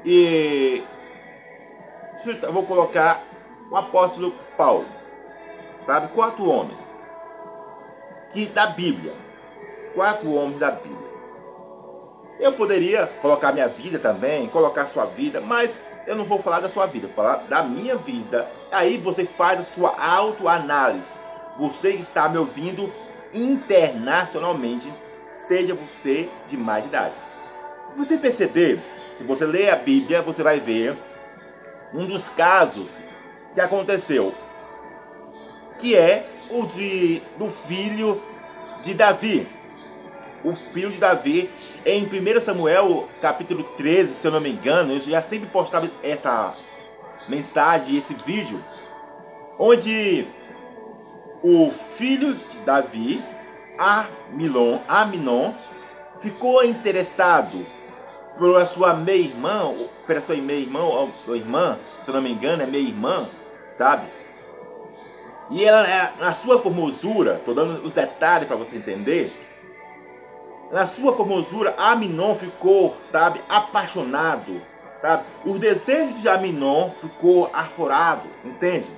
e 0.03 0.83
vou 2.51 2.65
colocar 2.65 3.23
o 3.71 3.77
apóstolo 3.77 4.33
Paulo, 4.57 4.87
sabe? 5.85 6.09
Quatro 6.09 6.49
homens 6.49 6.91
que 8.33 8.47
da 8.47 8.69
Bíblia, 8.69 9.13
quatro 9.95 10.33
homens 10.33 10.59
da 10.59 10.71
Bíblia. 10.71 11.07
Eu 12.41 12.53
poderia 12.53 13.07
colocar 13.21 13.53
minha 13.53 13.69
vida 13.69 13.99
também, 13.99 14.49
colocar 14.49 14.87
sua 14.87 15.05
vida, 15.05 15.41
mas 15.41 15.79
eu 16.07 16.17
não 16.17 16.25
vou 16.25 16.43
falar 16.43 16.61
da 16.61 16.69
sua 16.71 16.87
vida, 16.87 17.09
vou 17.09 17.17
falar 17.17 17.45
da 17.49 17.63
minha 17.63 17.97
vida. 17.97 18.51
Aí 18.73 18.97
você 18.97 19.27
faz 19.27 19.61
a 19.61 19.65
sua 19.65 19.95
autoanálise. 19.99 21.05
Você 21.59 21.91
está 21.91 22.29
me 22.29 22.39
ouvindo 22.39 22.91
internacionalmente, 23.33 24.93
seja 25.37 25.75
você 25.75 26.29
de 26.49 26.57
mais 26.57 26.85
idade. 26.87 27.15
Se 27.91 27.99
você 27.99 28.17
perceber, 28.17 28.81
se 29.17 29.25
você 29.25 29.45
ler 29.45 29.71
a 29.71 29.77
Bíblia, 29.77 30.23
você 30.23 30.43
vai 30.43 30.59
ver 30.59 30.97
um 31.95 32.07
dos 32.07 32.29
casos 32.29 32.91
que 33.55 33.61
aconteceu, 33.61 34.35
que 35.79 35.95
é 35.95 36.27
o 36.51 36.67
de, 36.67 37.23
do 37.39 37.51
filho 37.51 38.21
de 38.83 38.95
Davi. 38.95 39.47
O 40.45 40.55
filho 40.73 40.91
de 40.91 40.99
Davi, 40.99 41.51
em 41.85 42.05
1 42.05 42.41
Samuel, 42.41 43.09
capítulo 43.21 43.65
13, 43.77 44.15
se 44.15 44.27
eu 44.27 44.31
não 44.31 44.41
me 44.41 44.51
engano, 44.51 44.95
eu 44.95 45.01
já 45.01 45.23
sempre 45.23 45.49
postava 45.49 45.91
essa 46.03 46.55
mensagem, 47.29 47.97
esse 47.97 48.15
vídeo, 48.15 48.63
onde 49.59 50.27
o 51.43 51.71
filho 51.71 52.35
de 52.35 52.59
Davi, 52.59 53.23
Amilon, 53.79 54.79
Aminon, 54.89 55.53
ficou 56.21 56.65
interessado 56.65 57.67
pela 58.39 58.67
sua 58.67 58.95
meia-irmã, 58.95 59.73
pela 60.07 60.21
sua 60.21 60.37
meia-irmã 60.37 60.81
ou 60.81 61.11
irmã, 61.35 61.79
se 62.03 62.11
eu 62.11 62.15
não 62.15 62.23
me 62.23 62.33
engano, 62.33 62.63
é 62.63 62.67
meia-irmã, 62.67 63.29
sabe? 63.77 64.07
E 65.51 65.65
ela, 65.65 65.87
é, 65.87 66.13
na 66.19 66.35
sua 66.35 66.61
formosura, 66.61 67.37
estou 67.37 67.55
dando 67.55 67.85
os 67.85 67.93
detalhes 67.93 68.49
para 68.49 68.57
você 68.57 68.77
entender, 68.77 69.33
na 70.71 70.85
sua 70.85 71.15
formosura, 71.15 71.75
Aminon 71.79 72.35
ficou, 72.35 72.97
sabe, 73.07 73.41
apaixonado, 73.49 74.61
sabe? 75.01 75.25
Os 75.45 75.61
desejos 75.61 76.21
de 76.21 76.29
Aminon 76.29 76.91
ficou 77.01 77.49
aforado, 77.53 78.29
entende? 78.45 78.89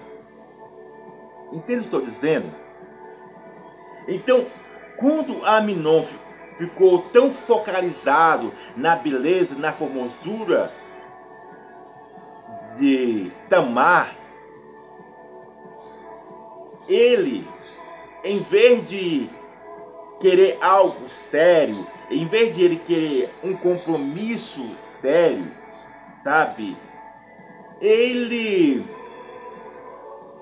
Entende 1.53 1.81
o 1.81 1.83
que 1.83 1.97
estou 1.97 2.01
dizendo? 2.01 2.51
Então, 4.07 4.47
quando 4.99 5.45
Aminon 5.45 6.05
ficou 6.59 7.03
tão 7.13 7.33
focalizado 7.33 8.53
na 8.77 8.97
beleza, 8.97 9.55
na 9.55 9.73
formosura 9.73 10.73
de 12.77 13.31
Tamar, 13.49 14.13
ele, 16.89 17.47
em 18.25 18.41
vez 18.41 18.89
de 18.89 19.31
querer 20.21 20.59
algo 20.61 21.09
sério, 21.09 21.87
em 22.11 22.27
vez 22.27 22.55
de 22.55 22.65
ele 22.65 22.77
querer 22.77 23.31
um 23.45 23.57
compromisso 23.57 24.67
sério, 24.77 25.47
sabe? 26.25 26.77
Ele 27.81 28.85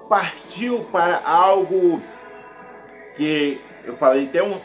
partiu 0.09 0.85
para 0.91 1.21
algo 1.25 2.01
que 3.17 3.61
eu 3.87 3.97
falei 3.97 4.27
até 4.27 4.43
um, 4.43 4.61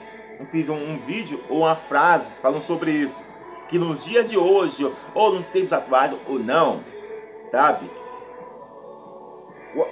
fiz 0.51 0.67
um, 0.67 0.75
um, 0.75 0.97
vídeo 1.05 1.41
ou 1.47 1.59
uma 1.59 1.75
frase 1.75 2.25
falando 2.41 2.63
sobre 2.63 2.91
isso, 2.91 3.19
que 3.69 3.77
nos 3.77 4.03
dias 4.03 4.29
de 4.29 4.37
hoje 4.37 4.91
ou 5.13 5.35
nos 5.35 5.45
tempos 5.47 5.71
atuais 5.71 6.13
ou 6.27 6.39
não, 6.39 6.83
sabe? 7.51 7.89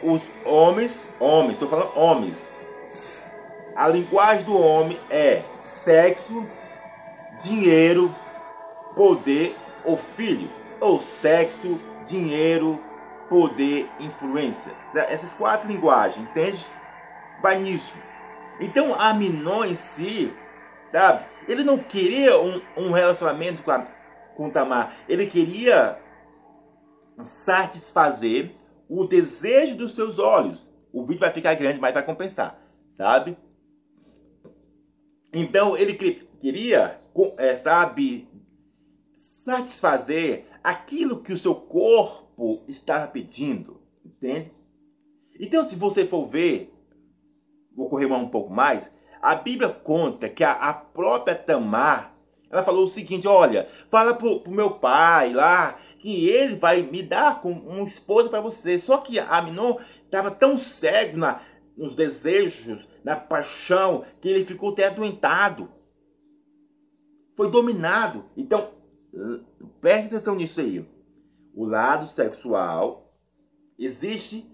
Os 0.04 0.30
homens, 0.44 1.08
homens, 1.20 1.54
estou 1.54 1.70
falando 1.70 1.98
homens. 1.98 2.46
A 3.76 3.88
linguagem 3.88 4.44
do 4.44 4.60
homem 4.60 5.00
é 5.10 5.42
sexo, 5.62 6.46
dinheiro, 7.42 8.14
poder 8.94 9.56
ou 9.86 9.96
filho. 9.96 10.50
Ou 10.82 11.00
sexo, 11.00 11.80
dinheiro, 12.06 12.82
poder, 13.30 13.90
influência. 14.00 14.74
Essas 14.94 15.34
quatro 15.34 15.68
linguagens, 15.68 16.26
entende? 16.26 16.66
Vai 17.42 17.60
nisso. 17.60 17.96
Então, 18.60 18.94
Aminon 18.94 19.66
em 19.66 19.76
si, 19.76 20.34
sabe? 20.92 21.26
Ele 21.48 21.64
não 21.64 21.78
queria 21.78 22.40
um, 22.40 22.62
um 22.78 22.92
relacionamento 22.92 23.64
com, 23.64 23.72
a, 23.72 23.86
com 24.36 24.50
Tamar. 24.50 24.96
Ele 25.08 25.26
queria 25.26 26.00
satisfazer 27.22 28.56
o 28.88 29.06
desejo 29.06 29.78
dos 29.78 29.96
seus 29.96 30.20
olhos. 30.20 30.72
O 30.92 31.06
vídeo 31.06 31.20
vai 31.20 31.32
ficar 31.32 31.56
grande, 31.56 31.80
mas 31.80 31.94
vai 31.94 32.04
compensar, 32.04 32.60
sabe? 32.94 33.38
Então 35.32 35.78
ele 35.78 35.94
queria, 35.94 37.00
é, 37.38 37.56
sabe, 37.56 38.28
satisfazer 39.14 40.46
aquilo 40.64 41.22
que 41.22 41.32
o 41.32 41.38
seu 41.38 41.54
corpo 41.54 42.64
estava 42.68 43.08
pedindo, 43.08 43.82
entende? 44.04 44.52
Então, 45.40 45.68
se 45.68 45.76
você 45.76 46.06
for 46.06 46.28
ver, 46.28 46.74
vou 47.80 47.90
correr 47.90 48.06
um 48.06 48.28
pouco 48.28 48.54
mais, 48.54 48.92
a 49.22 49.36
Bíblia 49.36 49.70
conta 49.70 50.30
que 50.30 50.44
a, 50.44 50.52
a 50.52 50.74
própria 50.74 51.36
Tamar, 51.36 52.14
ela 52.52 52.64
falou 52.64 52.86
o 52.86 52.90
seguinte: 52.90 53.28
olha, 53.28 53.68
fala 53.90 54.14
pro, 54.14 54.42
pro 54.42 54.52
meu 54.52 54.72
pai 54.72 55.34
lá 55.34 55.80
que 56.00 56.30
ele 56.30 56.56
vai 56.56 56.82
me 56.82 57.04
dar 57.04 57.42
com 57.42 57.52
um 57.52 57.84
esposo 57.84 58.30
para 58.30 58.42
você. 58.42 58.80
Só 58.80 58.98
que 59.00 59.20
Aminon 59.20 59.78
estava 60.06 60.32
tão 60.32 60.56
cego 60.56 61.18
na, 61.18 61.42
nos 61.76 61.96
desejos, 61.96 62.88
na 63.04 63.16
paixão, 63.18 64.06
que 64.22 64.30
ele 64.30 64.46
ficou 64.46 64.72
até 64.72 64.86
adoentado. 64.86 65.70
Foi 67.36 67.52
dominado. 67.52 68.26
Então, 68.36 68.72
preste 69.82 70.08
atenção 70.08 70.36
nisso 70.36 70.62
aí. 70.62 70.86
O 71.54 71.66
lado 71.66 72.08
sexual 72.08 73.14
existe 73.78 74.50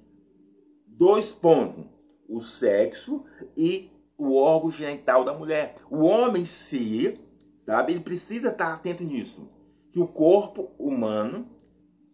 dois 0.88 1.32
pontos: 1.32 1.86
o 2.28 2.42
sexo 2.42 3.26
e 3.56 3.92
o 4.18 4.36
órgão 4.36 4.72
genital 4.72 5.24
da 5.24 5.34
mulher. 5.34 5.78
O 5.90 6.04
homem 6.04 6.44
em 6.44 6.46
si, 6.46 7.20
sabe, 7.62 7.94
ele 7.94 8.02
precisa 8.02 8.50
estar 8.50 8.74
atento 8.74 9.04
nisso 9.04 9.56
que 9.96 10.00
o 10.02 10.08
corpo 10.08 10.74
humano, 10.78 11.48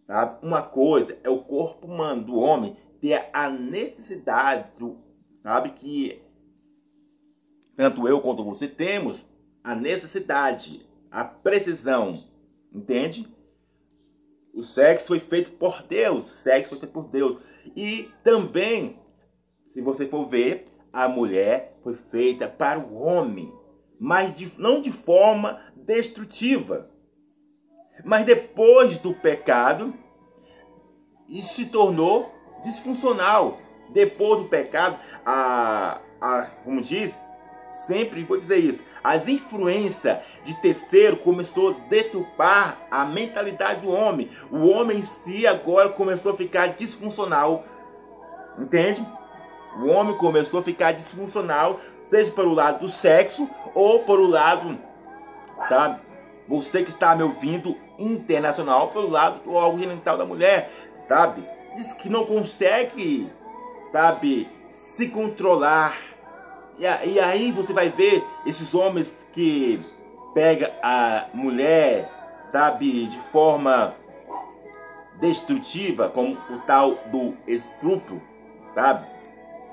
tá? 0.06 0.38
uma 0.40 0.62
coisa 0.62 1.18
é 1.24 1.28
o 1.28 1.40
corpo 1.40 1.88
humano 1.88 2.22
do 2.22 2.36
homem 2.36 2.76
ter 3.00 3.28
a 3.32 3.50
necessidade, 3.50 4.76
sabe, 5.42 5.70
que 5.70 6.22
tanto 7.74 8.06
eu 8.06 8.20
quanto 8.20 8.44
você 8.44 8.68
temos 8.68 9.26
a 9.64 9.74
necessidade, 9.74 10.86
a 11.10 11.24
precisão, 11.24 12.22
entende? 12.72 13.26
O 14.54 14.62
sexo 14.62 15.08
foi 15.08 15.18
feito 15.18 15.50
por 15.50 15.82
Deus, 15.82 16.26
sexo 16.26 16.70
foi 16.70 16.78
feito 16.78 16.92
por 16.92 17.08
Deus. 17.08 17.38
E 17.74 18.08
também, 18.22 18.96
se 19.72 19.80
você 19.80 20.06
for 20.06 20.28
ver, 20.28 20.66
a 20.92 21.08
mulher 21.08 21.78
foi 21.82 21.94
feita 21.94 22.46
para 22.46 22.78
o 22.78 23.02
homem, 23.02 23.52
mas 23.98 24.34
de, 24.34 24.52
não 24.58 24.82
de 24.82 24.92
forma 24.92 25.60
destrutiva. 25.74 26.90
Mas 28.04 28.24
depois 28.24 28.98
do 28.98 29.14
pecado, 29.14 29.94
isso 31.28 31.54
se 31.54 31.66
tornou 31.66 32.32
disfuncional. 32.62 33.58
Depois 33.90 34.42
do 34.42 34.48
pecado, 34.48 34.98
a, 35.24 36.00
a, 36.20 36.42
como 36.64 36.80
diz, 36.80 37.18
sempre 37.70 38.24
vou 38.24 38.38
dizer 38.38 38.58
isso. 38.58 38.82
As 39.02 39.26
influências 39.26 40.18
de 40.44 40.54
terceiro 40.60 41.16
começou 41.16 41.70
a 41.70 41.88
deturpar 41.88 42.86
a 42.90 43.04
mentalidade 43.04 43.80
do 43.80 43.90
homem. 43.90 44.30
O 44.50 44.68
homem 44.68 44.98
em 44.98 45.04
si 45.04 45.46
agora 45.46 45.90
começou 45.90 46.32
a 46.32 46.36
ficar 46.36 46.68
disfuncional. 46.76 47.64
Entende? 48.58 49.04
O 49.76 49.88
homem 49.88 50.16
começou 50.16 50.60
a 50.60 50.62
ficar 50.62 50.92
disfuncional, 50.92 51.80
seja 52.08 52.30
pelo 52.30 52.52
lado 52.52 52.80
do 52.80 52.90
sexo 52.90 53.48
ou 53.74 54.00
pelo 54.00 54.26
lado, 54.26 54.78
sabe? 55.68 56.00
Você 56.48 56.82
que 56.82 56.90
está 56.90 57.16
me 57.16 57.22
ouvindo 57.22 57.76
internacional 57.98 58.88
pelo 58.88 59.08
lado 59.08 59.42
do 59.42 59.54
órgão 59.54 59.78
genital 59.78 60.18
da 60.18 60.26
mulher, 60.26 60.70
sabe? 61.08 61.42
Diz 61.74 61.92
que 61.92 62.08
não 62.08 62.26
consegue, 62.26 63.30
sabe, 63.90 64.48
se 64.72 65.08
controlar. 65.08 65.96
E, 66.78 66.84
e 67.08 67.20
aí 67.20 67.50
você 67.52 67.72
vai 67.72 67.88
ver 67.88 68.22
esses 68.44 68.74
homens 68.74 69.26
que 69.32 69.80
pega 70.34 70.74
a 70.82 71.26
mulher, 71.32 72.10
sabe, 72.50 73.06
de 73.06 73.18
forma 73.30 73.94
destrutiva, 75.20 76.08
como 76.08 76.34
o 76.50 76.58
tal 76.66 76.96
do 77.06 77.34
estupro, 77.46 78.20
sabe? 78.74 79.11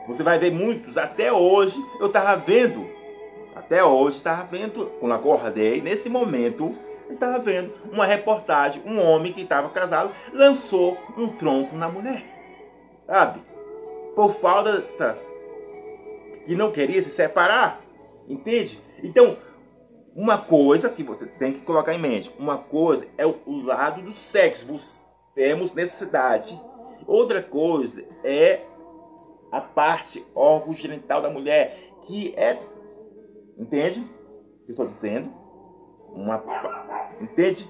Você 0.10 0.24
vai 0.24 0.40
ver 0.40 0.52
muitos, 0.52 0.98
até 0.98 1.32
hoje 1.32 1.78
eu 2.00 2.08
estava 2.08 2.36
vendo, 2.36 2.84
até 3.56 3.84
hoje 3.84 4.18
estava 4.18 4.44
vendo, 4.44 4.88
quando 5.00 5.14
acordei, 5.14 5.82
nesse 5.82 6.10
momento, 6.10 6.76
estava 7.12 7.38
vendo 7.38 7.72
uma 7.92 8.08
reportagem, 8.08 8.82
um 8.88 9.00
homem 9.00 9.32
que 9.32 9.42
estava 9.42 9.70
casado 9.70 10.12
lançou 10.34 10.98
um 11.16 11.28
tronco 11.38 11.76
na 11.76 11.88
mulher, 11.88 12.24
sabe? 13.06 13.40
Por 14.16 14.34
falta 14.34 15.16
que 16.44 16.56
não 16.56 16.72
queria 16.72 17.04
se 17.04 17.12
separar, 17.12 17.80
entende? 18.28 18.82
Então, 19.04 19.38
uma 20.16 20.40
coisa 20.40 20.90
que 20.90 21.04
você 21.04 21.28
tem 21.28 21.54
que 21.54 21.62
colocar 21.62 21.94
em 21.94 22.00
mente, 22.00 22.34
uma 22.40 22.58
coisa 22.58 23.08
é 23.16 23.28
o 23.28 23.38
lado 23.64 24.02
do 24.02 24.14
sexo, 24.14 25.06
temos 25.36 25.72
necessidade. 25.72 26.60
Outra 27.06 27.44
coisa 27.44 28.04
é 28.24 28.62
a 29.52 29.62
parte 29.62 30.26
órgão 30.36 30.74
genital 30.74 31.22
da 31.22 31.30
mulher, 31.30 31.78
que 32.06 32.34
é, 32.36 32.60
entende? 33.58 34.00
O 34.02 34.66
que 34.66 34.72
eu 34.72 34.74
estou 34.74 34.88
dizendo? 34.88 35.34
Uma, 36.14 36.44
entende? 37.22 37.70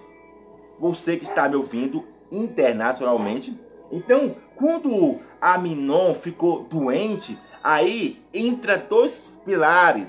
Você 0.79 1.17
que 1.17 1.23
está 1.23 1.47
me 1.47 1.55
ouvindo 1.55 2.05
internacionalmente. 2.31 3.57
Então, 3.91 4.35
quando 4.55 5.19
Aminon 5.41 6.13
ficou 6.13 6.63
doente, 6.63 7.37
aí 7.63 8.21
entra 8.33 8.77
dois 8.77 9.39
pilares, 9.45 10.07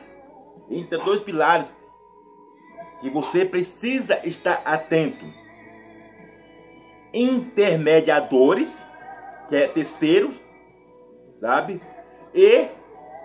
entra 0.71 0.99
dois 0.99 1.21
pilares 1.21 1.75
que 3.01 3.09
você 3.09 3.45
precisa 3.45 4.21
estar 4.27 4.61
atento. 4.65 5.25
Intermediadores, 7.13 8.85
que 9.49 9.57
é 9.57 9.67
terceiro, 9.67 10.33
sabe? 11.41 11.81
E 12.35 12.69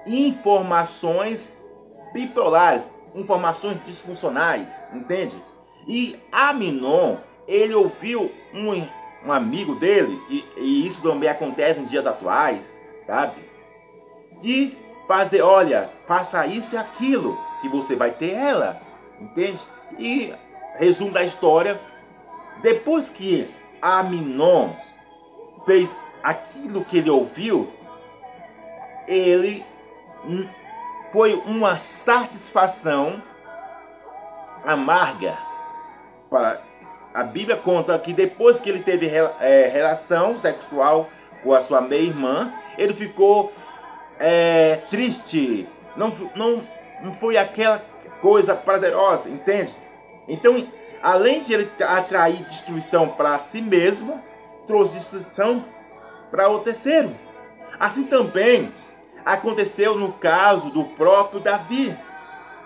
informações 0.05 1.59
bipolares, 2.13 2.84
informações 3.13 3.84
disfuncionais, 3.86 4.88
entende? 4.93 5.36
E 5.88 6.20
Aminon, 6.32 7.18
ele 7.47 7.76
ouviu 7.76 8.32
um, 8.53 8.72
um 9.26 9.32
amigo 9.32 9.76
dele, 9.76 10.20
e, 10.30 10.45
e 10.57 10.88
isso 10.88 11.01
também 11.01 11.30
acontece 11.30 11.80
nos 11.80 11.89
dias 11.89 12.05
atuais, 12.05 12.74
sabe? 13.05 13.36
De 14.41 14.78
fazer, 15.07 15.41
olha, 15.41 15.89
faça 16.07 16.47
isso 16.47 16.76
e 16.76 16.78
aquilo, 16.78 17.38
que 17.61 17.70
você 17.70 17.95
vai 17.95 18.11
ter 18.11 18.34
ela, 18.34 18.80
entende? 19.20 19.59
E 19.99 20.34
resumo 20.78 21.11
da 21.11 21.24
história, 21.24 21.80
depois 22.61 23.09
que 23.09 23.49
Aminon 23.82 24.70
fez 25.66 25.95
aquilo 26.24 26.84
que 26.84 26.97
ele 26.97 27.09
ouviu, 27.09 27.72
ele 29.08 29.66
foi 31.12 31.34
uma 31.45 31.78
satisfação 31.78 33.22
amarga 34.66 35.38
para 36.30 36.62
a 37.14 37.24
Bíblia 37.24 37.56
conta 37.56 37.97
que 37.97 38.12
depois 38.12 38.60
que 38.60 38.70
ele 38.70 38.82
teve 38.82 39.08
é, 39.08 39.70
relação 39.72 40.38
sexual 40.38 41.10
com 41.41 41.53
a 41.53 41.62
sua 41.62 41.80
meia-irmã, 41.80 42.51
ele 42.78 42.93
ficou 42.93 43.53
é, 44.20 44.82
triste. 44.89 45.70
Não, 45.95 46.10
não, 46.36 46.68
não 47.01 47.16
foi 47.16 47.38
aquela 47.38 47.82
coisa 48.22 48.53
prazerosa, 48.53 49.30
entende? 49.30 49.74
Então, 50.28 50.68
além 51.01 51.43
de 51.43 51.53
ele 51.53 51.72
atrair 51.80 52.43
destruição 52.43 53.08
para 53.08 53.39
si 53.39 53.62
mesmo, 53.62 54.22
trouxe 54.68 54.97
destruição 54.97 55.64
para 56.30 56.49
o 56.49 56.60
terceiro. 56.60 57.16
Assim 57.80 58.03
também 58.03 58.74
aconteceu 59.26 59.97
no 59.97 60.13
caso 60.13 60.69
do 60.69 60.86
próprio 60.86 61.39
Davi. 61.39 61.97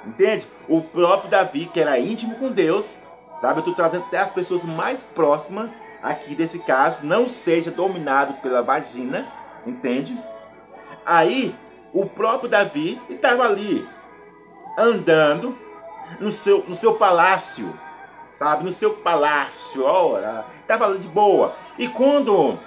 Entende? 0.06 0.46
O 0.68 0.82
próprio 0.82 1.30
Davi, 1.30 1.66
que 1.66 1.80
era 1.80 1.98
íntimo 1.98 2.36
com 2.36 2.52
Deus, 2.52 2.98
sabe? 3.42 3.56
Eu 3.56 3.60
estou 3.60 3.74
trazendo 3.74 4.06
até 4.06 4.20
as 4.20 4.32
pessoas 4.32 4.64
mais 4.64 5.04
próximas 5.04 5.70
aqui 6.04 6.36
desse 6.36 6.60
caso, 6.60 7.06
não 7.06 7.28
seja 7.28 7.72
dominado 7.72 8.36
pela 8.36 8.62
vagina, 8.62 9.28
entende? 9.66 10.18
Aí, 11.06 11.56
o 11.94 12.06
próprio 12.06 12.50
Davi 12.50 13.02
estava 13.10 13.44
ali, 13.44 13.88
andando 14.78 15.58
no 16.20 16.32
seu, 16.32 16.64
no 16.68 16.76
seu 16.76 16.96
palácio, 16.96 17.78
sabe? 18.38 18.64
No 18.64 18.72
seu 18.72 18.94
palácio, 18.94 19.84
ora, 19.84 20.46
estava 20.62 20.86
ali 20.86 21.00
de 21.00 21.08
boa. 21.10 21.54
E 21.78 21.88
quando 21.88 22.58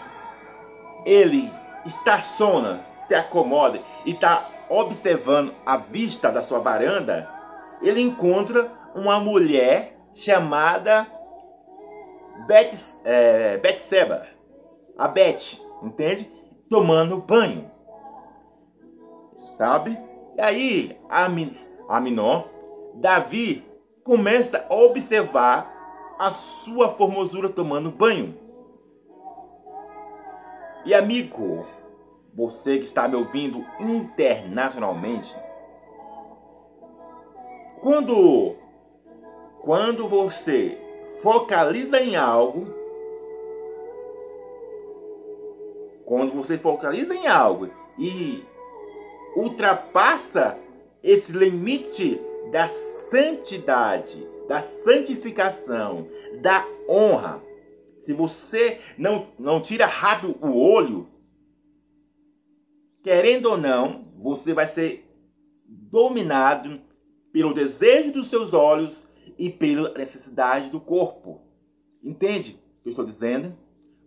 ele 1.06 1.50
estaciona 1.86 2.84
se 3.06 3.14
acomoda 3.14 3.80
e 4.04 4.12
está 4.12 4.48
observando 4.68 5.54
a 5.66 5.76
vista 5.76 6.30
da 6.30 6.42
sua 6.42 6.58
varanda, 6.58 7.28
ele 7.82 8.00
encontra 8.00 8.70
uma 8.94 9.20
mulher 9.20 9.98
chamada 10.14 11.06
Bet, 12.46 12.74
é, 13.04 13.60
a 14.98 15.08
Beth, 15.08 15.60
entende? 15.82 16.30
Tomando 16.70 17.18
banho, 17.18 17.70
sabe? 19.58 19.98
E 20.36 20.40
aí, 20.40 20.98
Aminon, 21.88 22.44
Davi 22.94 23.64
começa 24.02 24.66
a 24.68 24.74
observar 24.74 25.70
a 26.18 26.30
sua 26.30 26.88
formosura 26.88 27.48
tomando 27.48 27.90
banho. 27.90 28.34
E 30.84 30.94
amigo, 30.94 31.66
você 32.34 32.78
que 32.78 32.84
está 32.84 33.06
me 33.06 33.16
ouvindo 33.16 33.64
internacionalmente, 33.80 35.34
quando 37.80 38.56
quando 39.60 40.08
você 40.08 40.76
focaliza 41.22 42.00
em 42.00 42.16
algo, 42.16 42.66
quando 46.04 46.32
você 46.32 46.58
focaliza 46.58 47.14
em 47.14 47.28
algo 47.28 47.70
e 47.96 48.44
ultrapassa 49.36 50.58
esse 51.02 51.32
limite 51.32 52.20
da 52.50 52.66
santidade, 52.68 54.26
da 54.48 54.62
santificação, 54.62 56.08
da 56.40 56.66
honra, 56.88 57.40
se 58.02 58.12
você 58.12 58.80
não, 58.98 59.28
não 59.38 59.60
tira 59.60 59.86
rápido 59.86 60.36
o 60.40 60.58
olho, 60.58 61.06
querendo 63.02 63.46
ou 63.46 63.58
não, 63.58 64.04
você 64.16 64.54
vai 64.54 64.66
ser 64.66 65.08
dominado 65.66 66.80
pelo 67.32 67.54
desejo 67.54 68.12
dos 68.12 68.28
seus 68.28 68.52
olhos 68.52 69.10
e 69.38 69.50
pela 69.50 69.92
necessidade 69.94 70.70
do 70.70 70.80
corpo. 70.80 71.40
Entende 72.02 72.52
o 72.52 72.82
que 72.82 72.88
eu 72.88 72.90
estou 72.90 73.04
dizendo? 73.04 73.56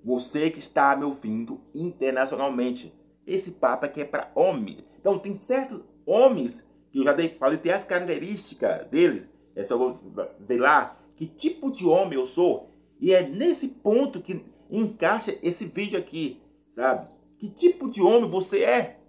Você 0.04 0.50
que 0.52 0.60
está 0.60 0.96
me 0.96 1.04
ouvindo 1.04 1.60
internacionalmente. 1.74 2.94
Esse 3.26 3.52
papo 3.52 3.86
aqui 3.86 4.02
é 4.02 4.06
para 4.06 4.32
homem. 4.36 4.86
Então, 5.00 5.18
tem 5.18 5.34
certos 5.34 5.82
homens 6.06 6.68
que 6.92 7.00
eu 7.00 7.04
já 7.04 7.14
dei, 7.14 7.30
falei, 7.30 7.58
tem 7.58 7.72
as 7.72 7.84
características 7.84 8.88
deles. 8.88 9.24
É 9.56 9.64
só 9.64 9.78
vou 9.78 10.00
ver 10.40 10.60
lá 10.60 10.98
que 11.16 11.26
tipo 11.26 11.72
de 11.72 11.86
homem 11.86 12.20
eu 12.20 12.26
sou. 12.26 12.70
E 13.00 13.14
é 13.14 13.28
nesse 13.28 13.68
ponto 13.68 14.22
que 14.22 14.46
encaixa 14.70 15.38
esse 15.42 15.66
vídeo 15.66 15.98
aqui, 15.98 16.42
sabe? 16.76 17.08
Que 17.46 17.52
tipo 17.52 17.90
de 17.90 18.02
homem 18.02 18.30
você 18.30 18.64
é? 18.64 19.00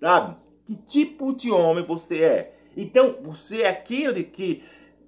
Sabe? 0.00 0.36
Que 0.64 0.76
tipo 0.76 1.34
de 1.34 1.50
homem 1.50 1.84
você 1.84 2.22
é? 2.22 2.54
Então, 2.76 3.16
você 3.22 3.62
é 3.62 3.68
aquele 3.68 4.24
que 4.24 4.62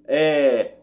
é, 0.05 0.75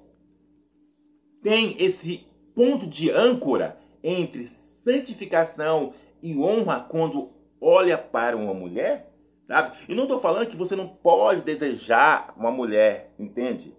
tem 1.43 1.77
esse 1.79 2.27
ponto 2.55 2.87
de 2.87 3.11
âncora 3.11 3.79
entre 4.03 4.51
santificação 4.85 5.95
e 6.21 6.37
honra 6.37 6.81
quando 6.81 7.31
olha 7.61 7.97
para 7.97 8.37
uma 8.37 8.53
mulher? 8.53 9.13
sabe? 9.47 9.77
E 9.89 9.95
não 9.95 10.05
estou 10.05 10.19
falando 10.19 10.49
que 10.49 10.57
você 10.57 10.75
não 10.75 10.89
pode 10.89 11.43
desejar 11.43 12.33
uma 12.37 12.51
mulher, 12.51 13.13
entende? 13.19 13.75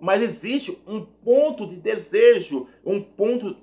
Mas 0.00 0.22
existe 0.22 0.76
um 0.86 1.04
ponto 1.04 1.66
de 1.66 1.76
desejo, 1.76 2.66
um 2.84 3.02
ponto, 3.02 3.56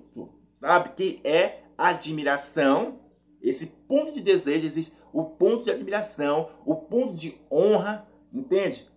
sabe, 0.61 0.93
que 0.93 1.19
é 1.23 1.63
admiração. 1.75 2.99
Esse 3.43 3.65
ponto 3.65 4.13
de 4.13 4.21
desejo 4.21 4.65
existe 4.65 4.95
o 5.11 5.25
ponto 5.25 5.65
de 5.65 5.71
admiração, 5.71 6.49
o 6.65 6.75
ponto 6.75 7.13
de 7.13 7.37
honra, 7.51 8.07
entende? 8.33 8.89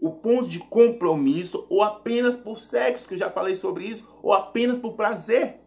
O 0.00 0.10
ponto 0.10 0.48
de 0.48 0.58
compromisso, 0.58 1.66
ou 1.68 1.82
apenas 1.82 2.36
por 2.36 2.58
sexo, 2.58 3.06
que 3.06 3.14
eu 3.14 3.18
já 3.18 3.30
falei 3.30 3.54
sobre 3.56 3.84
isso, 3.84 4.08
ou 4.22 4.32
apenas 4.32 4.78
por 4.78 4.94
prazer. 4.94 5.60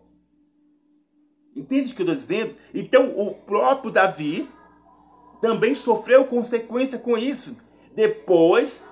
Entende 1.55 1.93
o 1.93 1.95
que 1.95 2.01
eu 2.01 2.11
estou 2.11 2.15
dizendo? 2.15 2.55
Então, 2.73 3.17
o 3.17 3.33
próprio 3.33 3.91
Davi 3.91 4.49
também 5.39 5.75
sofreu 5.75 6.25
consequência 6.25 6.97
com 6.97 7.15
isso. 7.15 7.61
Depois, 7.93 8.85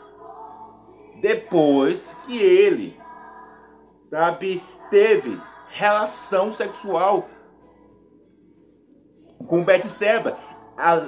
depois 1.19 2.13
que 2.25 2.37
ele, 2.37 2.95
sabe, 4.09 4.63
teve 4.89 5.37
relação 5.69 6.53
sexual 6.53 7.27
com 9.47 9.63
Betseba. 9.63 10.37
A, 10.77 11.07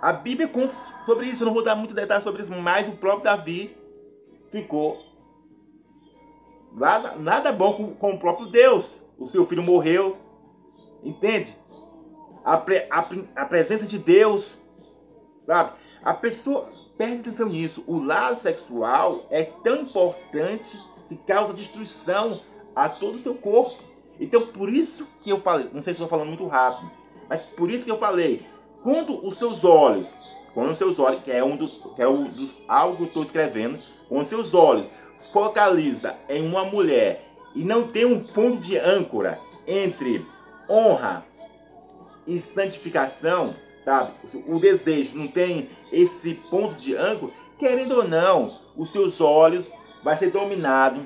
a 0.00 0.12
Bíblia 0.12 0.48
conta 0.48 0.74
sobre 1.06 1.26
isso, 1.26 1.42
eu 1.42 1.46
não 1.46 1.54
vou 1.54 1.64
dar 1.64 1.74
muito 1.74 1.94
detalhe 1.94 2.22
sobre 2.22 2.42
isso, 2.42 2.52
mas 2.52 2.88
o 2.88 2.96
próprio 2.96 3.24
Davi 3.24 3.76
ficou 4.50 4.98
nada, 6.72 7.16
nada 7.16 7.52
bom 7.52 7.74
com, 7.74 7.94
com 7.94 8.14
o 8.14 8.18
próprio 8.18 8.48
Deus. 8.48 9.02
O 9.18 9.26
seu 9.26 9.46
filho 9.46 9.62
morreu, 9.62 10.16
entende? 11.04 11.56
a, 12.44 12.56
pre, 12.58 12.86
a, 12.90 13.06
a 13.36 13.44
presença 13.44 13.86
de 13.86 13.98
Deus, 13.98 14.58
sabe? 15.46 15.72
A 16.02 16.14
pessoa 16.14 16.68
perde 16.96 17.20
atenção 17.20 17.48
nisso. 17.48 17.84
O 17.86 17.98
lado 18.02 18.38
sexual 18.38 19.26
é 19.30 19.44
tão 19.44 19.82
importante 19.82 20.78
que 21.08 21.16
causa 21.16 21.54
destruição 21.54 22.40
a 22.74 22.88
todo 22.88 23.16
o 23.16 23.20
seu 23.20 23.34
corpo. 23.34 23.82
Então, 24.20 24.48
por 24.48 24.72
isso 24.72 25.06
que 25.22 25.30
eu 25.30 25.40
falei, 25.40 25.68
não 25.72 25.82
sei 25.82 25.94
se 25.94 26.02
estou 26.02 26.08
falando 26.08 26.28
muito 26.28 26.46
rápido, 26.46 26.90
mas 27.28 27.40
por 27.40 27.70
isso 27.70 27.84
que 27.84 27.90
eu 27.90 27.98
falei, 27.98 28.46
quando 28.82 29.24
os 29.26 29.38
seus 29.38 29.64
olhos, 29.64 30.14
quando 30.54 30.70
os 30.70 30.78
seus 30.78 30.98
olhos, 30.98 31.22
que 31.22 31.30
é 31.30 31.42
um 31.42 31.56
dos, 31.56 31.80
que 31.94 32.02
é 32.02 32.08
um 32.08 32.24
dos 32.24 32.56
algo 32.68 32.96
que 32.96 33.02
eu 33.02 33.06
estou 33.06 33.22
escrevendo, 33.22 33.78
quando 34.08 34.22
os 34.22 34.28
seus 34.28 34.54
olhos 34.54 34.86
focaliza 35.32 36.16
em 36.28 36.46
uma 36.46 36.64
mulher 36.64 37.24
e 37.54 37.64
não 37.64 37.88
tem 37.88 38.04
um 38.04 38.22
ponto 38.22 38.58
de 38.58 38.76
âncora 38.76 39.40
entre 39.66 40.26
honra, 40.68 41.24
e 42.26 42.38
santificação, 42.38 43.54
sabe? 43.84 44.12
O 44.46 44.58
desejo 44.58 45.16
não 45.16 45.28
tem 45.28 45.70
esse 45.90 46.34
ponto 46.50 46.74
de 46.76 46.94
ângulo, 46.94 47.32
querendo 47.58 47.96
ou 47.96 48.08
não, 48.08 48.58
os 48.76 48.90
seus 48.90 49.20
olhos 49.20 49.72
vai 50.02 50.16
ser 50.16 50.30
dominado 50.30 51.04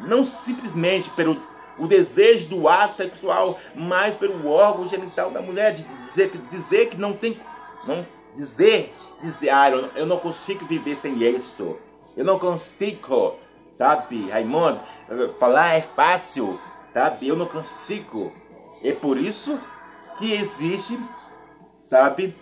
não 0.00 0.24
simplesmente 0.24 1.10
pelo 1.10 1.40
o 1.78 1.86
desejo 1.86 2.48
do 2.48 2.68
ato 2.68 2.94
sexual, 2.94 3.58
mas 3.74 4.16
pelo 4.16 4.48
órgão 4.48 4.88
genital 4.88 5.30
da 5.30 5.42
mulher, 5.42 5.74
de 5.74 5.84
dizer, 6.10 6.30
dizer 6.50 6.88
que 6.88 6.96
não 6.96 7.12
tem, 7.12 7.40
não 7.86 8.06
dizer, 8.36 8.92
dizer, 9.20 9.50
ah, 9.50 9.70
eu 9.70 10.06
não 10.06 10.18
consigo 10.18 10.66
viver 10.66 10.96
sem 10.96 11.22
isso, 11.22 11.76
eu 12.16 12.24
não 12.24 12.38
consigo, 12.38 13.36
sabe, 13.76 14.30
Raimundo, 14.30 14.80
falar 15.38 15.76
é 15.76 15.82
fácil, 15.82 16.58
sabe, 16.92 17.28
eu 17.28 17.36
não 17.36 17.46
consigo, 17.46 18.32
é 18.82 18.92
por 18.92 19.18
isso 19.18 19.60
que 20.18 20.32
existe, 20.32 20.98
sabe, 21.80 22.34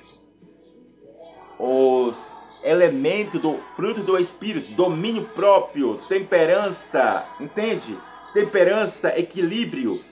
os 1.59 2.61
elementos 2.63 3.41
do 3.41 3.59
fruto 3.77 4.03
do 4.03 4.19
espírito, 4.19 4.73
domínio 4.73 5.25
próprio, 5.35 5.99
temperança, 6.09 7.27
entende? 7.39 7.99
Temperança, 8.35 9.19
equilíbrio. 9.19 10.05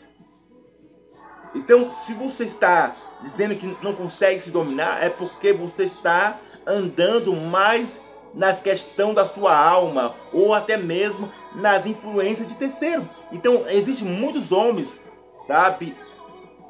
Então, 1.55 1.91
se 1.91 2.14
você 2.14 2.45
está 2.45 2.97
dizendo 3.23 3.55
que 3.57 3.66
não 3.83 3.95
consegue 3.95 4.41
se 4.41 4.51
dominar, 4.51 5.03
é 5.05 5.11
porque 5.11 5.53
você 5.53 5.85
está 5.85 6.41
andando 6.66 7.35
mais 7.35 8.03
nas 8.33 8.62
questões 8.62 9.14
da 9.14 9.27
sua 9.27 9.55
alma 9.55 10.14
ou 10.33 10.55
até 10.55 10.77
mesmo 10.77 11.31
nas 11.55 11.85
influências 11.85 12.49
de 12.49 12.55
terceiro. 12.55 13.07
Então, 13.31 13.68
existem 13.68 14.09
muitos 14.09 14.51
homens, 14.53 15.01
sabe, 15.47 15.97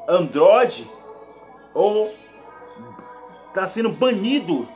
Android 0.09 0.91
ou 1.75 2.13
está 3.49 3.69
sendo 3.69 3.91
banido. 3.91 4.69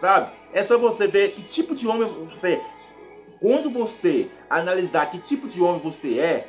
Sabe? 0.00 0.32
É 0.52 0.62
só 0.64 0.78
você 0.78 1.06
ver 1.06 1.32
que 1.32 1.42
tipo 1.42 1.74
de 1.74 1.86
homem 1.86 2.28
você. 2.30 2.60
Quando 3.40 3.70
você 3.70 4.30
analisar 4.48 5.10
que 5.10 5.18
tipo 5.18 5.48
de 5.48 5.62
homem 5.62 5.80
você 5.80 6.18
é, 6.18 6.48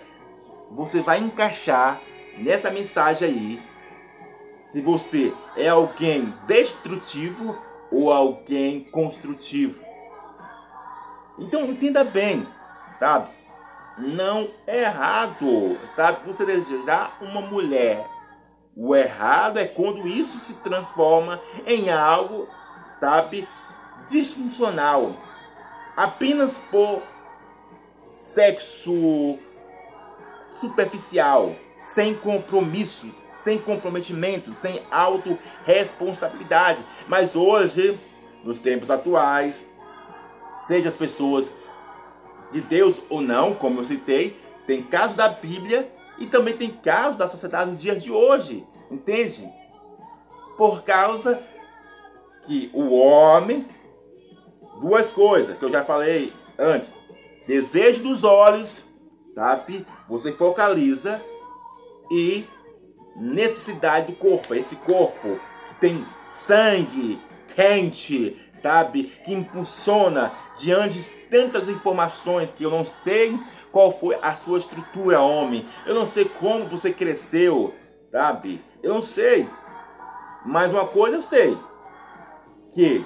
você 0.71 1.01
vai 1.01 1.19
encaixar 1.19 2.01
nessa 2.37 2.71
mensagem 2.71 3.27
aí 3.27 3.63
se 4.71 4.81
você 4.81 5.33
é 5.55 5.67
alguém 5.67 6.33
destrutivo 6.47 7.57
ou 7.91 8.11
alguém 8.11 8.83
construtivo. 8.83 9.79
Então 11.39 11.65
entenda 11.65 12.03
bem, 12.03 12.47
sabe? 12.99 13.39
não 13.99 14.49
é 14.65 14.83
errado, 14.83 15.77
sabe? 15.87 16.25
Você 16.25 16.45
desejar 16.45 17.17
uma 17.21 17.41
mulher. 17.41 18.05
O 18.75 18.95
errado 18.95 19.57
é 19.57 19.65
quando 19.65 20.07
isso 20.07 20.39
se 20.39 20.55
transforma 20.55 21.41
em 21.65 21.89
algo, 21.89 22.47
sabe, 22.97 23.47
disfuncional. 24.09 25.13
Apenas 25.95 26.57
por 26.71 27.01
sexo 28.13 29.37
superficial, 30.59 31.55
sem 31.81 32.13
compromisso, 32.15 33.13
sem 33.43 33.57
comprometimento, 33.57 34.53
sem 34.53 34.81
autorresponsabilidade. 34.91 36.85
Mas 37.07 37.35
hoje, 37.35 37.99
nos 38.43 38.59
tempos 38.59 38.89
atuais, 38.89 39.69
seja 40.67 40.89
as 40.89 40.95
pessoas 40.95 41.51
de 42.51 42.61
Deus 42.61 43.01
ou 43.09 43.21
não, 43.21 43.53
como 43.53 43.79
eu 43.79 43.85
citei, 43.85 44.39
tem 44.65 44.83
casos 44.83 45.15
da 45.15 45.29
Bíblia 45.29 45.91
e 46.17 46.25
também 46.25 46.55
tem 46.55 46.71
casos 46.71 47.17
da 47.17 47.27
sociedade 47.27 47.71
nos 47.71 47.81
dias 47.81 48.03
de 48.03 48.11
hoje, 48.11 48.65
entende? 48.91 49.49
Por 50.57 50.83
causa 50.83 51.41
que 52.45 52.69
o 52.73 52.91
homem, 52.91 53.65
duas 54.79 55.11
coisas 55.11 55.57
que 55.57 55.63
eu 55.63 55.71
já 55.71 55.83
falei 55.83 56.33
antes, 56.57 56.93
desejo 57.47 58.03
dos 58.03 58.23
olhos, 58.23 58.85
sabe? 59.35 59.85
Você 60.07 60.31
focaliza 60.31 61.21
e 62.11 62.45
necessidade 63.15 64.07
do 64.07 64.17
corpo, 64.17 64.53
esse 64.53 64.75
corpo 64.77 65.39
que 65.67 65.75
tem 65.75 66.05
sangue 66.31 67.21
quente, 67.55 68.37
sabe? 68.61 69.11
Que 69.25 69.33
impulsiona 69.33 70.31
diante 70.57 70.99
de 70.99 71.09
tantas 71.29 71.67
informações 71.67 72.51
que 72.51 72.63
eu 72.63 72.71
não 72.71 72.85
sei 72.85 73.37
qual 73.71 73.91
foi 73.91 74.17
a 74.21 74.33
sua 74.35 74.57
estrutura, 74.57 75.21
homem. 75.21 75.67
Eu 75.85 75.95
não 75.95 76.05
sei 76.05 76.25
como 76.25 76.67
você 76.67 76.91
cresceu, 76.91 77.73
sabe? 78.11 78.61
Eu 78.81 78.93
não 78.93 79.01
sei. 79.01 79.47
Mas 80.45 80.71
uma 80.71 80.87
coisa 80.87 81.17
eu 81.17 81.21
sei: 81.21 81.57
que 82.73 83.05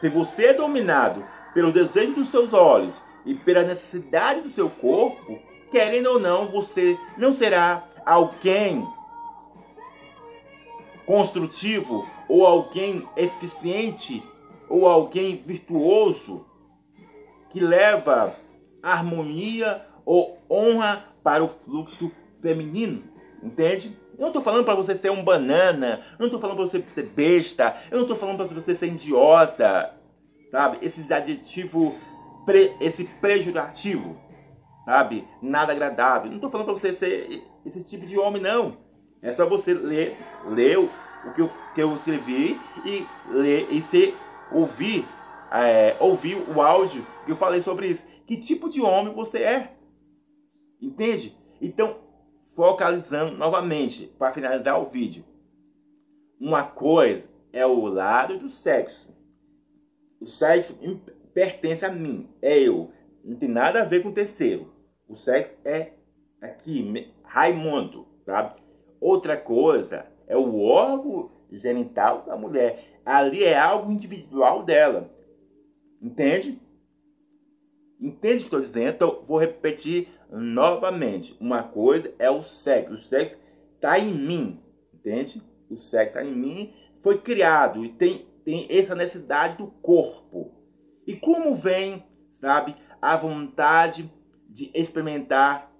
se 0.00 0.08
você 0.08 0.46
é 0.46 0.52
dominado 0.52 1.24
pelo 1.54 1.72
desejo 1.72 2.14
dos 2.14 2.28
seus 2.28 2.52
olhos 2.52 3.00
e 3.24 3.34
pela 3.34 3.62
necessidade 3.62 4.42
do 4.42 4.52
seu 4.52 4.68
corpo, 4.68 5.40
querendo 5.70 6.06
ou 6.06 6.20
não, 6.20 6.46
você 6.46 6.98
não 7.16 7.32
será 7.32 7.84
alguém 8.04 8.86
construtivo 11.06 12.06
ou 12.28 12.46
alguém 12.46 13.08
eficiente 13.16 14.22
ou 14.68 14.86
alguém 14.86 15.36
virtuoso 15.36 16.44
que 17.50 17.60
leva 17.60 18.36
harmonia 18.82 19.86
ou 20.04 20.38
honra 20.50 21.06
para 21.22 21.42
o 21.42 21.48
fluxo 21.48 22.12
feminino. 22.40 23.02
Entende? 23.42 23.98
Eu 24.16 24.22
não 24.22 24.28
estou 24.28 24.42
falando 24.42 24.64
para 24.64 24.74
você 24.74 24.94
ser 24.94 25.10
um 25.10 25.22
banana, 25.22 26.02
eu 26.12 26.20
não 26.20 26.26
estou 26.26 26.40
falando 26.40 26.56
para 26.56 26.66
você 26.66 26.82
ser 26.88 27.02
besta, 27.04 27.76
eu 27.90 27.96
não 27.96 28.04
estou 28.04 28.16
falando 28.16 28.38
para 28.38 28.46
você 28.46 28.74
ser 28.74 28.86
idiota, 28.86 29.94
sabe? 30.50 30.78
Esses 30.80 31.10
adjetivos, 31.10 31.92
pre, 32.46 32.74
esse 32.80 33.04
pejorativo, 33.20 34.18
sabe? 34.86 35.28
Nada 35.42 35.72
agradável. 35.72 36.28
Não 36.28 36.36
estou 36.36 36.50
falando 36.50 36.66
para 36.66 36.74
você 36.74 36.92
ser 36.94 37.42
esse 37.66 37.88
tipo 37.90 38.06
de 38.06 38.18
homem, 38.18 38.40
não. 38.40 38.78
É 39.20 39.34
só 39.34 39.46
você 39.46 39.74
ler, 39.74 40.16
ler 40.46 40.78
o 40.78 40.88
que 41.34 41.42
eu, 41.42 41.50
que 41.74 41.82
eu 41.82 41.94
escrevi 41.94 42.58
e 42.86 43.06
ler 43.28 43.68
e 43.70 43.82
ser 43.82 44.16
ouvir, 44.50 45.04
é, 45.52 45.94
ouvir 46.00 46.36
o 46.36 46.62
áudio 46.62 47.06
que 47.26 47.32
eu 47.32 47.36
falei 47.36 47.60
sobre 47.60 47.88
isso. 47.88 48.02
Que 48.26 48.38
tipo 48.38 48.70
de 48.70 48.80
homem 48.80 49.12
você 49.12 49.42
é? 49.42 49.76
Entende? 50.80 51.36
Então, 51.60 52.05
focalizando 52.56 53.36
novamente, 53.36 54.06
para 54.18 54.32
finalizar 54.32 54.80
o 54.80 54.88
vídeo, 54.88 55.22
uma 56.40 56.64
coisa 56.64 57.28
é 57.52 57.66
o 57.66 57.84
lado 57.84 58.38
do 58.38 58.48
sexo. 58.50 59.14
O 60.18 60.26
sexo 60.26 60.80
pertence 61.34 61.84
a 61.84 61.92
mim, 61.92 62.30
é 62.40 62.58
eu. 62.58 62.90
Não 63.22 63.36
tem 63.36 63.48
nada 63.48 63.82
a 63.82 63.84
ver 63.84 64.02
com 64.02 64.08
o 64.08 64.14
terceiro. 64.14 64.72
O 65.06 65.14
sexo 65.16 65.54
é 65.64 65.92
aqui, 66.40 67.12
Raimundo, 67.22 68.06
sabe? 68.24 68.60
Outra 68.98 69.36
coisa 69.36 70.06
é 70.26 70.36
o 70.36 70.58
órgão 70.58 71.30
genital 71.52 72.22
da 72.24 72.36
mulher. 72.36 73.00
Ali 73.04 73.44
é 73.44 73.58
algo 73.58 73.92
individual 73.92 74.62
dela. 74.62 75.10
Entende? 76.00 76.58
Entende 78.00 78.36
o 78.36 78.38
que 78.38 78.44
estou 78.44 78.60
dizendo? 78.60 78.94
Então, 78.94 79.24
vou 79.26 79.38
repetir 79.38 80.08
novamente. 80.30 81.36
Uma 81.40 81.62
coisa 81.62 82.12
é 82.18 82.30
o 82.30 82.42
sexo. 82.42 82.94
O 82.94 83.02
sexo 83.02 83.38
está 83.74 83.98
em 83.98 84.12
mim. 84.12 84.60
Entende? 84.94 85.42
O 85.70 85.76
sexo 85.76 86.18
está 86.18 86.24
em 86.24 86.34
mim. 86.34 86.74
Foi 87.02 87.18
criado 87.18 87.84
e 87.84 87.92
tem, 87.92 88.26
tem 88.44 88.66
essa 88.70 88.94
necessidade 88.94 89.58
do 89.58 89.66
corpo. 89.66 90.52
E 91.06 91.14
como 91.16 91.54
vem, 91.54 92.04
sabe, 92.34 92.74
a 93.00 93.16
vontade 93.16 94.10
de 94.48 94.70
experimentar, 94.74 95.70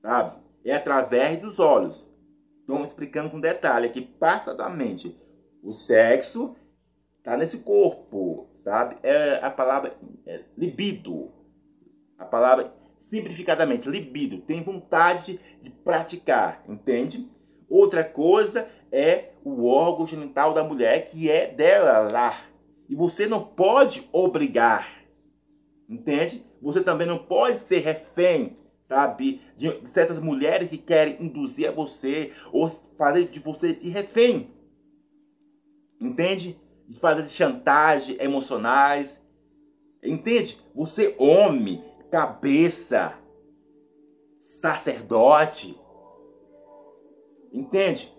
sabe? 0.00 0.38
É 0.64 0.74
através 0.74 1.40
dos 1.40 1.58
olhos. 1.58 2.08
Estou 2.60 2.84
explicando 2.84 3.30
com 3.30 3.40
detalhe 3.40 3.86
aqui, 3.86 4.02
passa 4.02 4.54
da 4.54 4.68
mente. 4.68 5.16
O 5.62 5.72
sexo 5.72 6.54
está 7.18 7.36
nesse 7.36 7.58
corpo, 7.58 8.48
sabe? 8.62 8.96
É 9.02 9.44
a 9.44 9.50
palavra 9.50 9.96
é 10.26 10.44
libido. 10.56 11.32
A 12.18 12.24
palavra 12.24 12.72
simplificadamente, 13.10 13.88
libido, 13.88 14.38
tem 14.38 14.62
vontade 14.62 15.38
de 15.62 15.70
praticar, 15.70 16.62
entende? 16.68 17.28
Outra 17.68 18.04
coisa 18.04 18.68
é 18.90 19.30
o 19.44 19.66
órgão 19.66 20.06
genital 20.06 20.54
da 20.54 20.64
mulher 20.64 21.08
que 21.10 21.30
é 21.30 21.46
dela 21.46 22.10
lá. 22.10 22.40
E 22.88 22.94
você 22.94 23.26
não 23.26 23.42
pode 23.42 24.08
obrigar, 24.12 24.88
entende? 25.88 26.42
Você 26.60 26.82
também 26.82 27.06
não 27.06 27.18
pode 27.18 27.66
ser 27.66 27.80
refém, 27.80 28.56
sabe? 28.88 29.40
De 29.56 29.88
certas 29.88 30.18
mulheres 30.18 30.68
que 30.68 30.78
querem 30.78 31.16
induzir 31.20 31.68
a 31.68 31.72
você 31.72 32.32
ou 32.50 32.68
fazer 32.96 33.26
de 33.26 33.38
você 33.38 33.74
de 33.74 33.88
refém, 33.90 34.48
entende? 36.00 36.56
De 36.86 36.98
fazer 36.98 37.22
de 37.22 37.30
chantagem 37.30 38.16
emocionais, 38.18 39.22
entende? 40.02 40.58
Você, 40.74 41.14
homem, 41.18 41.84
cabeça, 42.10 43.14
sacerdote, 44.40 45.78
entende? 47.52 48.16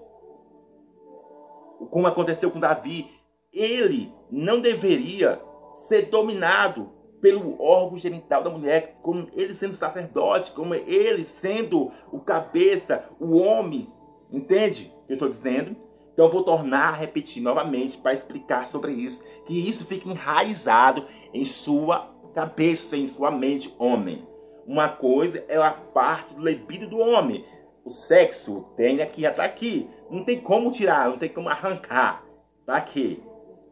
Como 1.90 2.08
aconteceu 2.08 2.52
com 2.52 2.60
Davi, 2.60 3.10
ele 3.52 4.14
não 4.30 4.62
deveria 4.62 5.42
ser 5.88 6.04
dominado 6.04 6.92
pelo 7.22 7.62
órgão 7.62 7.98
genital 7.98 8.44
da 8.44 8.50
mulher, 8.50 8.98
como 9.02 9.28
ele 9.34 9.54
sendo 9.54 9.76
sacerdote, 9.76 10.52
como 10.52 10.74
ele 10.74 11.24
sendo 11.24 11.92
o 12.12 12.20
cabeça, 12.20 13.10
o 13.20 13.38
homem. 13.38 13.92
Entende 14.32 14.94
o 15.04 15.08
que 15.08 15.14
eu 15.14 15.16
estou 15.16 15.30
dizendo? 15.30 15.76
Então 16.14 16.26
eu 16.26 16.32
vou 16.32 16.44
tornar 16.44 16.90
a 16.90 16.96
repetir 16.96 17.42
novamente 17.42 17.98
para 17.98 18.14
explicar 18.14 18.68
sobre 18.68 18.92
isso, 18.92 19.24
que 19.46 19.70
isso 19.70 19.86
fica 19.86 20.10
enraizado 20.10 21.06
em 21.34 21.46
sua 21.46 22.14
cabeça, 22.34 22.98
em 22.98 23.08
sua 23.08 23.32
mente, 23.32 23.74
homem. 23.78 24.28
Uma 24.66 24.90
coisa 24.90 25.44
é 25.48 25.58
a 25.58 25.72
parte 25.72 26.34
do 26.36 26.44
libido 26.44 26.88
do 26.88 27.00
homem. 27.00 27.44
O 27.84 27.90
sexo 27.90 28.68
tem 28.76 29.02
aqui, 29.02 29.26
está 29.26 29.44
aqui. 29.44 29.90
Não 30.10 30.24
tem 30.24 30.40
como 30.40 30.72
tirar, 30.72 31.10
não 31.10 31.18
tem 31.18 31.30
como 31.30 31.50
arrancar. 31.50 32.24
Está 32.62 32.76
aqui. 32.76 33.24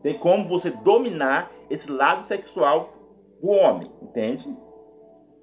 Tem 0.02 0.18
como 0.18 0.48
você 0.48 0.72
dominar 0.72 1.52
esse 1.70 1.92
lado 1.92 2.24
sexual 2.24 2.94
do 3.42 3.50
homem, 3.50 3.92
entende? 4.02 4.56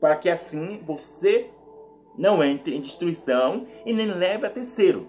Para 0.01 0.17
que 0.17 0.29
assim 0.29 0.83
você 0.85 1.51
não 2.17 2.43
entre 2.43 2.77
em 2.77 2.81
destruição 2.81 3.67
e 3.85 3.93
nem 3.93 4.07
leve 4.07 4.47
a 4.47 4.51
terceiro. 4.51 5.09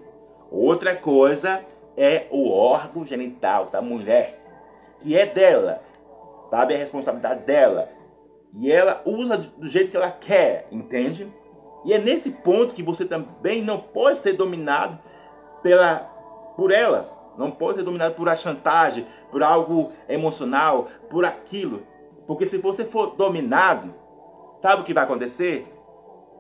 Outra 0.52 0.96
coisa 0.96 1.66
é 1.98 2.28
o 2.32 2.50
órgão 2.50 3.06
genital 3.06 3.70
da 3.70 3.82
mulher, 3.82 4.40
que 5.00 5.18
é 5.18 5.26
dela, 5.26 5.82
sabe? 6.50 6.74
A 6.74 6.78
responsabilidade 6.78 7.46
dela. 7.46 7.90
E 8.58 8.72
ela 8.72 9.02
usa 9.06 9.38
do 9.38 9.70
jeito 9.70 9.92
que 9.92 9.98
ela 9.98 10.12
quer, 10.12 10.68
entende? 10.72 11.32
E 11.84 11.94
é 11.94 12.00
nesse 12.00 12.32
ponto 12.32 12.74
que 12.74 12.82
você 12.82 13.06
também 13.06 13.62
não 13.62 13.80
pode 13.80 14.20
ser 14.20 14.34
dominado 14.34 14.98
pela, 15.62 16.00
por 16.56 16.72
ela. 16.72 17.14
Não 17.38 17.52
pode 17.52 17.80
ser 17.80 17.84
dominado 17.84 18.16
por 18.16 18.30
a 18.30 18.36
chantagem, 18.36 19.06
por 19.30 19.44
algo 19.44 19.92
emocional, 20.08 20.88
por 21.10 21.26
aquilo. 21.26 21.84
Porque 22.26 22.48
se 22.48 22.58
você 22.58 22.86
for 22.86 23.16
dominado, 23.16 23.94
sabe 24.62 24.82
o 24.82 24.86
que 24.86 24.94
vai 24.94 25.04
acontecer? 25.04 25.68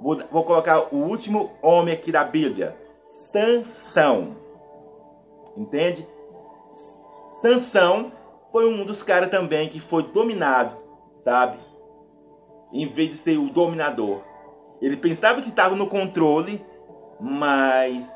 Vou, 0.02 0.18
vou 0.32 0.44
colocar 0.44 0.94
o 0.94 0.98
último 0.98 1.52
homem 1.62 1.94
aqui 1.94 2.12
da 2.12 2.24
Bíblia. 2.24 2.76
Sansão. 3.06 4.38
Entende? 5.56 6.08
Sansão 7.34 8.12
foi 8.52 8.68
um 8.68 8.86
dos 8.86 9.04
caras 9.04 9.30
também 9.30 9.68
que 9.68 9.80
foi 9.80 10.04
dominado, 10.04 10.76
sabe? 11.24 11.65
Em 12.72 12.88
vez 12.88 13.12
de 13.12 13.18
ser 13.18 13.38
o 13.38 13.50
dominador. 13.50 14.22
Ele 14.82 14.98
pensava 14.98 15.42
que 15.42 15.50
estava 15.50 15.76
no 15.76 15.88
controle, 15.88 16.64
mas 17.20 18.10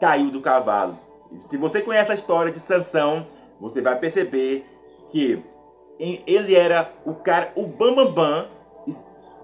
caiu 0.00 0.30
do 0.30 0.40
cavalo. 0.40 0.98
Se 1.42 1.56
você 1.56 1.80
conhece 1.82 2.10
a 2.10 2.14
história 2.14 2.52
de 2.52 2.60
Sansão, 2.60 3.26
você 3.60 3.80
vai 3.80 3.98
perceber 3.98 4.66
que 5.10 5.42
ele 5.98 6.54
era 6.54 6.92
o 7.04 7.14
cara, 7.14 7.52
o 7.56 7.66
Bambambam, 7.66 8.14
bam, 8.14 8.48
bam, 8.86 8.98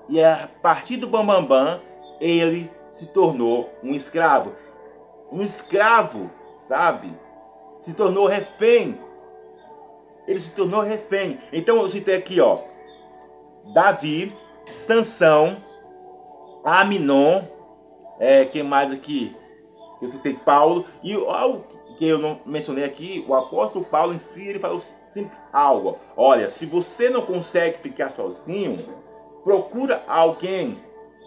e 0.08 0.22
a 0.22 0.48
partir 0.62 0.96
do 0.96 1.06
Bambambam, 1.06 1.46
bam, 1.46 1.80
ele 2.20 2.70
se 2.90 3.12
tornou 3.12 3.70
um 3.82 3.92
escravo. 3.92 4.52
Um 5.30 5.42
escravo, 5.42 6.30
sabe? 6.68 7.12
Se 7.80 7.94
tornou 7.94 8.26
refém. 8.26 8.98
Ele 10.26 10.40
se 10.40 10.54
tornou 10.54 10.80
refém. 10.80 11.38
Então 11.52 11.76
eu 11.78 11.88
citei 11.88 12.16
aqui, 12.16 12.40
ó. 12.40 12.58
Davi, 13.72 14.32
Sansão, 14.66 15.56
Aminon, 16.64 17.42
é, 18.18 18.44
quem 18.44 18.62
mais 18.62 18.92
aqui? 18.92 19.34
Eu 20.00 20.08
citei 20.08 20.34
Paulo. 20.34 20.86
E 21.02 21.14
algo 21.14 21.64
que 21.98 22.06
eu 22.06 22.18
não 22.18 22.40
mencionei 22.44 22.84
aqui, 22.84 23.24
o 23.28 23.34
apóstolo 23.34 23.84
Paulo 23.84 24.14
em 24.14 24.18
si, 24.18 24.48
ele 24.48 24.58
falou 24.58 24.80
sempre 24.80 25.36
algo. 25.52 25.98
Olha, 26.16 26.48
se 26.48 26.66
você 26.66 27.08
não 27.08 27.22
consegue 27.22 27.78
ficar 27.78 28.10
sozinho, 28.10 28.78
procura 29.42 30.02
alguém, 30.06 30.76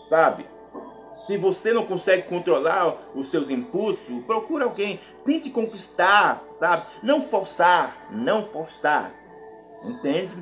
sabe? 0.08 0.46
Se 1.26 1.38
você 1.38 1.74
não 1.74 1.86
consegue 1.86 2.24
controlar 2.24 2.96
os 3.14 3.28
seus 3.28 3.50
impulsos, 3.50 4.24
procura 4.26 4.66
alguém. 4.66 5.00
Tente 5.26 5.50
conquistar, 5.50 6.42
sabe? 6.58 6.86
Não 7.04 7.22
forçar, 7.22 8.08
não 8.10 8.46
forçar. 8.46 9.12
Entende? 9.84 10.36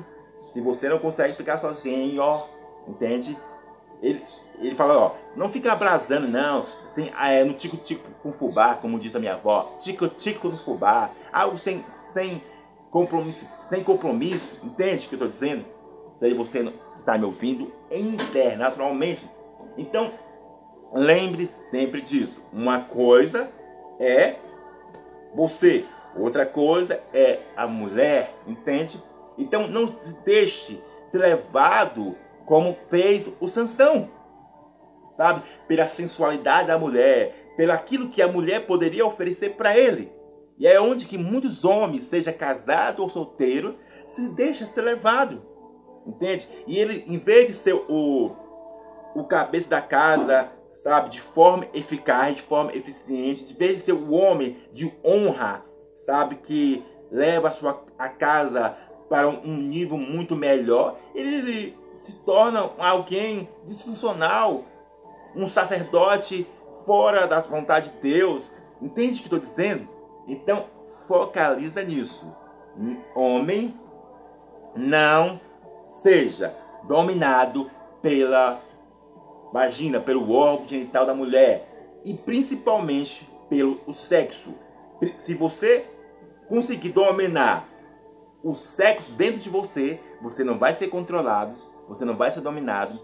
Se 0.56 0.62
você 0.62 0.88
não 0.88 0.98
consegue 0.98 1.34
ficar 1.34 1.58
sozinho, 1.58 2.22
ó, 2.22 2.46
entende? 2.88 3.36
Ele, 4.00 4.24
ele 4.58 4.74
fala, 4.74 4.96
ó, 4.96 5.14
não 5.36 5.50
fica 5.50 5.70
abrasando, 5.70 6.26
não. 6.26 6.64
Sem, 6.94 7.12
é, 7.14 7.44
no 7.44 7.52
tico-tico 7.52 8.08
com 8.22 8.32
fubá, 8.32 8.74
como 8.74 8.98
diz 8.98 9.14
a 9.14 9.18
minha 9.18 9.34
avó. 9.34 9.76
Tico-tico 9.82 10.48
no 10.48 10.56
fubá. 10.56 11.10
Algo 11.30 11.58
sem, 11.58 11.84
sem 11.92 12.42
compromisso, 12.90 13.46
sem 13.66 13.84
compromisso, 13.84 14.64
entende 14.64 15.04
o 15.04 15.08
que 15.10 15.14
eu 15.16 15.26
estou 15.26 15.28
dizendo? 15.28 15.66
Se 16.18 16.32
você 16.32 16.72
está 16.96 17.18
me 17.18 17.26
ouvindo 17.26 17.70
internacionalmente. 17.90 19.28
Então, 19.76 20.10
lembre 20.90 21.50
sempre 21.70 22.00
disso. 22.00 22.40
Uma 22.50 22.80
coisa 22.80 23.52
é 24.00 24.36
você, 25.34 25.84
outra 26.16 26.46
coisa 26.46 26.98
é 27.12 27.40
a 27.54 27.66
mulher, 27.66 28.34
entende? 28.46 28.98
Então, 29.38 29.68
não 29.68 29.86
se 29.86 30.14
deixe 30.24 30.82
ser 31.10 31.18
levado 31.18 32.16
como 32.44 32.74
fez 32.88 33.30
o 33.40 33.48
Sansão, 33.48 34.08
sabe? 35.16 35.42
Pela 35.66 35.86
sensualidade 35.86 36.68
da 36.68 36.78
mulher, 36.78 37.52
pelo 37.56 37.72
aquilo 37.72 38.08
que 38.08 38.22
a 38.22 38.28
mulher 38.28 38.66
poderia 38.66 39.04
oferecer 39.04 39.56
para 39.56 39.76
ele. 39.76 40.12
E 40.58 40.66
é 40.66 40.80
onde 40.80 41.04
que 41.04 41.18
muitos 41.18 41.64
homens, 41.64 42.04
seja 42.04 42.32
casado 42.32 43.02
ou 43.02 43.10
solteiro, 43.10 43.76
se 44.08 44.28
deixa 44.30 44.64
ser 44.64 44.82
levado. 44.82 45.42
Entende? 46.06 46.48
E 46.66 46.78
ele, 46.78 47.04
em 47.06 47.18
vez 47.18 47.48
de 47.48 47.54
ser 47.54 47.74
o, 47.74 48.34
o 49.14 49.24
cabeça 49.24 49.68
da 49.68 49.82
casa, 49.82 50.50
sabe, 50.76 51.10
de 51.10 51.20
forma 51.20 51.66
eficaz, 51.74 52.36
de 52.36 52.42
forma 52.42 52.74
eficiente, 52.74 53.44
de 53.44 53.54
vez 53.54 53.74
de 53.74 53.80
ser 53.80 53.92
o 53.92 54.12
homem 54.12 54.56
de 54.70 54.92
honra, 55.04 55.64
sabe, 56.06 56.36
que 56.36 56.84
leva 57.10 57.48
a 57.48 57.52
sua 57.52 57.84
a 57.98 58.08
casa 58.08 58.76
para 59.08 59.28
um 59.28 59.56
nível 59.56 59.96
muito 59.96 60.34
melhor, 60.34 60.98
ele 61.14 61.76
se 62.00 62.16
torna 62.24 62.70
alguém 62.78 63.48
disfuncional, 63.64 64.64
um 65.34 65.46
sacerdote 65.46 66.46
fora 66.84 67.26
das 67.26 67.46
vontades 67.46 67.92
de 67.92 67.98
Deus. 67.98 68.54
Entende 68.80 69.14
o 69.14 69.16
que 69.16 69.22
estou 69.24 69.38
dizendo? 69.38 69.88
Então, 70.26 70.66
focaliza 71.06 71.82
nisso. 71.82 72.34
Homem, 73.14 73.78
não 74.74 75.40
seja 75.88 76.54
dominado 76.84 77.70
pela 78.02 78.60
vagina, 79.52 80.00
pelo 80.00 80.30
órgão 80.32 80.68
genital 80.68 81.06
da 81.06 81.14
mulher 81.14 82.00
e 82.04 82.14
principalmente 82.14 83.28
pelo 83.48 83.92
sexo. 83.92 84.54
Se 85.24 85.34
você 85.34 85.86
conseguir 86.48 86.90
dominar 86.90 87.66
o 88.46 88.54
sexo 88.54 89.10
dentro 89.10 89.40
de 89.40 89.50
você, 89.50 89.98
você 90.22 90.44
não 90.44 90.56
vai 90.56 90.72
ser 90.72 90.86
controlado, 90.86 91.56
você 91.88 92.04
não 92.04 92.16
vai 92.16 92.30
ser 92.30 92.40
dominado 92.40 92.96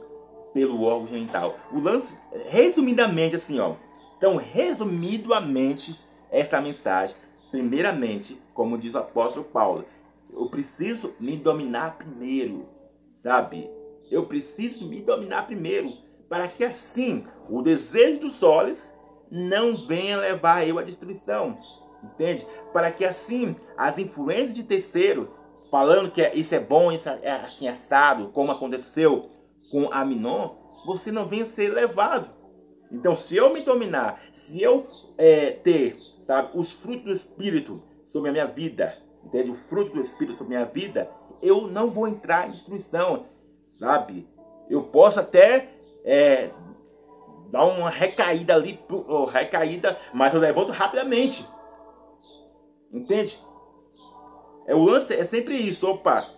pelo 0.55 0.83
órgão 0.83 1.09
genital. 1.09 1.57
O 1.73 1.81
lance, 1.81 2.21
resumidamente 2.49 3.35
assim, 3.35 3.59
ó. 3.59 3.75
Então, 4.17 4.37
resumidamente, 4.37 5.99
essa 6.31 6.61
mensagem, 6.61 7.17
primeiramente, 7.51 8.41
como 8.55 8.79
diz 8.79 8.95
o 8.95 8.99
apóstolo 8.99 9.45
Paulo, 9.45 9.85
eu 10.31 10.49
preciso 10.49 11.13
me 11.19 11.37
dominar 11.37 11.99
primeiro, 11.99 12.69
sabe? 13.17 13.69
Eu 14.13 14.27
preciso 14.27 14.87
me 14.87 15.03
dominar 15.03 15.49
primeiro, 15.49 15.93
para 16.29 16.47
que 16.47 16.63
assim 16.63 17.27
o 17.51 17.63
desejo 17.63 18.21
dos 18.21 18.45
olhos 18.45 18.97
não 19.29 19.75
venha 19.89 20.19
levar 20.19 20.65
eu 20.69 20.79
à 20.79 20.85
destruição, 20.85 21.59
entende? 22.05 22.47
Para 22.73 22.91
que 22.91 23.05
assim 23.05 23.57
as 23.77 23.99
influências 23.99 24.55
de 24.55 24.65
terceiro, 24.65 25.35
falando 25.71 26.11
que 26.11 26.27
isso 26.35 26.55
é 26.55 26.61
bom, 26.61 26.93
isso 26.93 27.09
é 27.09 27.31
assim 27.31 27.69
assado, 27.69 28.29
como 28.29 28.53
aconteceu 28.53 29.31
com 29.71 29.93
Aminon, 29.93 30.57
você 30.85 31.11
não 31.11 31.27
venha 31.27 31.47
ser 31.47 31.73
levado. 31.73 32.29
Então, 32.91 33.17
se 33.17 33.37
eu 33.37 33.53
me 33.53 33.63
dominar, 33.63 34.21
se 34.35 34.63
eu 34.63 34.87
é, 35.17 35.51
ter 35.51 35.97
sabe, 36.27 36.51
os 36.55 36.73
frutos 36.73 37.05
do 37.05 37.13
Espírito 37.13 37.83
sobre 38.13 38.29
a 38.29 38.33
minha 38.33 38.47
vida, 38.47 38.99
entende? 39.25 39.51
O 39.51 39.55
fruto 39.55 39.95
do 39.95 40.01
Espírito 40.01 40.37
sobre 40.37 40.55
a 40.55 40.61
minha 40.61 40.71
vida, 40.71 41.11
eu 41.41 41.67
não 41.69 41.91
vou 41.91 42.07
entrar 42.07 42.49
em 42.49 42.53
destruição, 42.53 43.27
sabe? 43.79 44.29
Eu 44.69 44.85
posso 44.85 45.21
até 45.21 45.71
é, 46.05 46.51
dar 47.51 47.65
uma 47.65 47.91
recaída 47.91 48.55
ali, 48.55 48.79
recaída, 49.31 49.99
mas 50.13 50.35
eu 50.35 50.41
levanto 50.41 50.71
rapidamente. 50.71 51.47
Entende? 52.93 53.41
É, 54.67 54.75
o 54.75 54.83
lance 54.83 55.15
é 55.15 55.25
sempre 55.25 55.57
isso, 55.57 55.89
opa. 55.89 56.29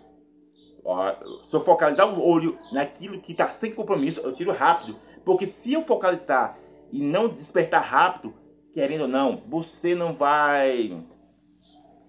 Ó, 0.83 1.13
se 1.49 1.55
eu 1.55 1.61
focalizar 1.61 2.07
o 2.07 2.23
olho 2.23 2.57
naquilo 2.71 3.19
que 3.19 3.31
está 3.31 3.49
sem 3.49 3.73
compromisso, 3.73 4.21
eu 4.21 4.31
tiro 4.31 4.51
rápido. 4.51 4.97
Porque 5.25 5.47
se 5.47 5.73
eu 5.73 5.83
focalizar 5.83 6.57
e 6.91 7.01
não 7.01 7.27
despertar 7.27 7.81
rápido, 7.81 8.33
querendo 8.73 9.01
ou 9.01 9.07
não, 9.07 9.43
você 9.47 9.95
não 9.95 10.13
vai, 10.13 11.03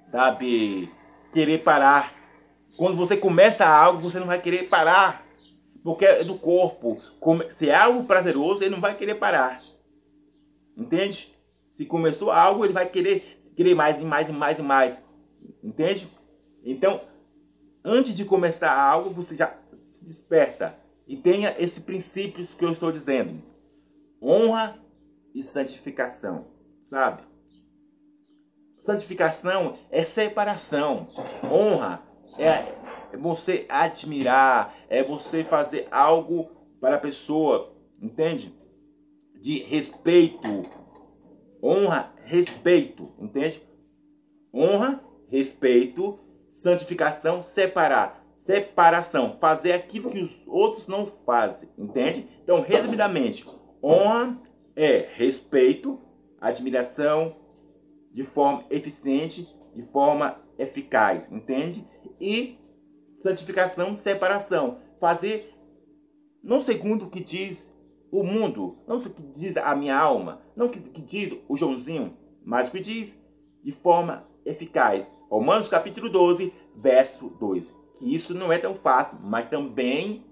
sabe, 0.06 0.92
querer 1.32 1.62
parar. 1.62 2.12
Quando 2.76 2.96
você 2.96 3.16
começa 3.16 3.66
algo, 3.66 4.00
você 4.00 4.18
não 4.18 4.26
vai 4.26 4.40
querer 4.40 4.68
parar. 4.68 5.24
Porque 5.82 6.04
é 6.04 6.24
do 6.24 6.34
corpo. 6.34 7.00
Se 7.52 7.70
é 7.70 7.74
algo 7.74 8.04
prazeroso, 8.04 8.62
ele 8.62 8.74
não 8.74 8.80
vai 8.80 8.94
querer 8.94 9.14
parar. 9.14 9.62
Entende? 10.76 11.34
Se 11.74 11.86
começou 11.86 12.30
algo, 12.30 12.64
ele 12.64 12.72
vai 12.72 12.86
querer, 12.86 13.35
querer 13.56 13.74
mais 13.74 14.00
e 14.00 14.04
mais 14.04 14.28
e 14.28 14.32
mais 14.32 14.58
e 14.58 14.62
mais. 14.62 15.04
Entende? 15.64 16.08
Então, 16.62 17.00
antes 17.84 18.14
de 18.14 18.24
começar 18.24 18.72
algo, 18.72 19.10
você 19.10 19.34
já 19.34 19.56
se 19.90 20.04
desperta. 20.04 20.78
E 21.08 21.16
tenha 21.16 21.54
esses 21.58 21.78
princípios 21.78 22.54
que 22.54 22.64
eu 22.64 22.72
estou 22.72 22.92
dizendo. 22.92 23.42
Honra 24.22 24.78
e 25.34 25.42
santificação. 25.42 26.46
Sabe? 26.90 27.22
Santificação 28.84 29.78
é 29.90 30.04
separação. 30.04 31.08
Honra 31.50 32.02
é 32.38 32.76
é 33.12 33.16
você 33.16 33.66
admirar, 33.68 34.74
é 34.88 35.02
você 35.02 35.42
fazer 35.42 35.88
algo 35.90 36.50
para 36.80 36.96
a 36.96 37.00
pessoa, 37.00 37.74
entende? 38.00 38.54
De 39.40 39.60
respeito, 39.60 40.62
honra, 41.62 42.12
respeito, 42.26 43.12
entende? 43.18 43.62
Honra, 44.52 45.00
respeito, 45.28 46.18
santificação, 46.50 47.40
separar, 47.40 48.24
separação, 48.44 49.38
fazer 49.40 49.72
aquilo 49.72 50.10
que 50.10 50.22
os 50.22 50.46
outros 50.46 50.88
não 50.88 51.06
fazem, 51.24 51.68
entende? 51.78 52.28
Então, 52.42 52.60
resumidamente, 52.60 53.44
honra 53.82 54.38
é 54.74 55.08
respeito, 55.14 56.00
admiração 56.40 57.36
de 58.12 58.24
forma 58.24 58.64
eficiente, 58.70 59.46
de 59.74 59.82
forma 59.82 60.40
eficaz, 60.58 61.30
entende? 61.30 61.86
E 62.20 62.58
santificação, 63.22 63.94
separação. 63.94 64.80
Fazer 64.98 65.54
não 66.42 66.60
segundo 66.60 67.06
o 67.06 67.10
que 67.10 67.22
diz 67.22 67.70
o 68.20 68.24
mundo, 68.24 68.78
não 68.88 68.96
o 68.96 69.00
que 69.00 69.22
diz 69.22 69.58
a 69.58 69.76
minha 69.76 69.98
alma, 69.98 70.40
não 70.56 70.66
o 70.66 70.68
que, 70.70 70.80
que 70.80 71.02
diz 71.02 71.36
o 71.46 71.54
Joãozinho, 71.54 72.16
mas 72.42 72.68
o 72.68 72.72
que 72.72 72.80
diz 72.80 73.20
de 73.62 73.72
forma 73.72 74.26
eficaz. 74.44 75.10
Romanos 75.28 75.68
capítulo 75.68 76.08
12, 76.08 76.50
verso 76.74 77.28
2. 77.38 77.64
Que 77.98 78.14
isso 78.14 78.32
não 78.32 78.50
é 78.50 78.58
tão 78.58 78.74
fácil, 78.74 79.18
mas 79.22 79.50
também 79.50 80.24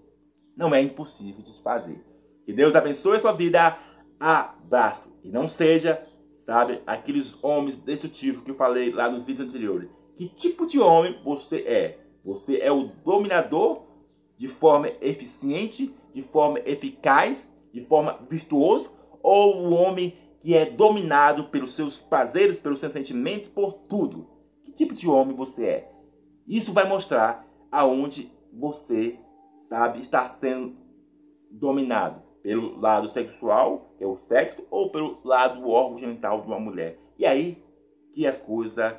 não 0.56 0.74
é 0.74 0.80
impossível 0.80 1.42
de 1.42 1.60
fazer. 1.60 2.02
Que 2.46 2.54
Deus 2.54 2.74
abençoe 2.74 3.16
a 3.16 3.20
sua 3.20 3.32
vida. 3.32 3.76
Abraço. 4.18 5.14
E 5.22 5.30
não 5.30 5.46
seja, 5.46 6.06
sabe, 6.46 6.80
aqueles 6.86 7.42
homens 7.44 7.76
destrutivos 7.76 8.42
que 8.42 8.50
eu 8.50 8.54
falei 8.54 8.92
lá 8.92 9.10
nos 9.10 9.24
vídeos 9.24 9.48
anteriores. 9.48 9.90
Que 10.16 10.26
tipo 10.26 10.66
de 10.66 10.80
homem 10.80 11.18
você 11.22 11.58
é? 11.58 11.98
Você 12.24 12.60
é 12.60 12.72
o 12.72 12.84
dominador 13.04 13.82
de 14.38 14.48
forma 14.48 14.88
eficiente, 15.02 15.94
de 16.14 16.22
forma 16.22 16.60
eficaz, 16.64 17.52
de 17.74 17.80
forma 17.80 18.20
virtuoso, 18.30 18.90
ou 19.20 19.56
o 19.56 19.74
homem 19.74 20.16
que 20.40 20.54
é 20.54 20.64
dominado 20.64 21.44
pelos 21.44 21.74
seus 21.74 21.98
prazeres, 21.98 22.60
pelos 22.60 22.78
seus 22.78 22.92
sentimentos, 22.92 23.48
por 23.48 23.72
tudo? 23.88 24.28
Que 24.64 24.70
tipo 24.70 24.94
de 24.94 25.08
homem 25.08 25.34
você 25.34 25.66
é? 25.66 25.92
Isso 26.46 26.72
vai 26.72 26.88
mostrar 26.88 27.44
aonde 27.72 28.30
você, 28.52 29.18
sabe, 29.64 30.00
está 30.00 30.28
sendo 30.40 30.76
dominado 31.50 32.22
pelo 32.42 32.78
lado 32.78 33.08
sexual, 33.10 33.92
que 33.98 34.04
é 34.04 34.06
o 34.06 34.18
sexo, 34.28 34.64
ou 34.70 34.90
pelo 34.90 35.18
lado 35.24 35.68
órgão 35.68 35.98
genital 35.98 36.42
de 36.42 36.46
uma 36.46 36.60
mulher. 36.60 36.96
E 37.18 37.26
aí 37.26 37.60
que 38.12 38.24
as 38.24 38.38
coisas 38.38 38.94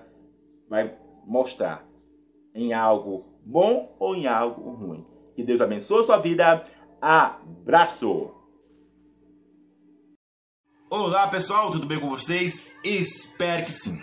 vai 0.68 0.98
mostrar 1.26 1.88
em 2.54 2.74
algo 2.74 3.24
bom 3.45 3.95
ou 3.99 4.16
em 4.16 4.28
algo 4.28 4.70
ruim. 4.72 5.06
Que 5.34 5.44
Deus 5.44 5.62
abençoe 5.62 6.02
a 6.02 6.04
sua 6.04 6.18
vida. 6.18 6.66
Abraço! 6.99 8.35
Olá 10.88 11.28
pessoal, 11.28 11.72
tudo 11.72 11.88
bem 11.88 11.99
com 11.99 12.07
vocês? 12.07 12.62
Espero 12.84 13.66
que 13.66 13.74
sim. 13.74 13.99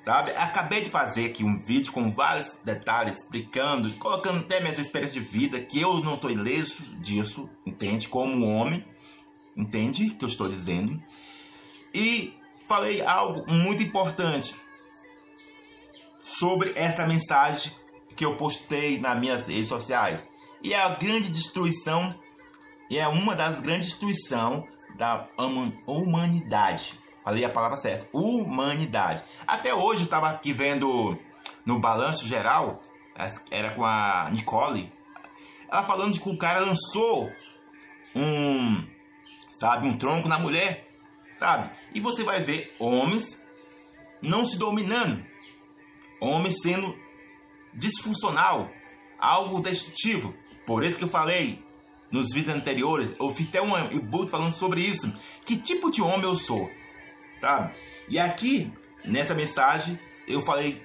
Sabe, 0.00 0.30
acabei 0.30 0.80
de 0.80 0.88
fazer 0.88 1.26
aqui 1.26 1.44
um 1.44 1.58
vídeo 1.58 1.92
com 1.92 2.10
vários 2.10 2.54
detalhes 2.64 3.18
explicando, 3.18 3.92
colocando 3.98 4.38
até 4.38 4.58
minhas 4.58 4.78
experiências 4.78 5.12
de 5.12 5.30
vida, 5.30 5.60
que 5.60 5.78
eu 5.78 6.00
não 6.00 6.14
estou 6.14 6.30
ileso 6.30 6.84
disso, 6.96 7.50
entende? 7.66 8.08
Como 8.08 8.48
homem, 8.48 8.82
entende? 9.54 10.08
Que 10.08 10.24
eu 10.24 10.28
estou 10.28 10.48
dizendo. 10.48 11.00
E 11.92 12.34
falei 12.64 13.02
algo 13.02 13.44
muito 13.52 13.82
importante 13.82 14.54
sobre 16.24 16.72
essa 16.74 17.06
mensagem 17.06 17.72
que 18.16 18.24
eu 18.24 18.36
postei 18.36 18.98
nas 18.98 19.20
minhas 19.20 19.46
redes 19.46 19.68
sociais. 19.68 20.26
E 20.62 20.72
é 20.72 20.80
a 20.80 20.94
grande 20.94 21.30
destruição, 21.30 22.18
e 22.88 22.98
é 22.98 23.06
uma 23.06 23.36
das 23.36 23.60
grandes 23.60 23.88
destruições 23.88 24.71
da 24.94 25.26
humanidade. 25.86 26.98
Falei 27.24 27.44
a 27.44 27.48
palavra 27.48 27.76
certa, 27.76 28.06
humanidade. 28.12 29.22
Até 29.46 29.72
hoje 29.74 30.00
eu 30.00 30.04
estava 30.04 30.30
aqui 30.30 30.52
vendo 30.52 31.16
no 31.64 31.78
balanço 31.78 32.26
geral, 32.26 32.82
era 33.50 33.70
com 33.70 33.84
a 33.84 34.28
Nicole, 34.32 34.92
ela 35.70 35.82
falando 35.84 36.12
de 36.12 36.20
que 36.20 36.28
o 36.28 36.36
cara 36.36 36.60
lançou 36.60 37.30
um, 38.14 38.84
sabe, 39.52 39.86
um 39.86 39.96
tronco 39.96 40.28
na 40.28 40.38
mulher, 40.38 40.88
sabe? 41.36 41.70
E 41.94 42.00
você 42.00 42.24
vai 42.24 42.40
ver 42.40 42.74
homens 42.78 43.40
não 44.20 44.44
se 44.44 44.58
dominando, 44.58 45.24
homens 46.20 46.56
sendo 46.60 46.96
disfuncional, 47.72 48.68
algo 49.18 49.60
destrutivo. 49.60 50.34
Por 50.66 50.84
isso 50.84 50.98
que 50.98 51.04
eu 51.04 51.08
falei 51.08 51.62
nos 52.12 52.28
vídeos 52.32 52.54
anteriores, 52.54 53.14
eu 53.18 53.34
fiz 53.34 53.48
até 53.48 53.60
um 53.60 53.74
e-book 53.90 54.30
falando 54.30 54.52
sobre 54.52 54.82
isso. 54.82 55.12
Que 55.44 55.56
tipo 55.56 55.90
de 55.90 56.00
homem 56.00 56.22
eu 56.22 56.36
sou, 56.36 56.70
sabe? 57.40 57.72
E 58.08 58.18
aqui, 58.18 58.72
nessa 59.04 59.34
mensagem, 59.34 59.98
eu 60.28 60.42
falei 60.42 60.80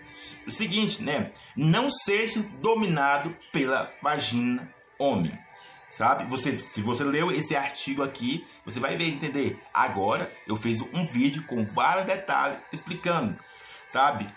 o 0.47 0.51
seguinte, 0.51 1.03
né? 1.03 1.31
Não 1.55 1.89
seja 1.89 2.41
dominado 2.61 3.35
pela 3.51 3.91
vagina 4.01 4.71
homem. 4.97 5.37
Sabe? 5.91 6.25
Você, 6.25 6.59
se 6.59 6.81
você 6.81 7.03
leu 7.03 7.31
esse 7.31 7.55
artigo 7.55 8.03
aqui, 8.03 8.45
você 8.63 8.79
vai 8.79 8.95
ver 8.95 9.07
entender. 9.07 9.59
Agora 9.73 10.31
eu 10.47 10.55
fiz 10.55 10.79
um 10.93 11.05
vídeo 11.05 11.43
com 11.43 11.65
vários 11.65 12.05
detalhes 12.05 12.59
explicando, 12.71 13.35
sabe? 13.91 14.27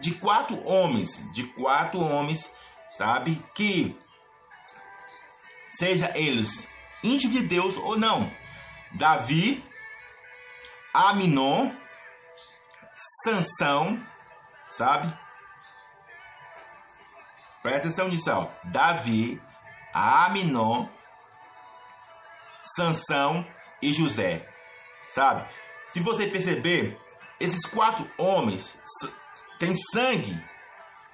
de 0.00 0.12
quatro 0.14 0.64
homens, 0.66 1.22
de 1.32 1.44
quatro 1.44 2.00
homens, 2.00 2.50
sabe, 2.96 3.40
que 3.54 3.96
seja 5.78 6.12
eles 6.16 6.68
íntimos 7.02 7.36
de 7.36 7.46
Deus 7.46 7.76
ou 7.76 7.96
não. 7.96 8.30
Davi, 8.92 9.62
Aminon, 10.92 11.70
Sansão, 13.22 14.04
sabe? 14.66 15.12
Presta 17.62 17.88
atenção 17.88 18.08
nisso, 18.08 18.30
ó. 18.30 18.48
Davi, 18.64 19.40
Aminon, 19.92 20.88
Sansão 22.76 23.46
e 23.80 23.92
José. 23.92 24.46
Sabe? 25.10 25.46
Se 25.90 26.00
você 26.00 26.26
perceber, 26.26 26.98
esses 27.40 27.64
quatro 27.66 28.10
homens 28.18 28.76
têm 29.58 29.74
sangue, 29.92 30.42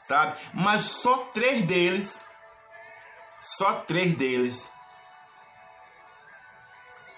sabe? 0.06 0.40
Mas 0.52 0.82
só 0.82 1.18
três 1.32 1.64
deles, 1.64 2.20
só 3.44 3.80
três 3.80 4.16
deles 4.16 4.68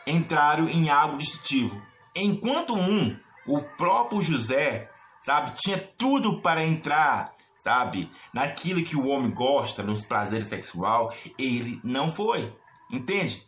entraram 0.07 0.69
em 0.69 0.91
algo 0.91 1.19
distintivo. 1.19 1.81
Enquanto 2.15 2.75
um, 2.75 3.17
o 3.47 3.63
próprio 3.63 4.21
José, 4.21 4.91
sabe, 5.21 5.53
tinha 5.57 5.79
tudo 5.79 6.41
para 6.41 6.65
entrar, 6.65 7.33
sabe, 7.59 8.11
naquilo 8.33 8.85
que 8.85 8.97
o 8.97 9.07
homem 9.07 9.31
gosta, 9.31 9.83
nos 9.83 10.05
prazeres 10.05 10.49
sexual, 10.49 11.15
ele 11.39 11.81
não 11.85 12.13
foi. 12.13 12.53
Entende? 12.91 13.47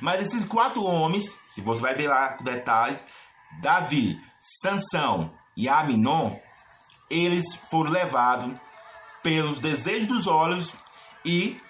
Mas 0.00 0.22
esses 0.22 0.44
quatro 0.44 0.84
homens, 0.84 1.36
se 1.52 1.60
você 1.60 1.80
vai 1.80 1.94
ver 1.94 2.08
lá 2.08 2.34
com 2.34 2.44
detalhes, 2.44 3.02
Davi, 3.60 4.20
Sansão 4.40 5.32
e 5.56 5.68
Aminon, 5.68 6.36
eles 7.08 7.54
foram 7.70 7.90
levados 7.90 8.52
pelos 9.22 9.58
desejos 9.58 10.08
dos 10.08 10.26
olhos 10.26 10.74
e 11.24 11.60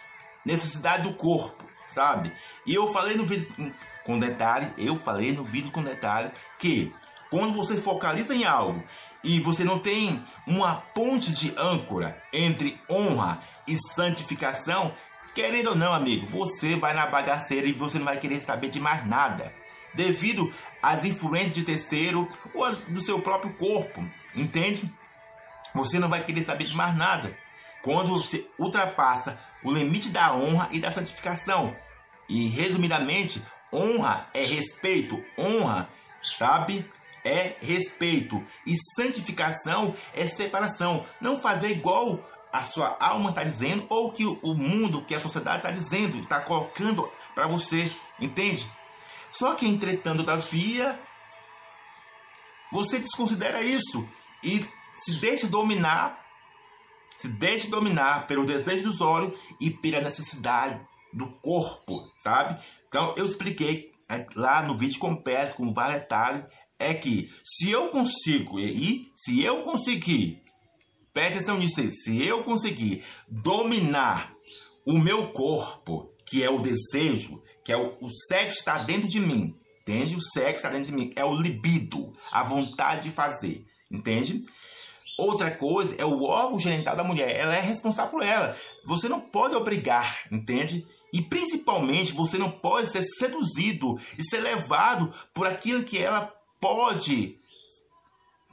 necessidade 0.47 1.03
do 1.03 1.13
corpo, 1.13 1.63
sabe? 1.91 2.33
E 2.65 2.75
eu 2.75 2.91
falei 2.91 3.17
no 3.17 3.27
vídeo 3.27 3.47
com 4.05 4.19
detalhe, 4.19 4.67
eu 4.79 4.97
falei 4.97 5.33
no 5.33 5.45
vídeo 5.45 5.71
com 5.71 5.83
detalhe 5.83 6.31
que 6.59 6.91
quando 7.29 7.53
você 7.53 7.77
focaliza 7.77 8.35
em 8.35 8.45
algo 8.45 8.83
e 9.23 9.41
você 9.41 9.65
não 9.65 9.79
tem 9.79 10.23
uma 10.47 10.77
ponte 10.77 11.33
de 11.33 11.53
âncora 11.59 12.17
entre 12.33 12.81
honra 12.89 13.43
e 13.67 13.77
santificação, 13.95 14.95
Querendo 15.37 15.69
ou 15.69 15.77
não, 15.77 15.93
amigo, 15.93 16.27
você 16.27 16.77
vai 16.77 16.95
na 16.95 17.05
bagaceira 17.05 17.67
e 17.67 17.73
você 17.73 17.99
não 17.99 18.07
vai 18.07 18.19
querer 18.19 18.41
saber 18.41 18.71
de 18.71 18.81
mais 18.81 19.07
nada. 19.07 19.53
Devido 19.93 20.51
às 20.83 21.05
influências 21.05 21.53
de 21.53 21.63
terceiro 21.63 22.27
ou 22.55 22.75
do 22.75 23.03
seu 23.03 23.21
próprio 23.21 23.53
corpo. 23.53 24.03
Entende? 24.35 24.91
Você 25.75 25.99
não 25.99 26.09
vai 26.09 26.25
querer 26.25 26.43
saber 26.43 26.65
de 26.65 26.75
mais 26.75 26.97
nada. 26.97 27.37
Quando 27.83 28.15
você 28.15 28.47
ultrapassa 28.59 29.39
o 29.63 29.73
limite 29.73 30.09
da 30.09 30.35
honra 30.35 30.69
e 30.71 30.81
da 30.81 30.93
santificação. 30.93 31.77
E 32.29 32.49
resumidamente, 32.49 33.43
honra 33.73 34.29
é 34.35 34.45
respeito. 34.45 35.23
Honra, 35.39 35.89
sabe? 36.23 36.85
É 37.25 37.57
respeito. 37.61 38.43
E 38.67 38.75
santificação 38.95 39.95
é 40.15 40.27
separação. 40.27 41.05
Não 41.21 41.39
fazer 41.39 41.71
igual 41.71 42.21
a 42.53 42.63
sua 42.63 42.97
alma 43.01 43.31
está 43.31 43.45
dizendo 43.45 43.87
ou 43.89 44.13
que 44.13 44.25
o 44.25 44.55
mundo, 44.55 45.03
que 45.03 45.15
a 45.15 45.21
sociedade 45.21 45.59
está 45.59 45.71
dizendo, 45.71 46.19
está 46.19 46.41
colocando 46.41 47.11
para 47.35 47.47
você, 47.47 47.91
entende? 48.19 48.67
Só 49.31 49.55
que 49.55 49.67
entretanto, 49.67 50.19
todavia, 50.19 50.99
você 52.73 52.99
desconsidera 52.99 53.61
isso 53.63 54.09
e 54.43 54.65
se 54.97 55.15
deixa 55.21 55.47
dominar, 55.47 56.19
se 57.17 57.29
deixa 57.29 57.69
dominar 57.69 58.27
pelo 58.27 58.47
desejo 58.47 58.85
dos 58.85 59.01
olhos 59.01 59.39
e 59.61 59.71
pela 59.71 60.01
necessidade 60.01 60.81
do 61.13 61.29
corpo, 61.41 62.11
sabe? 62.19 62.61
Então 62.89 63.15
eu 63.17 63.25
expliquei 63.25 63.93
lá 64.35 64.63
no 64.63 64.77
vídeo 64.77 64.99
completo 64.99 65.57
com 65.57 65.73
vários 65.73 66.03
detalhes 66.03 66.45
é 66.79 66.93
que 66.93 67.31
se 67.43 67.71
eu 67.71 67.89
consigo 67.89 68.61
e 68.61 69.11
se 69.15 69.43
eu 69.43 69.63
conseguir 69.63 70.43
Preste 71.17 71.39
atenção 71.39 71.57
nisso 71.57 71.81
aí. 71.81 71.91
Se 71.91 72.23
eu 72.23 72.45
conseguir 72.45 73.03
dominar 73.27 74.35
o 74.85 74.99
meu 74.99 75.33
corpo, 75.33 76.13
que 76.27 76.43
é 76.43 76.51
o 76.51 76.59
desejo, 76.59 77.43
que 77.65 77.73
é 77.73 77.77
o, 77.79 77.97
o 78.03 78.11
sexo 78.29 78.59
está 78.59 78.83
dentro 78.83 79.09
de 79.09 79.19
mim, 79.19 79.59
entende? 79.81 80.15
O 80.15 80.21
sexo 80.21 80.57
está 80.57 80.69
dentro 80.69 80.91
de 80.91 80.93
mim, 80.93 81.11
é 81.17 81.25
o 81.25 81.35
libido, 81.35 82.13
a 82.31 82.45
vontade 82.45 83.05
de 83.05 83.11
fazer, 83.11 83.65
entende? 83.91 84.43
Outra 85.19 85.51
coisa 85.51 85.95
é 85.97 86.05
o 86.05 86.23
órgão 86.25 86.59
genital 86.59 86.95
da 86.95 87.03
mulher, 87.03 87.35
ela 87.35 87.55
é 87.55 87.61
responsável 87.61 88.11
por 88.11 88.23
ela. 88.23 88.55
Você 88.85 89.09
não 89.09 89.21
pode 89.21 89.55
obrigar, 89.55 90.27
entende? 90.31 90.87
E 91.13 91.23
principalmente 91.23 92.13
você 92.13 92.37
não 92.37 92.51
pode 92.51 92.89
ser 92.89 93.03
seduzido 93.03 93.99
e 94.19 94.23
ser 94.23 94.41
levado 94.41 95.13
por 95.33 95.47
aquilo 95.47 95.85
que 95.85 95.99
ela 95.99 96.35
pode, 96.61 97.39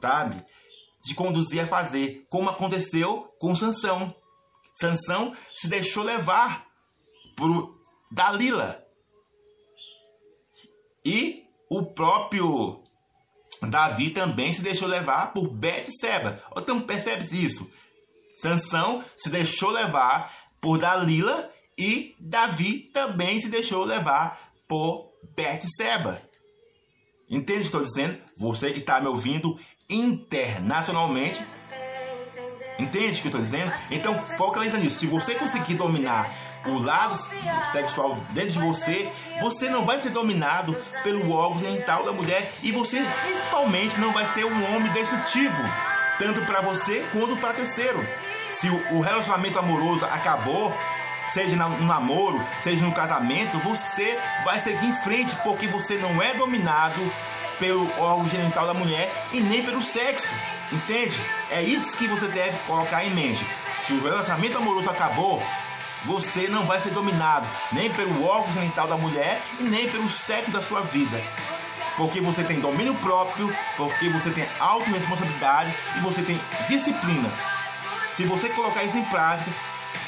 sabe? 0.01 0.43
de 1.03 1.13
conduzir 1.13 1.61
a 1.61 1.67
fazer, 1.67 2.25
como 2.29 2.49
aconteceu 2.49 3.33
com 3.37 3.53
Sansão. 3.53 4.15
Sansão 4.73 5.35
se 5.53 5.67
deixou 5.67 6.03
levar 6.03 6.65
por 7.35 7.77
Dalila. 8.09 8.81
E 11.05 11.45
o 11.69 11.83
próprio 11.83 12.81
Davi 13.69 14.09
também 14.09 14.53
se 14.53 14.61
deixou 14.61 14.87
levar 14.87 15.33
por 15.33 15.49
Betseba. 15.49 16.41
Então 16.57 16.81
percebe 16.81 17.23
isso? 17.43 17.69
Sansão 18.35 19.03
se 19.15 19.29
deixou 19.29 19.69
levar 19.69 20.31
por 20.59 20.77
Dalila 20.77 21.49
e 21.77 22.15
Davi 22.19 22.89
também 22.93 23.39
se 23.39 23.49
deixou 23.49 23.83
levar 23.83 24.53
por 24.67 25.11
Betseba. 25.35 26.21
Entende 27.29 27.59
o 27.59 27.61
que 27.61 27.65
estou 27.65 27.81
dizendo? 27.81 28.17
Você 28.37 28.71
que 28.71 28.79
está 28.79 28.99
me 28.99 29.07
ouvindo, 29.07 29.57
internacionalmente. 29.89 31.43
Entende 32.79 33.19
o 33.19 33.21
que 33.21 33.27
eu 33.27 33.39
estou 33.39 33.41
dizendo? 33.41 33.71
Então 33.91 34.17
focaliza 34.17 34.77
nisso. 34.77 34.99
Se 34.99 35.07
você 35.07 35.35
conseguir 35.35 35.75
dominar 35.75 36.29
o 36.65 36.79
lado 36.79 37.15
sexual 37.71 38.17
dentro 38.29 38.51
de 38.51 38.59
você, 38.59 39.11
você 39.41 39.69
não 39.69 39.85
vai 39.85 39.99
ser 39.99 40.09
dominado 40.09 40.75
pelo 41.03 41.31
órgão 41.31 41.61
genital 41.61 42.05
da 42.05 42.11
mulher 42.11 42.49
e 42.61 42.71
você 42.71 43.03
principalmente 43.25 43.99
não 43.99 44.13
vai 44.13 44.25
ser 44.25 44.45
um 44.45 44.75
homem 44.75 44.91
destrutivo, 44.93 45.61
tanto 46.17 46.41
para 46.45 46.61
você 46.61 47.05
quanto 47.11 47.35
para 47.35 47.53
terceiro. 47.53 48.05
Se 48.49 48.69
o 48.69 49.01
relacionamento 49.01 49.59
amoroso 49.59 50.05
acabou, 50.05 50.71
seja 51.27 51.55
no 51.55 51.85
namoro, 51.85 52.43
seja 52.59 52.83
no 52.83 52.93
casamento, 52.93 53.57
você 53.59 54.17
vai 54.45 54.59
seguir 54.59 54.85
em 54.85 54.95
frente 55.01 55.35
porque 55.43 55.67
você 55.67 55.95
não 55.97 56.21
é 56.21 56.33
dominado 56.33 57.01
pelo 57.59 57.87
órgão 57.99 58.27
genital 58.27 58.65
da 58.67 58.73
mulher 58.73 59.11
e 59.31 59.39
nem 59.39 59.63
pelo 59.63 59.81
sexo. 59.81 60.33
Entende? 60.71 61.19
É 61.51 61.61
isso 61.61 61.97
que 61.97 62.07
você 62.07 62.27
deve 62.27 62.57
colocar 62.65 63.03
em 63.03 63.11
mente. 63.11 63.45
Se 63.79 63.93
o 63.93 64.03
relacionamento 64.03 64.57
amoroso 64.57 64.89
acabou, 64.89 65.41
você 66.05 66.47
não 66.47 66.65
vai 66.65 66.79
ser 66.81 66.91
dominado 66.91 67.47
nem 67.71 67.91
pelo 67.91 68.23
órgão 68.23 68.51
genital 68.53 68.87
da 68.87 68.97
mulher 68.97 69.41
e 69.59 69.63
nem 69.63 69.89
pelo 69.89 70.07
sexo 70.07 70.51
da 70.51 70.61
sua 70.61 70.81
vida. 70.81 71.19
Porque 71.95 72.19
você 72.19 72.43
tem 72.43 72.59
domínio 72.59 72.95
próprio, 72.95 73.53
porque 73.77 74.09
você 74.09 74.31
tem 74.31 74.45
autorresponsabilidade 74.59 75.73
e 75.97 75.99
você 75.99 76.21
tem 76.23 76.39
disciplina. 76.67 77.29
Se 78.15 78.23
você 78.23 78.49
colocar 78.49 78.83
isso 78.83 78.97
em 78.97 79.05
prática, 79.05 79.49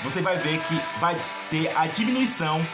você 0.03 0.21
vai 0.21 0.37
ver 0.37 0.59
que 0.61 0.79
vai 0.99 1.15
ter 1.49 1.71
a 1.75 1.87
diminuição 1.87 2.65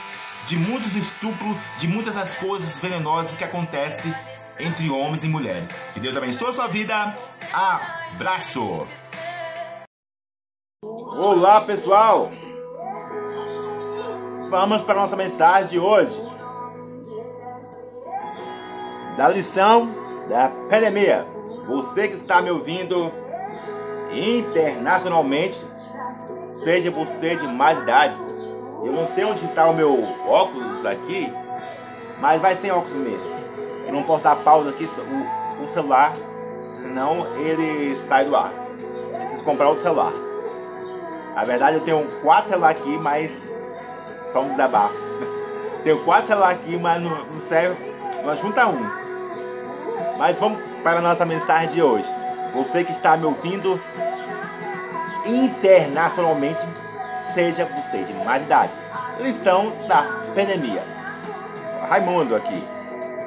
de 0.47 0.57
muitos 0.57 0.95
estupros, 0.95 1.55
de 1.77 1.87
muitas 1.87 2.15
das 2.15 2.35
coisas 2.35 2.79
venenosas 2.79 3.37
que 3.37 3.43
acontecem 3.43 4.13
entre 4.59 4.89
homens 4.89 5.23
e 5.23 5.27
mulheres. 5.27 5.67
Que 5.93 5.99
Deus 5.99 6.15
abençoe 6.15 6.49
a 6.49 6.53
sua 6.53 6.67
vida. 6.67 7.17
Abraço! 7.53 8.87
Olá, 10.83 11.61
pessoal! 11.61 12.29
Vamos 14.51 14.81
para 14.81 14.95
a 14.95 15.01
nossa 15.03 15.15
mensagem 15.15 15.69
de 15.69 15.79
hoje. 15.79 16.21
Da 19.15 19.29
lição 19.29 19.87
da 20.27 20.49
pandemia. 20.69 21.25
Você 21.65 22.09
que 22.09 22.17
está 22.17 22.41
me 22.41 22.51
ouvindo 22.51 23.09
internacionalmente, 24.11 25.57
seja 26.65 26.91
você 26.91 27.37
de 27.37 27.47
mais 27.47 27.81
idade. 27.81 28.13
Eu 28.83 28.91
não 28.91 29.07
sei 29.07 29.23
onde 29.23 29.45
está 29.45 29.69
o 29.69 29.73
meu 29.73 29.97
óculos 30.27 30.85
aqui, 30.85 31.31
mas 32.19 32.41
vai 32.41 32.57
sem 32.57 32.71
óculos 32.71 32.95
mesmo. 32.95 33.31
Eu 33.87 33.93
não 33.93 34.03
posso 34.03 34.25
dar 34.25 34.35
pausa 34.35 34.71
aqui 34.71 34.83
o, 34.83 35.63
o 35.63 35.67
celular, 35.69 36.13
senão 36.65 37.25
ele 37.37 37.97
sai 38.05 38.25
do 38.25 38.35
ar. 38.35 38.51
Preciso 39.17 39.45
comprar 39.45 39.69
outro 39.69 39.83
celular. 39.83 40.11
Na 41.35 41.45
verdade 41.45 41.77
eu 41.77 41.85
tenho 41.85 42.05
quatro 42.21 42.49
celulares 42.49 42.81
aqui, 42.81 42.97
mas 42.97 43.60
só 44.31 44.41
um 44.41 44.49
desabafo. 44.49 44.95
tenho 45.83 46.03
quatro 46.03 46.27
celulares 46.27 46.59
aqui, 46.59 46.77
mas 46.77 47.01
não, 47.01 47.09
não 47.09 47.41
serve, 47.41 47.75
não 48.23 48.35
junta 48.37 48.67
um. 48.67 48.89
Mas 50.17 50.37
vamos 50.37 50.61
para 50.83 50.99
a 50.99 51.01
nossa 51.01 51.25
mensagem 51.25 51.73
de 51.73 51.81
hoje. 51.81 52.07
Você 52.53 52.83
que 52.83 52.91
está 52.91 53.15
me 53.15 53.25
ouvindo 53.25 53.79
internacionalmente, 55.25 56.61
seja 57.23 57.65
você 57.65 58.03
de 58.03 58.13
mais 58.25 58.43
idade. 58.43 58.71
Lição 59.19 59.71
da 59.87 60.03
pandemia. 60.35 60.83
Raimundo 61.89 62.35
aqui. 62.35 62.63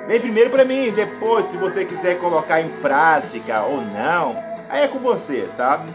Vem 0.06 0.20
primeiro 0.20 0.50
para 0.50 0.64
mim, 0.64 0.90
depois, 0.90 1.46
se 1.46 1.56
você 1.56 1.84
quiser 1.84 2.18
colocar 2.18 2.60
em 2.60 2.68
prática 2.82 3.62
ou 3.62 3.80
não, 3.80 4.36
aí 4.68 4.84
é 4.84 4.88
com 4.88 4.98
você, 4.98 5.48
sabe? 5.56 5.88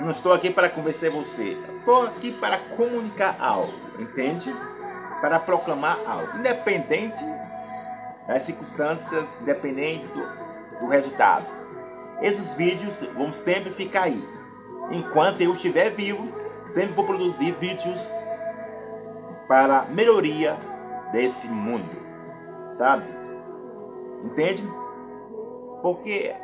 Não 0.00 0.12
estou 0.12 0.32
aqui 0.32 0.50
para 0.50 0.68
convencer 0.68 1.10
você. 1.10 1.56
Estou 1.78 2.02
aqui 2.02 2.32
para 2.32 2.58
comunicar 2.76 3.36
algo, 3.40 3.72
entende? 3.98 4.54
Para 5.20 5.40
proclamar 5.40 5.98
algo, 6.06 6.38
independente 6.38 7.18
das 8.26 8.42
circunstâncias, 8.42 9.40
independente 9.40 10.06
do, 10.08 10.80
do 10.80 10.86
resultado. 10.86 11.46
Esses 12.20 12.54
vídeos 12.54 13.00
vão 13.16 13.32
sempre 13.32 13.72
ficar 13.72 14.02
aí. 14.02 14.22
Enquanto 14.90 15.40
eu 15.40 15.52
estiver 15.52 15.90
vivo, 15.90 16.26
sempre 16.74 16.94
vou 16.94 17.04
produzir 17.04 17.52
vídeos 17.52 18.10
para 19.48 19.86
melhoria 19.86 20.56
desse 21.10 21.48
mundo, 21.48 21.90
sabe? 22.76 23.04
Entende? 24.24 24.62
Porque 25.82 26.34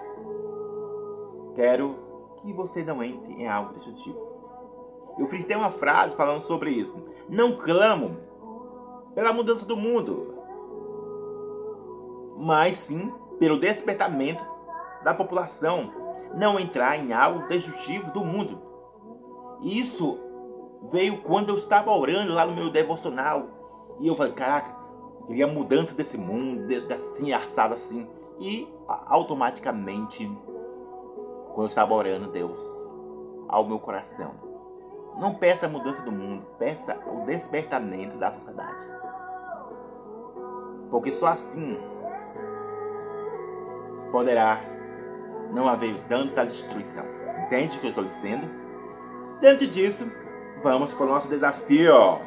quero 1.55 2.04
que 2.45 2.53
você 2.53 2.85
não 2.85 3.03
entre 3.03 3.33
em 3.33 3.49
algo 3.49 3.73
destrutivo. 3.73 4.19
Eu 5.19 5.27
fiz 5.29 5.45
até 5.45 5.57
uma 5.57 5.71
frase 5.71 6.15
falando 6.15 6.43
sobre 6.43 6.71
isso. 6.71 6.95
Não 7.29 7.57
clamo 7.57 8.17
pela 9.15 9.33
mudança 9.33 9.65
do 9.65 9.77
mundo, 9.77 10.35
mas 12.37 12.75
sim 12.77 13.13
pelo 13.39 13.59
despertamento 13.59 14.45
da 15.03 15.15
população 15.15 15.91
não 16.35 16.59
entrar 16.59 16.99
em 16.99 17.13
algo 17.13 17.49
destrutivo 17.49 18.11
do 18.13 18.25
mundo. 18.25 18.61
Isso 19.63 20.19
veio 20.91 21.23
quando 21.23 21.51
eu 21.51 21.57
estava 21.57 21.91
orando 21.91 22.33
lá 22.35 22.45
no 22.45 22.55
meu 22.55 22.71
devocional. 22.71 23.47
E 24.01 24.09
eu 24.09 24.17
falei, 24.17 24.33
caraca, 24.33 24.77
eu 25.21 25.27
queria 25.29 25.47
mudança 25.47 25.95
desse 25.95 26.19
mundo, 26.19 26.67
assim, 26.93 27.33
assado 27.33 27.75
assim. 27.75 28.07
E 28.41 28.69
automaticamente 28.87 30.29
quando 31.55 31.93
orando, 31.93 32.33
Deus, 32.33 32.93
ao 33.49 33.65
meu 33.65 33.79
coração. 33.79 34.33
Não 35.19 35.35
peça 35.35 35.67
a 35.67 35.69
mudança 35.69 36.03
do 36.03 36.11
mundo, 36.11 36.45
peça 36.59 36.99
o 37.07 37.25
despertamento 37.25 38.19
da 38.19 38.33
sociedade. 38.33 38.89
Porque 40.91 41.13
só 41.13 41.29
assim 41.29 41.79
poderá 44.11 44.61
não 45.53 45.69
haver 45.69 45.97
tanta 46.09 46.45
destruição. 46.45 47.05
Entende 47.47 47.77
o 47.77 47.81
que 47.81 47.87
eu 47.87 47.91
estou 47.91 48.05
dizendo? 48.05 48.49
Diante 49.41 49.67
disso, 49.69 50.11
vamos 50.63 50.93
para 50.93 51.07
o 51.07 51.09
nosso 51.09 51.29
desafio. 51.29 52.19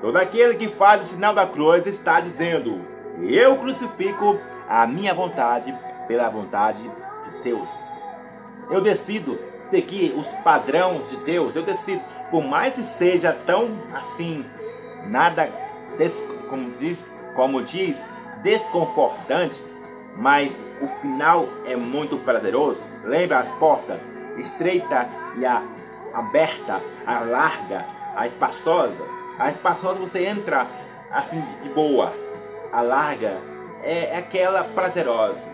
Todo 0.00 0.16
aquele 0.16 0.54
que 0.56 0.68
faz 0.68 1.02
o 1.02 1.04
sinal 1.04 1.34
da 1.34 1.46
cruz 1.46 1.86
está 1.86 2.20
dizendo: 2.20 2.80
Eu 3.20 3.58
crucifico 3.58 4.38
a 4.66 4.86
minha 4.86 5.12
vontade 5.12 5.76
pela 6.08 6.30
vontade 6.30 6.82
de 6.82 7.42
Deus. 7.42 7.91
Eu 8.72 8.80
decido 8.80 9.38
seguir 9.68 10.14
os 10.16 10.32
padrões 10.42 11.10
de 11.10 11.16
Deus. 11.18 11.54
Eu 11.54 11.62
decido, 11.62 12.02
por 12.30 12.42
mais 12.42 12.74
que 12.74 12.82
seja 12.82 13.36
tão 13.46 13.68
assim, 13.92 14.44
nada, 15.06 15.46
des, 15.98 16.22
como 16.48 16.70
diz, 16.78 17.12
como 17.36 17.62
diz, 17.62 17.96
desconfortante, 18.42 19.62
mas 20.16 20.50
o 20.80 20.88
final 21.02 21.46
é 21.66 21.76
muito 21.76 22.16
prazeroso. 22.16 22.82
Lembra 23.04 23.40
as 23.40 23.48
portas 23.56 24.00
estreita 24.38 25.06
e 25.36 25.44
a 25.44 25.62
aberta, 26.14 26.80
a 27.06 27.20
larga, 27.20 27.84
a 28.16 28.26
espaçosa. 28.26 29.04
A 29.38 29.50
espaçosa 29.50 30.00
você 30.00 30.24
entra 30.24 30.66
assim 31.10 31.42
de 31.62 31.68
boa. 31.68 32.10
A 32.72 32.80
larga 32.80 33.36
é 33.82 34.16
aquela 34.16 34.64
prazerosa. 34.64 35.52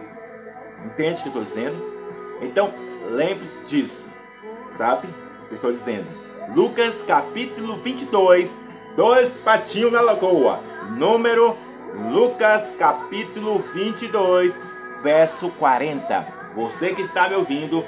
Entende 0.84 1.20
o 1.20 1.32
que 1.32 1.38
eu 1.38 1.42
estou 1.42 1.44
dizendo? 1.44 1.98
Então, 2.40 2.72
Lembre 3.08 3.48
disso, 3.66 4.06
sabe? 4.76 5.08
Eu 5.50 5.56
estou 5.56 5.72
dizendo. 5.72 6.06
Lucas 6.54 7.02
capítulo 7.02 7.76
22, 7.78 8.50
dois 8.96 9.38
patinhos 9.38 9.92
na 9.92 10.00
lagoa. 10.00 10.60
Número 10.90 11.56
Lucas 12.10 12.68
capítulo 12.78 13.60
22, 13.74 14.52
verso 15.02 15.48
40. 15.58 16.26
Você 16.54 16.94
que 16.94 17.02
está 17.02 17.28
me 17.28 17.36
ouvindo 17.36 17.84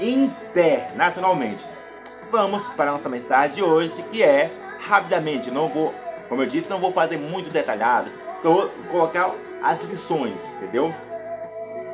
internacionalmente. 0.00 1.64
Vamos 2.30 2.70
para 2.70 2.90
a 2.90 2.94
nossa 2.94 3.08
mensagem 3.08 3.56
de 3.56 3.62
hoje, 3.62 4.02
que 4.10 4.22
é 4.22 4.50
rapidamente, 4.80 5.50
não 5.50 5.68
vou, 5.68 5.94
como 6.28 6.42
eu 6.42 6.46
disse, 6.46 6.68
não 6.68 6.80
vou 6.80 6.92
fazer 6.92 7.18
muito 7.18 7.50
detalhado, 7.50 8.10
só 8.40 8.50
vou 8.50 8.70
colocar 8.90 9.30
as 9.62 9.80
lições, 9.82 10.50
entendeu? 10.54 10.92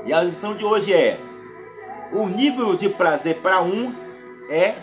E 0.06 0.12
a 0.12 0.22
lição 0.22 0.54
de 0.54 0.64
hoje 0.64 0.92
é 0.92 1.18
o 2.12 2.26
nível 2.26 2.74
de 2.76 2.88
prazer 2.88 3.36
para 3.40 3.62
um 3.62 3.94
é. 4.48 4.74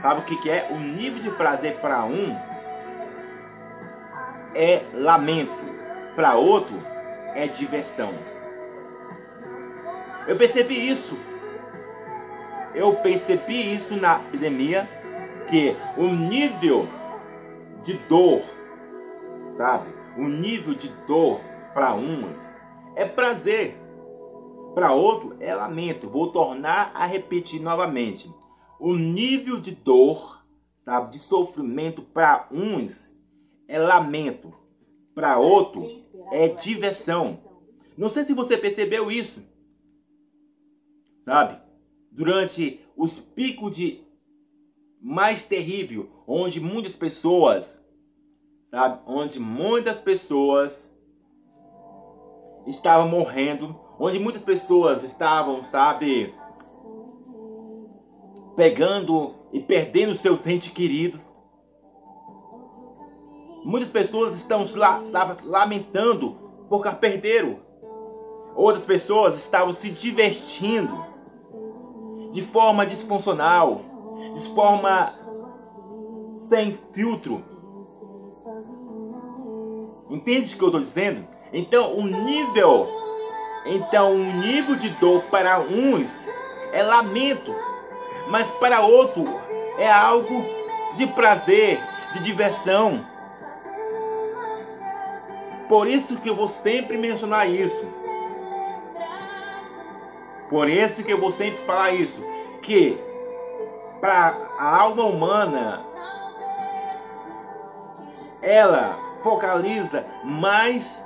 Sabe 0.00 0.20
o 0.20 0.24
que, 0.24 0.36
que 0.36 0.50
é? 0.50 0.68
O 0.70 0.78
nível 0.78 1.22
de 1.22 1.30
prazer 1.30 1.76
para 1.76 2.04
um 2.04 2.36
é 4.54 4.82
lamento, 4.92 5.56
para 6.14 6.34
outro 6.34 6.76
é 7.34 7.48
diversão. 7.48 8.12
Eu 10.26 10.36
percebi 10.36 10.88
isso. 10.88 11.18
Eu 12.74 12.94
percebi 12.96 13.74
isso 13.74 13.96
na 13.96 14.16
epidemia 14.16 14.86
que 15.48 15.76
o 15.96 16.04
nível 16.04 16.88
de 17.82 17.94
dor, 18.08 18.42
sabe? 19.56 19.88
O 20.16 20.24
nível 20.24 20.74
de 20.74 20.88
dor 21.06 21.40
para 21.72 21.94
uns 21.94 22.60
é 22.96 23.04
prazer 23.04 23.76
para 24.74 24.92
outro 24.92 25.36
é 25.40 25.54
lamento. 25.54 26.10
Vou 26.10 26.32
tornar 26.32 26.90
a 26.94 27.06
repetir 27.06 27.60
novamente. 27.60 28.30
O 28.78 28.94
nível 28.94 29.60
de 29.60 29.70
dor, 29.70 30.44
sabe, 30.84 31.12
de 31.12 31.18
sofrimento 31.18 32.02
para 32.02 32.48
uns 32.50 33.18
é 33.68 33.78
lamento, 33.78 34.52
para 35.14 35.38
outro 35.38 35.88
é 36.32 36.48
diversão. 36.48 37.40
Não 37.96 38.10
sei 38.10 38.24
se 38.24 38.34
você 38.34 38.58
percebeu 38.58 39.10
isso. 39.10 39.48
Sabe? 41.24 41.62
Durante 42.10 42.80
os 42.96 43.18
picos 43.18 43.74
de 43.74 44.04
mais 45.00 45.44
terrível, 45.44 46.10
onde 46.26 46.60
muitas 46.60 46.96
pessoas, 46.96 47.86
sabe, 48.70 49.02
onde 49.06 49.38
muitas 49.38 50.00
pessoas 50.00 50.98
estavam 52.66 53.08
morrendo 53.08 53.83
onde 53.98 54.18
muitas 54.18 54.42
pessoas 54.42 55.02
estavam, 55.02 55.62
sabe, 55.62 56.34
pegando 58.56 59.34
e 59.52 59.60
perdendo 59.60 60.14
seus 60.14 60.46
entes 60.46 60.72
queridos. 60.72 61.30
Muitas 63.64 63.90
pessoas 63.90 64.36
estão 64.36 64.66
se 64.66 64.76
lamentando 65.44 66.36
porque 66.68 66.90
perderam. 66.90 67.58
Outras 68.54 68.84
pessoas 68.84 69.36
estavam 69.36 69.72
se 69.72 69.90
divertindo 69.90 71.04
de 72.30 72.42
forma 72.42 72.86
disfuncional, 72.86 73.80
de 74.32 74.40
forma 74.54 75.10
sem 76.48 76.72
filtro. 76.92 77.42
Entende 80.10 80.54
o 80.54 80.58
que 80.58 80.62
eu 80.62 80.68
estou 80.68 80.80
dizendo? 80.80 81.26
Então, 81.52 81.96
o 81.96 82.04
nível 82.04 83.03
então, 83.64 84.12
o 84.12 84.18
nível 84.18 84.76
de 84.76 84.90
dor 84.90 85.22
para 85.24 85.58
uns 85.60 86.28
é 86.72 86.82
lamento, 86.82 87.54
mas 88.28 88.50
para 88.50 88.82
outro 88.82 89.24
é 89.78 89.90
algo 89.90 90.44
de 90.96 91.06
prazer, 91.08 91.80
de 92.12 92.20
diversão. 92.20 93.06
Por 95.68 95.86
isso 95.86 96.18
que 96.20 96.28
eu 96.28 96.36
vou 96.36 96.48
sempre 96.48 96.98
mencionar 96.98 97.48
isso. 97.48 98.04
Por 100.50 100.68
isso 100.68 101.02
que 101.02 101.12
eu 101.12 101.18
vou 101.18 101.32
sempre 101.32 101.64
falar 101.64 101.92
isso, 101.92 102.24
que 102.60 103.02
para 104.00 104.36
a 104.58 104.80
alma 104.82 105.04
humana 105.04 105.80
ela 108.42 108.98
focaliza 109.22 110.04
mais 110.22 111.02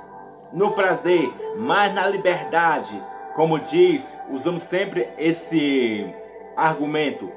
no 0.53 0.71
prazer, 0.71 1.31
mas 1.57 1.93
na 1.93 2.07
liberdade. 2.07 3.01
Como 3.35 3.59
diz, 3.59 4.17
usamos 4.29 4.63
sempre 4.63 5.07
esse 5.17 6.13
argumento: 6.55 7.31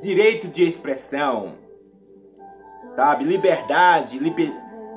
direito 0.00 0.48
de 0.48 0.62
expressão, 0.62 1.54
sabe? 2.94 3.24
Liberdade, 3.24 4.18
liber, 4.18 4.52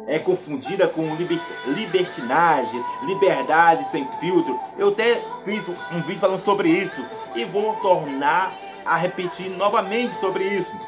é 0.07 0.17
confundida 0.17 0.87
com 0.87 1.13
liber, 1.15 1.39
libertinagem, 1.67 2.83
liberdade 3.03 3.83
sem 3.91 4.07
filtro. 4.19 4.59
Eu 4.77 4.89
até 4.89 5.21
fiz 5.45 5.67
um 5.69 6.01
vídeo 6.01 6.19
falando 6.19 6.39
sobre 6.39 6.69
isso 6.69 7.05
e 7.35 7.45
vou 7.45 7.75
tornar 7.75 8.51
a 8.85 8.95
repetir 8.95 9.49
novamente 9.51 10.15
sobre 10.15 10.43
isso. 10.45 10.79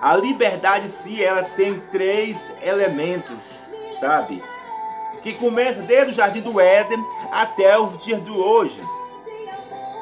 A 0.00 0.16
liberdade 0.16 0.86
em 0.86 0.90
si, 0.90 1.22
ela 1.22 1.42
tem 1.42 1.78
três 1.92 2.50
elementos, 2.62 3.36
sabe? 4.00 4.42
Que 5.22 5.34
começa 5.34 5.82
desde 5.82 6.12
o 6.12 6.14
jardim 6.14 6.40
do 6.40 6.60
Éden 6.60 7.04
até 7.30 7.78
os 7.78 8.02
dias 8.02 8.24
de 8.24 8.30
hoje. 8.30 8.82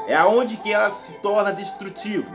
É 0.07 0.15
aonde 0.15 0.57
que 0.57 0.73
ela 0.73 0.91
se 0.91 1.15
torna 1.15 1.53
destrutiva. 1.53 2.31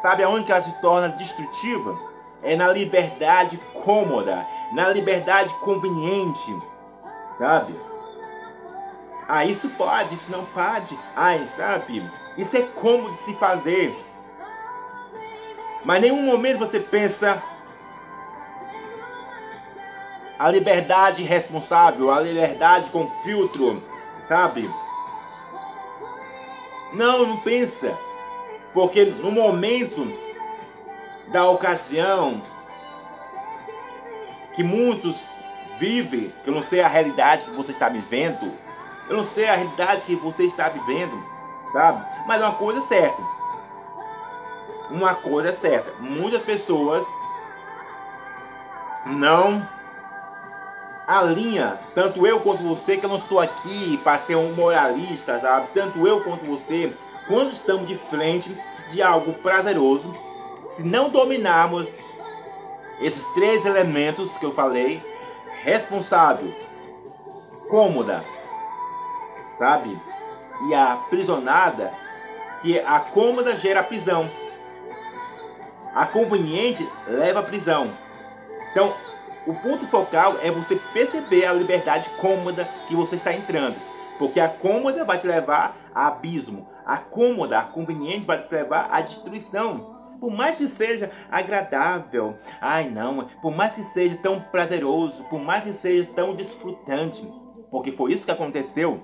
Sabe 0.00 0.24
aonde 0.24 0.44
que 0.44 0.52
ela 0.52 0.62
se 0.62 0.72
torna 0.80 1.10
destrutiva? 1.10 1.98
É 2.42 2.56
na 2.56 2.72
liberdade 2.72 3.60
cômoda, 3.84 4.44
na 4.72 4.88
liberdade 4.88 5.54
conveniente, 5.60 6.56
sabe? 7.38 7.74
Ah, 9.28 9.44
isso 9.44 9.68
pode, 9.70 10.14
isso 10.14 10.32
não 10.32 10.44
pode. 10.46 10.98
Ai, 11.14 11.46
sabe? 11.56 12.02
Isso 12.36 12.56
é 12.56 12.62
cômodo 12.62 13.14
de 13.16 13.22
se 13.22 13.34
fazer. 13.34 13.96
Mas 15.84 15.98
em 15.98 16.10
nenhum 16.10 16.22
momento 16.22 16.58
você 16.58 16.80
pensa 16.80 17.42
a 20.38 20.50
liberdade 20.50 21.22
responsável, 21.22 22.10
a 22.10 22.20
liberdade 22.20 22.90
com 22.90 23.08
filtro, 23.22 23.82
sabe? 24.28 24.70
Não, 26.92 27.26
não 27.26 27.36
pensa. 27.38 27.96
Porque 28.74 29.04
no 29.04 29.30
momento 29.30 30.12
da 31.28 31.48
ocasião 31.48 32.42
que 34.54 34.62
muitos 34.62 35.20
vivem, 35.78 36.32
eu 36.46 36.52
não 36.52 36.62
sei 36.62 36.80
a 36.80 36.88
realidade 36.88 37.44
que 37.44 37.50
você 37.52 37.72
está 37.72 37.88
vivendo, 37.88 38.52
eu 39.08 39.16
não 39.16 39.24
sei 39.24 39.48
a 39.48 39.56
realidade 39.56 40.02
que 40.02 40.14
você 40.16 40.44
está 40.44 40.68
vivendo, 40.68 41.22
sabe? 41.72 42.04
Mas 42.26 42.42
uma 42.42 42.52
coisa 42.54 42.78
é 42.78 42.82
certa 42.82 43.32
uma 44.92 45.14
coisa 45.14 45.48
é 45.48 45.52
certa: 45.52 45.92
muitas 46.00 46.42
pessoas 46.42 47.04
não 49.06 49.66
alinha, 51.06 51.80
tanto 51.94 52.26
eu 52.26 52.40
quanto 52.40 52.62
você, 52.62 52.96
que 52.96 53.04
eu 53.04 53.10
não 53.10 53.16
estou 53.16 53.40
aqui 53.40 53.98
para 53.98 54.18
ser 54.18 54.36
um 54.36 54.54
moralista, 54.54 55.40
sabe? 55.40 55.68
Tanto 55.74 56.06
eu 56.06 56.22
quanto 56.22 56.44
você, 56.44 56.92
quando 57.26 57.52
estamos 57.52 57.88
de 57.88 57.96
frente 57.96 58.50
de 58.90 59.02
algo 59.02 59.32
prazeroso, 59.34 60.14
se 60.70 60.82
não 60.82 61.10
dominarmos 61.10 61.92
esses 63.00 63.24
três 63.34 63.64
elementos 63.66 64.36
que 64.36 64.46
eu 64.46 64.52
falei, 64.52 65.02
responsável, 65.64 66.52
cômoda, 67.68 68.24
sabe? 69.58 69.96
E 70.68 70.74
a 70.74 70.92
aprisionada, 70.94 71.92
que 72.60 72.78
a 72.78 73.00
cômoda 73.00 73.56
gera 73.56 73.82
prisão. 73.82 74.30
A 75.94 76.06
conveniente 76.06 76.88
leva 77.06 77.40
à 77.40 77.42
prisão. 77.42 77.92
Então, 78.70 78.94
o 79.46 79.54
ponto 79.54 79.86
focal 79.86 80.36
é 80.42 80.50
você 80.50 80.76
perceber 80.92 81.46
a 81.46 81.52
liberdade 81.52 82.10
cômoda 82.20 82.64
que 82.86 82.94
você 82.94 83.16
está 83.16 83.32
entrando. 83.32 83.76
Porque 84.18 84.38
a 84.38 84.48
cômoda 84.48 85.04
vai 85.04 85.18
te 85.18 85.26
levar 85.26 85.76
a 85.94 86.08
abismo. 86.08 86.68
A 86.86 86.98
cômoda, 86.98 87.58
a 87.58 87.64
conveniente 87.64 88.26
vai 88.26 88.40
te 88.40 88.52
levar 88.52 88.88
à 88.90 89.00
destruição. 89.00 89.92
Por 90.20 90.30
mais 90.30 90.56
que 90.56 90.68
seja 90.68 91.10
agradável, 91.30 92.36
ai 92.60 92.88
não, 92.88 93.26
por 93.40 93.52
mais 93.52 93.74
que 93.74 93.82
seja 93.82 94.16
tão 94.18 94.40
prazeroso, 94.40 95.24
por 95.24 95.40
mais 95.40 95.64
que 95.64 95.72
seja 95.72 96.08
tão 96.14 96.32
desfrutante, 96.34 97.28
porque 97.68 97.90
foi 97.90 98.12
isso 98.12 98.24
que 98.24 98.30
aconteceu 98.30 99.02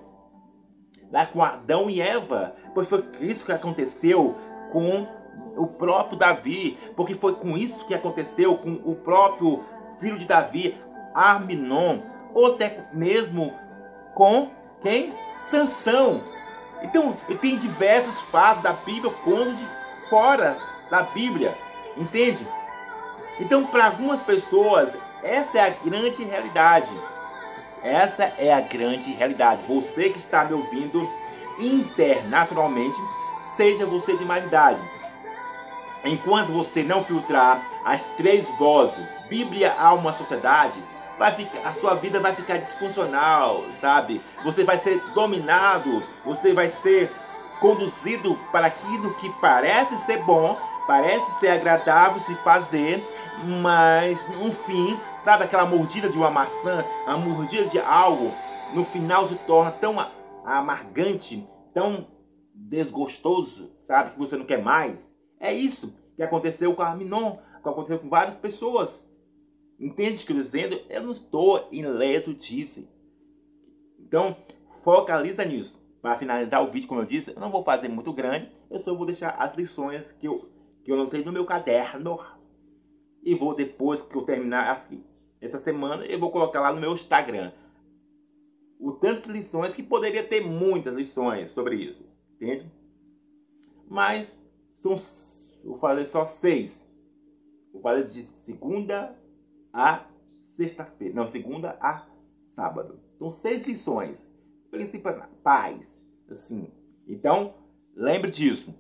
lá 1.11 1.27
com 1.27 1.43
Adão 1.43 1.91
e 1.91 2.01
Eva, 2.01 2.55
pois 2.73 2.87
foi 2.87 3.05
isso 3.21 3.45
que 3.45 3.51
aconteceu 3.51 4.37
com 4.71 5.09
o 5.57 5.67
próprio 5.67 6.19
Davi, 6.19 6.79
porque 6.95 7.15
foi 7.15 7.35
com 7.35 7.57
isso 7.57 7.87
que 7.87 7.95
aconteceu 7.95 8.57
com 8.57 8.75
o 8.85 8.95
próprio 8.95 9.65
filho 10.01 10.19
de 10.19 10.27
Davi, 10.27 10.79
Arminon, 11.15 12.01
ou 12.35 12.55
até 12.55 12.81
mesmo 12.93 13.55
com 14.15 14.51
quem? 14.83 15.15
Sansão. 15.37 16.23
Então, 16.83 17.17
tem 17.41 17.59
diversos 17.59 18.21
fatos 18.21 18.63
da 18.63 18.73
Bíblia 18.73 19.13
quando 19.25 19.57
de 19.57 19.67
fora 20.09 20.57
da 20.91 21.03
Bíblia, 21.03 21.57
entende? 21.97 22.47
Então, 23.41 23.67
para 23.67 23.87
algumas 23.87 24.23
pessoas, 24.23 24.91
essa 25.23 25.59
é 25.59 25.61
a 25.61 25.71
grande 25.71 26.25
realidade. 26.25 26.91
Essa 27.83 28.33
é 28.39 28.53
a 28.53 28.61
grande 28.61 29.13
realidade. 29.13 29.63
Você 29.69 30.11
que 30.11 30.19
está 30.19 30.45
me 30.45 30.55
ouvindo 30.55 31.09
internacionalmente, 31.59 32.99
seja 33.41 33.87
você 33.87 34.17
de 34.17 34.25
mais 34.25 34.45
idade 34.45 34.81
Enquanto 36.05 36.53
você 36.53 36.83
não 36.83 37.05
filtrar 37.05 37.61
as 37.89 38.05
três 38.17 38.47
vozes, 38.59 39.07
Bíblia, 39.31 39.73
alma, 39.73 40.13
sociedade, 40.13 40.79
vai 41.19 41.33
ficar, 41.33 41.67
a 41.67 41.73
sua 41.73 41.95
vida 41.95 42.21
vai 42.21 42.35
ficar 42.35 42.59
disfuncional, 42.59 43.65
sabe? 43.81 44.21
Você 44.45 44.63
vai 44.63 44.79
ser 44.79 45.01
dominado, 45.15 46.03
você 46.23 46.53
vai 46.53 46.69
ser 46.69 47.11
conduzido 47.61 48.39
para 48.53 48.67
aquilo 48.67 49.15
que 49.15 49.31
parece 49.41 49.97
ser 50.01 50.23
bom, 50.25 50.55
parece 50.87 51.31
ser 51.41 51.49
agradável 51.49 52.21
se 52.21 52.35
fazer, 52.37 53.03
mas 53.43 54.29
no 54.37 54.53
fim, 54.53 55.01
sabe 55.25 55.45
aquela 55.45 55.65
mordida 55.65 56.11
de 56.11 56.19
uma 56.19 56.31
maçã, 56.31 56.85
a 57.07 57.17
mordida 57.17 57.71
de 57.71 57.81
algo, 57.81 58.35
no 58.75 58.85
final 58.85 59.27
se 59.27 59.37
torna 59.37 59.73
tão 59.73 59.97
amargante, 60.45 61.49
tão 61.73 62.07
desgostoso, 62.55 63.71
sabe? 63.87 64.11
Que 64.11 64.19
você 64.19 64.37
não 64.37 64.45
quer 64.45 64.63
mais. 64.63 64.99
É 65.41 65.55
isso 65.55 65.97
que 66.19 66.23
aconteceu 66.23 66.75
com 66.75 66.83
a 66.83 66.95
Minon, 66.95 67.39
aconteceu 67.71 67.99
com 67.99 68.09
várias 68.09 68.39
pessoas. 68.39 69.09
Entende 69.79 70.23
o 70.23 70.27
que 70.27 70.33
eu 70.33 70.39
estou 70.39 70.61
dizendo? 70.61 70.81
Eu 70.89 71.03
não 71.03 71.13
estou 71.13 71.69
ileso 71.71 72.35
disso. 72.35 72.89
Então, 73.99 74.37
focaliza 74.83 75.45
nisso. 75.45 75.79
Para 76.01 76.19
finalizar 76.19 76.63
o 76.63 76.71
vídeo, 76.71 76.89
como 76.89 77.01
eu 77.01 77.07
disse, 77.07 77.31
eu 77.31 77.41
não 77.41 77.51
vou 77.51 77.63
fazer 77.63 77.89
muito 77.89 78.13
grande. 78.13 78.51
Eu 78.71 78.81
só 78.81 78.95
vou 78.95 79.07
deixar 79.07 79.31
as 79.31 79.55
lições 79.55 80.13
que 80.13 80.27
eu, 80.27 80.49
que 80.85 80.91
eu 80.91 80.97
notei 80.97 81.25
no 81.25 81.33
meu 81.33 81.45
caderno. 81.45 82.19
E 83.23 83.35
vou, 83.35 83.55
depois 83.55 84.03
que 84.03 84.17
eu 84.17 84.23
terminar 84.23 84.89
essa 85.41 85.59
semana, 85.59 86.05
eu 86.07 86.19
vou 86.19 86.31
colocar 86.31 86.61
lá 86.61 86.73
no 86.73 86.81
meu 86.81 86.93
Instagram. 86.93 87.53
O 88.81 88.93
tanto 88.93 89.29
de 89.29 89.39
lições 89.39 89.75
que 89.75 89.83
poderia 89.83 90.27
ter 90.27 90.41
muitas 90.41 90.95
lições 90.95 91.51
sobre 91.51 91.77
isso. 91.77 92.05
Entende? 92.37 92.71
Mas 93.89 94.41
são, 94.77 94.97
vou 95.65 95.79
fazer 95.79 96.07
só 96.07 96.27
seis. 96.27 96.88
Vou 97.73 97.83
fazer 97.83 98.09
de 98.09 98.25
segunda 98.25 99.17
a 99.73 100.05
sexta-feira. 100.55 101.15
Não, 101.15 101.29
segunda 101.29 101.77
a 101.81 102.07
sábado. 102.55 103.01
São 103.19 103.31
seis 103.31 103.63
lições 103.63 104.33
principais. 104.71 105.87
Assim. 106.29 106.71
Então, 107.07 107.55
lembre 107.95 108.31
disso. 108.31 108.75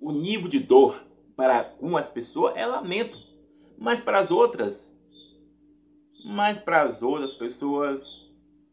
O 0.00 0.12
nível 0.12 0.48
de 0.48 0.60
dor 0.60 1.04
para 1.36 1.70
algumas 1.70 2.06
pessoas 2.06 2.54
é 2.56 2.66
lamento. 2.66 3.16
Mas 3.76 4.00
para 4.00 4.18
as 4.18 4.30
outras, 4.30 4.88
mas 6.24 6.58
para 6.58 6.82
as 6.82 7.02
outras 7.02 7.34
pessoas 7.34 8.04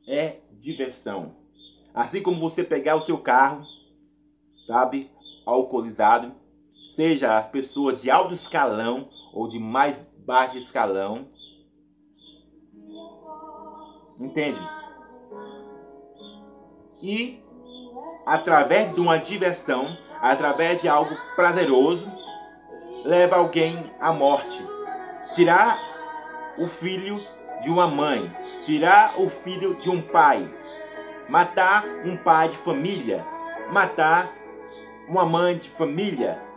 é 0.07 0.37
diversão. 0.59 1.35
Assim 1.93 2.21
como 2.21 2.39
você 2.39 2.63
pegar 2.63 2.95
o 2.95 3.05
seu 3.05 3.17
carro, 3.17 3.65
sabe? 4.67 5.09
alcoolizado, 5.45 6.33
seja 6.95 7.37
as 7.37 7.49
pessoas 7.49 8.01
de 8.01 8.11
alto 8.11 8.33
escalão 8.33 9.09
ou 9.33 9.47
de 9.47 9.59
mais 9.59 10.05
baixo 10.25 10.57
escalão. 10.57 11.27
Entende? 14.19 14.59
E 17.01 17.41
através 18.25 18.93
de 18.93 19.01
uma 19.01 19.17
diversão, 19.17 19.97
através 20.21 20.81
de 20.81 20.87
algo 20.87 21.15
prazeroso, 21.35 22.11
leva 23.03 23.37
alguém 23.37 23.91
à 23.99 24.11
morte. 24.11 24.63
Tirar 25.33 25.79
o 26.59 26.67
filho 26.67 27.17
de 27.63 27.69
uma 27.69 27.87
mãe, 27.87 28.31
tirar 28.65 29.19
o 29.19 29.29
filho 29.29 29.75
de 29.75 29.89
um 29.89 30.01
pai, 30.01 30.47
matar 31.29 31.85
um 32.05 32.17
pai 32.17 32.49
de 32.49 32.57
família, 32.57 33.25
matar 33.71 34.31
uma 35.07 35.25
mãe 35.25 35.57
de 35.57 35.69
família. 35.69 36.50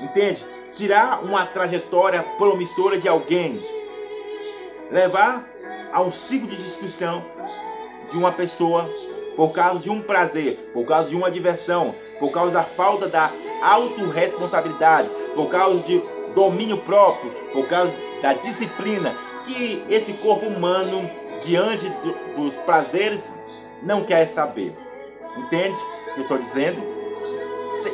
Entende? 0.00 0.44
Tirar 0.72 1.22
uma 1.22 1.46
trajetória 1.46 2.22
promissora 2.38 2.98
de 2.98 3.08
alguém. 3.08 3.60
Levar 4.90 5.48
a 5.92 6.00
um 6.00 6.10
ciclo 6.10 6.48
de 6.48 6.56
destruição 6.56 7.24
de 8.10 8.16
uma 8.16 8.32
pessoa 8.32 8.88
por 9.36 9.52
causa 9.52 9.80
de 9.80 9.90
um 9.90 10.02
prazer, 10.02 10.70
por 10.72 10.84
causa 10.84 11.08
de 11.08 11.16
uma 11.16 11.30
diversão, 11.30 11.94
por 12.18 12.30
causa 12.30 12.52
da 12.52 12.62
falta 12.62 13.08
da 13.08 13.30
autorresponsabilidade, 13.62 15.08
por 15.34 15.50
causa 15.50 15.80
de 15.82 16.02
domínio 16.34 16.78
próprio, 16.78 17.30
por 17.52 17.68
causa 17.68 17.92
da 18.22 18.34
disciplina. 18.34 19.14
que 19.46 19.82
esse 19.88 20.12
corpo 20.18 20.46
humano, 20.46 21.10
diante 21.44 21.90
dos 22.36 22.54
prazeres, 22.56 23.34
não 23.82 24.04
quer 24.04 24.28
saber. 24.28 24.72
Entende 25.36 25.78
o 26.10 26.14
que 26.14 26.18
eu 26.18 26.22
estou 26.22 26.38
dizendo? 26.38 26.80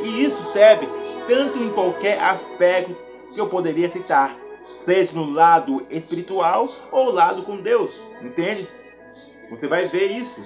E 0.03 0.24
isso 0.24 0.43
serve 0.53 0.89
tanto 1.27 1.59
em 1.59 1.70
qualquer 1.70 2.20
aspecto 2.20 2.94
que 3.35 3.40
eu 3.40 3.48
poderia 3.48 3.89
citar, 3.89 4.36
seja 4.85 5.15
no 5.15 5.31
lado 5.31 5.86
espiritual 5.90 6.69
ou 6.90 7.11
lado 7.11 7.43
com 7.43 7.61
Deus. 7.61 8.01
Entende? 8.23 8.69
Você 9.51 9.69
vai 9.69 9.89
ver 9.89 10.07
isso 10.07 10.40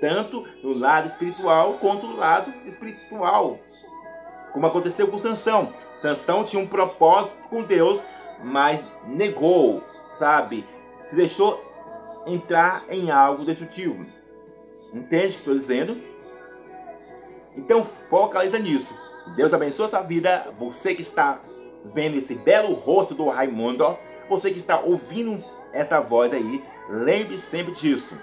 tanto 0.00 0.44
no 0.62 0.72
lado 0.72 1.08
espiritual 1.08 1.74
quanto 1.74 2.06
no 2.06 2.16
lado 2.16 2.52
espiritual. 2.66 3.60
Como 4.52 4.66
aconteceu 4.66 5.08
com 5.08 5.18
Sansão. 5.18 5.72
Sansão 5.96 6.42
tinha 6.42 6.60
um 6.60 6.66
propósito 6.66 7.36
com 7.48 7.62
Deus, 7.62 8.02
mas 8.42 8.84
negou, 9.06 9.82
sabe? 10.10 10.66
Se 11.08 11.14
deixou 11.14 11.62
entrar 12.26 12.84
em 12.90 13.10
algo 13.10 13.44
destrutivo. 13.44 14.04
Entende 14.92 15.26
o 15.26 15.30
que 15.30 15.36
estou 15.36 15.54
dizendo? 15.54 16.02
Então 17.56 17.84
focaliza 17.84 18.58
nisso. 18.58 18.94
Deus 19.36 19.52
abençoe 19.52 19.86
a 19.86 19.88
sua 19.88 20.02
vida. 20.02 20.52
Você 20.58 20.94
que 20.94 21.02
está 21.02 21.40
vendo 21.94 22.16
esse 22.16 22.34
belo 22.34 22.74
rosto 22.74 23.14
do 23.14 23.28
Raimundo, 23.28 23.96
você 24.28 24.50
que 24.50 24.58
está 24.58 24.80
ouvindo 24.80 25.42
essa 25.72 26.00
voz 26.00 26.32
aí, 26.32 26.62
lembre 26.88 27.38
sempre 27.38 27.72
disso. 27.74 28.16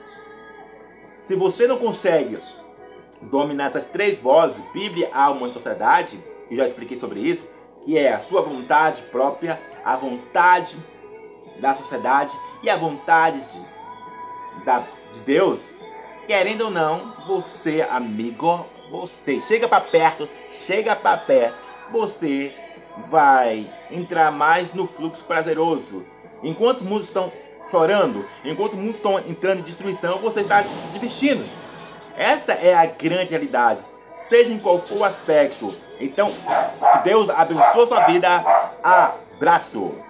Se 1.24 1.36
você 1.36 1.68
não 1.68 1.78
consegue 1.78 2.40
dominar 3.22 3.68
essas 3.68 3.86
três 3.86 4.20
vozes, 4.20 4.64
Bíblia, 4.74 5.10
alma 5.14 5.48
e 5.48 5.52
sociedade, 5.52 6.24
que 6.48 6.56
já 6.56 6.68
expliquei 6.68 6.98
sobre 6.98 7.20
isso, 7.20 7.48
que 7.84 7.98
é 7.98 8.14
a 8.14 8.20
sua 8.20 8.42
vontade 8.42 9.02
própria, 9.04 9.60
a 9.84 9.96
vontade 9.96 10.78
da 11.60 11.76
sociedade 11.76 12.32
e 12.64 12.70
a 12.70 12.76
vontade 12.76 13.40
de, 13.40 14.66
da, 14.66 14.80
de 15.12 15.20
Deus, 15.26 15.72
querendo 16.28 16.66
ou 16.66 16.72
não, 16.72 17.14
você, 17.28 17.82
amigo, 17.90 18.66
você 18.90 19.42
chega 19.42 19.68
para 19.68 19.82
perto, 19.82 20.28
chega 20.66 20.96
para 20.96 21.18
perto, 21.18 21.58
você 21.92 22.54
vai 23.10 23.72
entrar 23.92 24.32
mais 24.32 24.74
no 24.74 24.86
fluxo 24.88 25.24
prazeroso. 25.24 26.06
Enquanto 26.44 26.84
muitos 26.84 27.08
estão 27.08 27.32
chorando, 27.70 28.26
enquanto 28.44 28.76
muitos 28.76 28.96
estão 28.96 29.20
entrando 29.20 29.60
em 29.60 29.64
destruição, 29.64 30.20
você 30.20 30.42
está 30.42 30.64
se 30.64 30.88
divertindo. 30.94 31.44
Essa 32.16 32.54
é 32.54 32.74
a 32.74 32.86
grande 32.86 33.32
realidade, 33.32 33.82
seja 34.16 34.52
em 34.52 34.60
qual 34.60 34.80
for 34.80 35.00
o 35.00 35.04
aspecto. 35.04 35.74
Então, 36.00 36.30
que 36.30 37.04
Deus 37.04 37.30
abençoe 37.30 37.88
sua 37.88 38.02
vida. 38.06 38.44
Abraço! 38.84 40.09